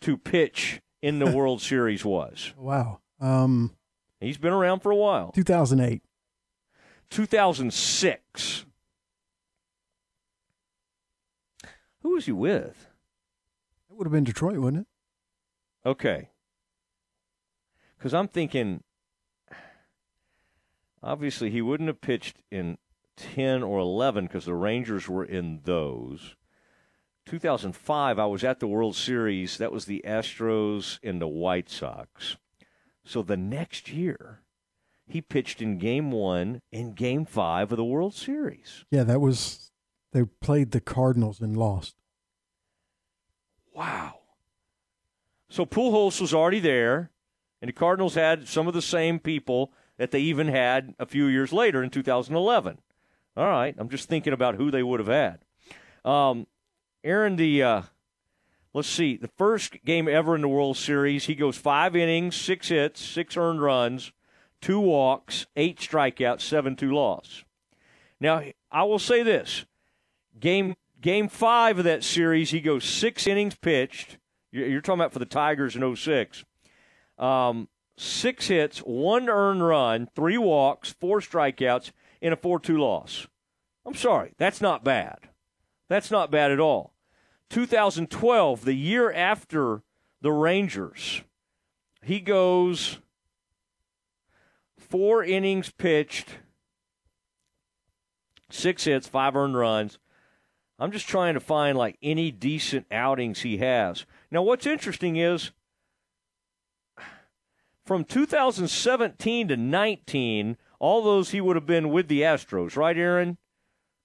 [0.00, 2.52] to pitch in the World Series was?
[2.56, 3.00] Wow.
[3.20, 3.72] Um,
[4.20, 5.32] He's been around for a while.
[5.32, 6.02] 2008.
[7.10, 8.66] 2006.
[12.02, 12.88] Who was he with?
[13.90, 15.88] It would have been Detroit, wouldn't it?
[15.88, 16.30] Okay.
[17.96, 18.82] Because I'm thinking,
[21.02, 22.78] obviously, he wouldn't have pitched in
[23.16, 26.36] 10 or 11 because the Rangers were in those.
[27.26, 29.58] 2005, I was at the World Series.
[29.58, 32.36] That was the Astros and the White Sox.
[33.04, 34.42] So the next year,
[35.08, 38.84] he pitched in game one and game five of the World Series.
[38.90, 39.70] Yeah, that was,
[40.12, 41.94] they played the Cardinals and lost.
[43.74, 44.20] Wow.
[45.48, 47.10] So Pujols was already there,
[47.60, 51.26] and the Cardinals had some of the same people that they even had a few
[51.26, 52.78] years later in 2011.
[53.36, 55.38] All right, I'm just thinking about who they would have had.
[56.10, 56.46] Um,
[57.04, 57.82] Aaron, the uh,
[58.72, 62.68] let's see, the first game ever in the World Series, he goes five innings, six
[62.68, 64.12] hits, six earned runs,
[64.66, 67.44] two walks, eight strikeouts, seven two loss.
[68.18, 69.64] Now, I will say this:
[70.40, 74.18] game game five of that series, he goes six innings pitched.
[74.50, 76.44] You're talking about for the Tigers in 06.
[77.16, 83.28] Um, six hits, one earned run, three walks, four strikeouts, in a 4 2 loss.
[83.84, 85.18] I'm sorry, that's not bad.
[85.88, 86.92] That's not bad at all.
[87.50, 89.82] 2012, the year after
[90.22, 91.22] the Rangers,
[92.02, 92.98] he goes
[94.88, 96.38] four innings pitched,
[98.50, 99.98] six hits, five earned runs.
[100.78, 104.04] I'm just trying to find like any decent outings he has.
[104.30, 105.52] Now, what's interesting is
[107.84, 113.38] from 2017 to 19, all those he would have been with the Astros, right, Aaron?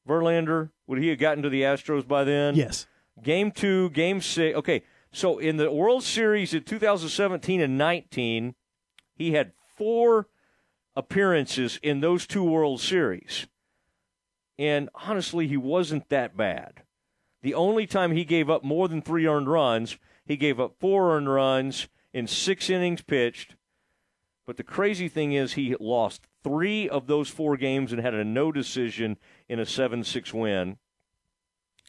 [0.07, 2.55] Verlander, would he have gotten to the Astros by then?
[2.55, 2.87] Yes.
[3.21, 4.57] Game two, game six.
[4.57, 8.55] Okay, so in the World Series in 2017 and 19,
[9.13, 10.27] he had four
[10.95, 13.47] appearances in those two World Series.
[14.57, 16.83] And honestly, he wasn't that bad.
[17.41, 21.15] The only time he gave up more than three earned runs, he gave up four
[21.15, 23.55] earned runs in six innings pitched.
[24.45, 28.23] But the crazy thing is, he lost three of those four games and had a
[28.23, 30.77] no decision in a 7 6 win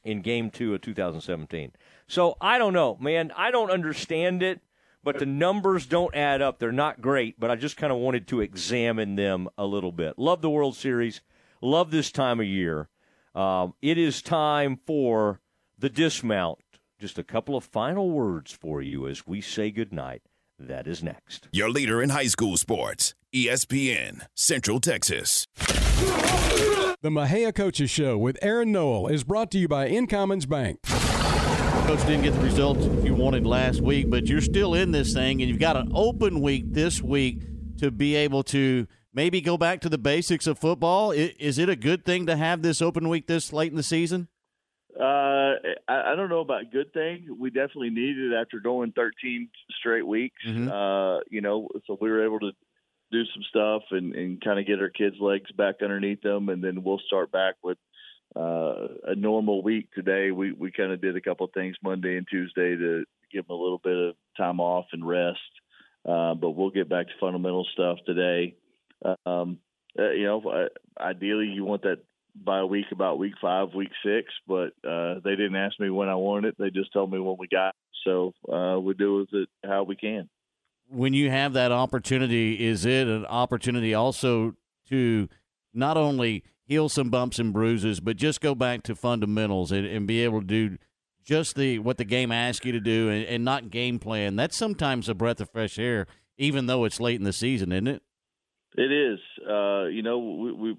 [0.04, 1.72] in game two of 2017.
[2.06, 3.32] So I don't know, man.
[3.36, 4.60] I don't understand it,
[5.04, 6.58] but the numbers don't add up.
[6.58, 10.18] They're not great, but I just kind of wanted to examine them a little bit.
[10.18, 11.20] Love the World Series.
[11.60, 12.88] Love this time of year.
[13.34, 15.40] Um, it is time for
[15.78, 16.58] the dismount.
[16.98, 20.22] Just a couple of final words for you as we say goodnight.
[20.58, 21.48] That is next.
[21.52, 25.48] Your leader in high school sports, ESPN, Central Texas.
[25.56, 30.78] The Mexia Coaches Show with Aaron Noel is brought to you by Incommons Bank.
[31.86, 35.42] Coach didn't get the results you wanted last week, but you're still in this thing,
[35.42, 37.42] and you've got an open week this week
[37.78, 41.10] to be able to maybe go back to the basics of football.
[41.10, 44.28] Is it a good thing to have this open week this late in the season?
[44.98, 45.54] Uh,
[45.88, 47.36] I, I don't know about good thing.
[47.38, 49.48] We definitely needed it after going 13
[49.80, 50.40] straight weeks.
[50.46, 50.68] Mm-hmm.
[50.68, 52.52] Uh, you know, so we were able to
[53.10, 56.62] do some stuff and, and kind of get our kids' legs back underneath them, and
[56.62, 57.78] then we'll start back with
[58.36, 60.30] uh, a normal week today.
[60.30, 63.56] We we kind of did a couple of things Monday and Tuesday to give them
[63.56, 65.38] a little bit of time off and rest,
[66.08, 68.54] uh, but we'll get back to fundamental stuff today.
[69.26, 69.58] Um,
[69.98, 70.68] uh, you know,
[70.98, 71.98] ideally you want that
[72.34, 76.08] by a week about week five, week six, but uh, they didn't ask me when
[76.08, 76.54] I wanted it.
[76.58, 77.74] They just told me when we got.
[78.04, 80.28] So uh, we do with it how we can.
[80.88, 84.54] when you have that opportunity, is it an opportunity also
[84.88, 85.28] to
[85.72, 90.06] not only heal some bumps and bruises, but just go back to fundamentals and, and
[90.06, 90.78] be able to do
[91.22, 94.36] just the what the game asks you to do and, and not game plan?
[94.36, 96.06] That's sometimes a breath of fresh air,
[96.38, 98.02] even though it's late in the season, isn't it?
[98.76, 99.18] It is.
[99.46, 100.76] Uh, you know, we, we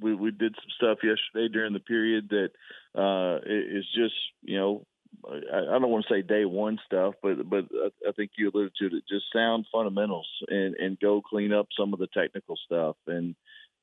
[0.00, 2.50] we we did some stuff yesterday during the period that
[2.98, 4.86] uh, is just you know
[5.26, 8.72] I, don't want to say day one stuff, but but I, I think you alluded
[8.78, 9.04] to it.
[9.08, 13.34] Just sound fundamentals and and go clean up some of the technical stuff and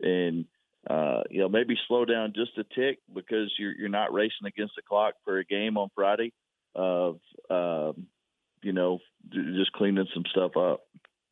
[0.01, 0.45] and
[0.89, 4.73] uh, you know maybe slow down just a tick because you're you're not racing against
[4.75, 6.31] the clock for a game on Friday
[6.75, 8.07] of um,
[8.61, 8.99] you know
[9.29, 10.81] just cleaning some stuff up.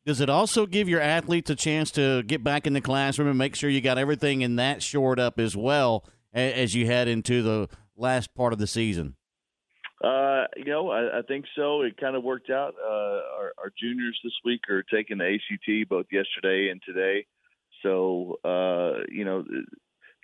[0.06, 3.38] Does it also give your athletes a chance to get back in the classroom and
[3.38, 6.04] make sure you got everything in that shored up as well
[6.34, 9.16] as you head into the last part of the season?
[10.02, 11.80] Uh, you know, I, I think so.
[11.82, 12.74] It kind of worked out.
[12.78, 17.24] Uh, our, our juniors this week are taking the ACT both yesterday and today.
[17.84, 19.44] So, uh, you know,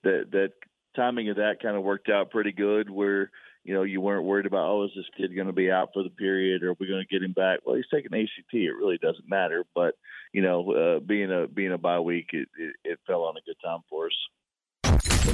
[0.03, 0.51] that that
[0.97, 2.91] timing of that kind of worked out pretty good.
[2.91, 3.31] Where
[3.63, 6.03] you know you weren't worried about oh is this kid going to be out for
[6.03, 7.61] the period or are we going to get him back?
[7.65, 8.53] Well, he's taking ACT.
[8.53, 9.65] It really doesn't matter.
[9.75, 9.95] But
[10.33, 13.47] you know, uh, being a being a bye week, it, it, it fell on a
[13.47, 14.13] good time for us.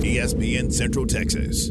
[0.03, 1.71] ESPN Central Texas.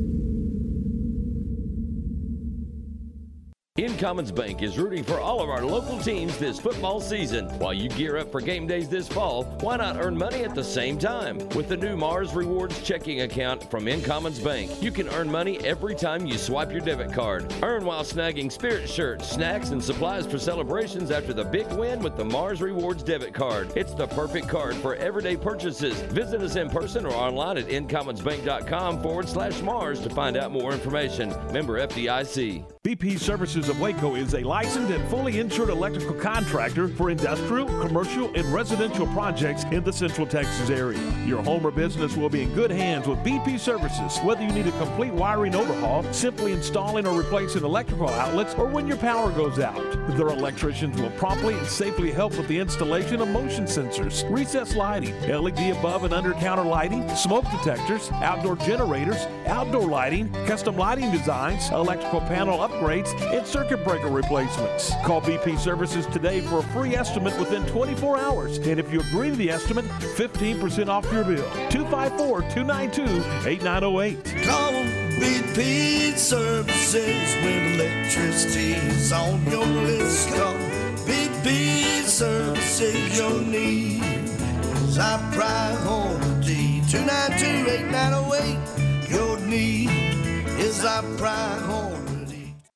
[3.77, 7.49] Incommons Bank is rooting for all of our local teams this football season.
[7.59, 10.63] While you gear up for game days this fall, why not earn money at the
[10.63, 11.39] same time?
[11.49, 15.93] With the new Mars Rewards checking account from Incommons Bank, you can earn money every
[15.93, 17.53] time you swipe your debit card.
[17.61, 22.15] Earn while snagging spirit shirts, snacks, and supplies for celebrations after the big win with
[22.15, 23.73] the Mars Rewards debit card.
[23.75, 25.99] It's the perfect card for everyday purchases.
[26.13, 30.71] Visit us in person or online at incommonsbank.com forward slash Mars to find out more
[30.71, 31.27] information.
[31.51, 32.63] Member FDIC.
[32.85, 38.33] BP Services of Waco is a licensed and fully insured electrical contractor for industrial, commercial,
[38.35, 40.99] and residential projects in the Central Texas area.
[41.25, 44.67] Your home or business will be in good hands with BP Services, whether you need
[44.67, 49.57] a complete wiring overhaul, simply installing or replacing electrical outlets, or when your power goes
[49.59, 49.81] out.
[50.15, 55.19] Their electricians will promptly and safely help with the installation of motion sensors, recessed lighting,
[55.21, 61.69] LED above and under counter lighting, smoke detectors, outdoor generators, outdoor lighting, custom lighting designs,
[61.69, 64.91] electrical panel upgrades, and circuit breaker replacements.
[65.05, 68.57] Call BP Services today for a free estimate within 24 hours.
[68.57, 71.49] And if you agree to the estimate, 15% off your bill.
[71.69, 74.25] 254 292 8908.
[74.43, 74.73] Call
[75.21, 80.27] BP Services when electricity is on your list.
[80.31, 80.53] Call
[81.07, 84.03] BP Services your need.
[84.99, 86.81] Our priority.
[86.89, 89.09] 292 8908.
[89.09, 89.89] Your need
[90.59, 92.04] is our priority.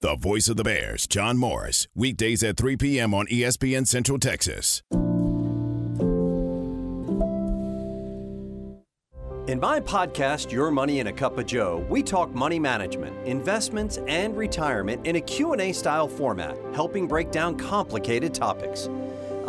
[0.02, 1.90] The voice of the Bears, John Morris.
[1.94, 3.14] Weekdays at 3 p.m.
[3.14, 4.82] on ESPN Central Texas.
[9.50, 14.00] In my podcast, Your Money in a Cup of Joe, we talk money management, investments,
[14.08, 18.88] and retirement in a Q&A style format, helping break down complicated topics.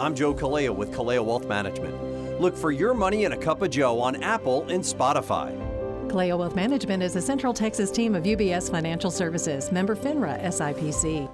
[0.00, 2.40] I'm Joe Kaleo with Kaleo Wealth Management.
[2.40, 5.69] Look for Your Money in a Cup of Joe on Apple and Spotify.
[6.10, 11.30] Kaleo Wealth Management is a Central Texas team of UBS Financial Services, member FINRA SIPC.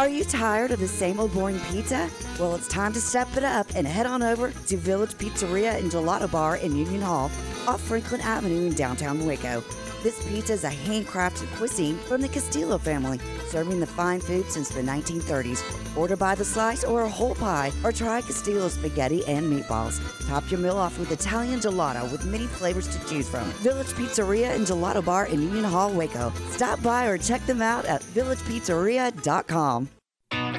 [0.00, 2.10] Are you tired of the same old boring pizza?
[2.40, 5.88] Well, it's time to step it up and head on over to Village Pizzeria and
[5.88, 7.30] Gelato Bar in Union Hall
[7.68, 9.62] off Franklin Avenue in downtown Waco.
[10.02, 14.70] This pizza is a handcrafted cuisine from the Castillo family, serving the fine food since
[14.70, 15.62] the 1930s.
[15.94, 20.00] Order by the slice or a whole pie, or try Castillo spaghetti and meatballs.
[20.26, 23.44] Top your meal off with Italian gelato with many flavors to choose from.
[23.60, 26.32] Village Pizzeria and Gelato Bar in Union Hall, Waco.
[26.50, 29.99] Stop by or check them out at villagepizzeria.com.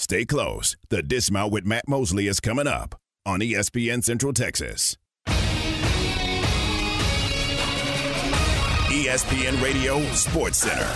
[0.00, 0.76] Stay close.
[0.90, 2.94] The Dismount with Matt Mosley is coming up
[3.26, 4.96] on ESPN Central Texas.
[8.86, 10.88] ESPN Radio Sports Center.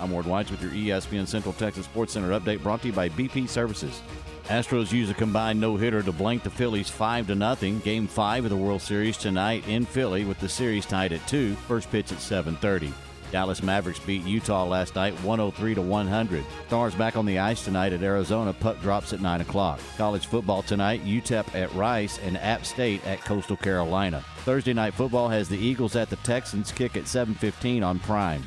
[0.00, 3.08] I'm Ward White with your ESPN Central Texas Sports Center update brought to you by
[3.08, 4.00] BP Services.
[4.44, 7.80] Astros use a combined no-hitter to blank the Phillies 5 to nothing.
[7.80, 11.56] Game 5 of the World Series tonight in Philly with the series tied at 2.
[11.66, 12.92] First pitch at 7:30.
[13.30, 16.44] Dallas Mavericks beat Utah last night 103 to 100.
[16.66, 18.52] Stars back on the ice tonight at Arizona.
[18.52, 19.80] Puck drops at 9 o'clock.
[19.96, 24.24] College football tonight, UTEP at Rice and App State at Coastal Carolina.
[24.44, 28.42] Thursday night football has the Eagles at the Texans kick at 7:15 on Prime.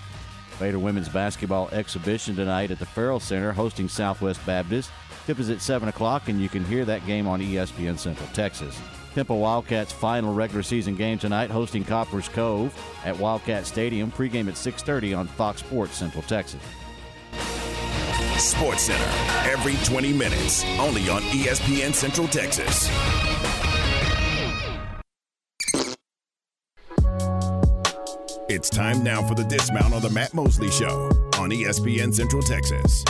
[0.60, 4.92] Baylor women's basketball exhibition tonight at the Ferrell Center hosting Southwest Baptist.
[5.26, 8.78] Tip is at 7 o'clock, and you can hear that game on ESPN Central Texas.
[9.16, 12.74] Temple Wildcats final regular season game tonight hosting Copperas Cove
[13.04, 14.12] at Wildcat Stadium.
[14.12, 16.62] Pregame at 6.30 on Fox Sports Central Texas.
[18.38, 22.90] Sports Center every 20 minutes, only on ESPN Central Texas.
[28.50, 33.04] It's time now for the dismount on the Matt Mosley Show on ESPN Central Texas.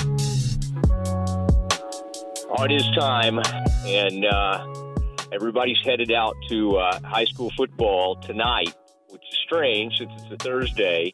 [2.49, 3.39] Oh, it is time,
[3.85, 4.88] and uh,
[5.31, 8.73] everybody's headed out to uh, high school football tonight,
[9.09, 11.13] which is strange since it's a Thursday,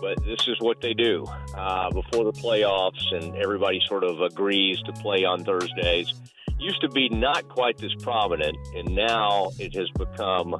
[0.00, 1.24] but this is what they do
[1.56, 6.12] uh, before the playoffs, and everybody sort of agrees to play on Thursdays.
[6.58, 10.56] Used to be not quite this prominent, and now it has become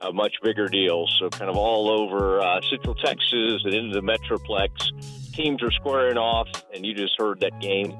[0.00, 1.06] a much bigger deal.
[1.18, 6.18] So, kind of all over uh, Central Texas and into the Metroplex, teams are squaring
[6.18, 7.98] off, and you just heard that game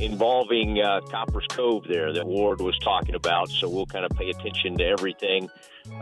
[0.00, 3.48] involving uh, Copperas Cove there that Ward was talking about.
[3.48, 5.48] So we'll kind of pay attention to everything.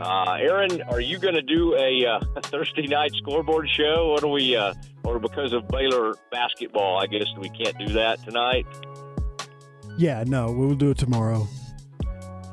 [0.00, 4.10] Uh, Aaron, are you going to do a, uh, Thursday night scoreboard show?
[4.12, 4.74] What do we, uh,
[5.04, 8.66] or because of Baylor basketball, I guess we can't do that tonight?
[9.96, 11.48] Yeah, no, we'll do it tomorrow.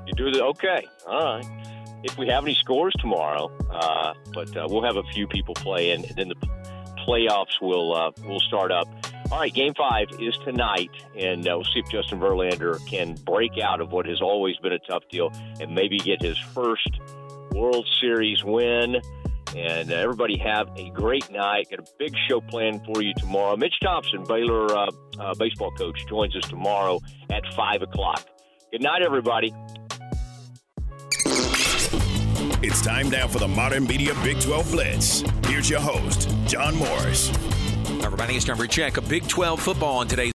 [0.06, 1.46] You do the okay, all right.
[2.04, 6.06] If we have any scores tomorrow, uh, but uh, we'll have a few people playing,
[6.06, 6.36] and then the
[7.08, 8.88] playoffs will uh, will start up.
[9.34, 13.58] All right, Game Five is tonight, and uh, we'll see if Justin Verlander can break
[13.58, 16.88] out of what has always been a tough deal and maybe get his first
[17.52, 19.02] World Series win.
[19.58, 21.66] And uh, everybody have a great night.
[21.72, 23.58] Got a big show planned for you tomorrow.
[23.58, 27.00] Mitch Thompson, Baylor uh, uh, baseball coach, joins us tomorrow
[27.32, 28.24] at five o'clock.
[28.72, 29.52] Good night, everybody.
[32.62, 35.24] It's time now for the Modern Media Big 12 Blitz.
[35.48, 37.32] Here's your host, John Morris.
[38.04, 38.66] Everybody, it's time for
[38.98, 40.32] a Big 12 football on today's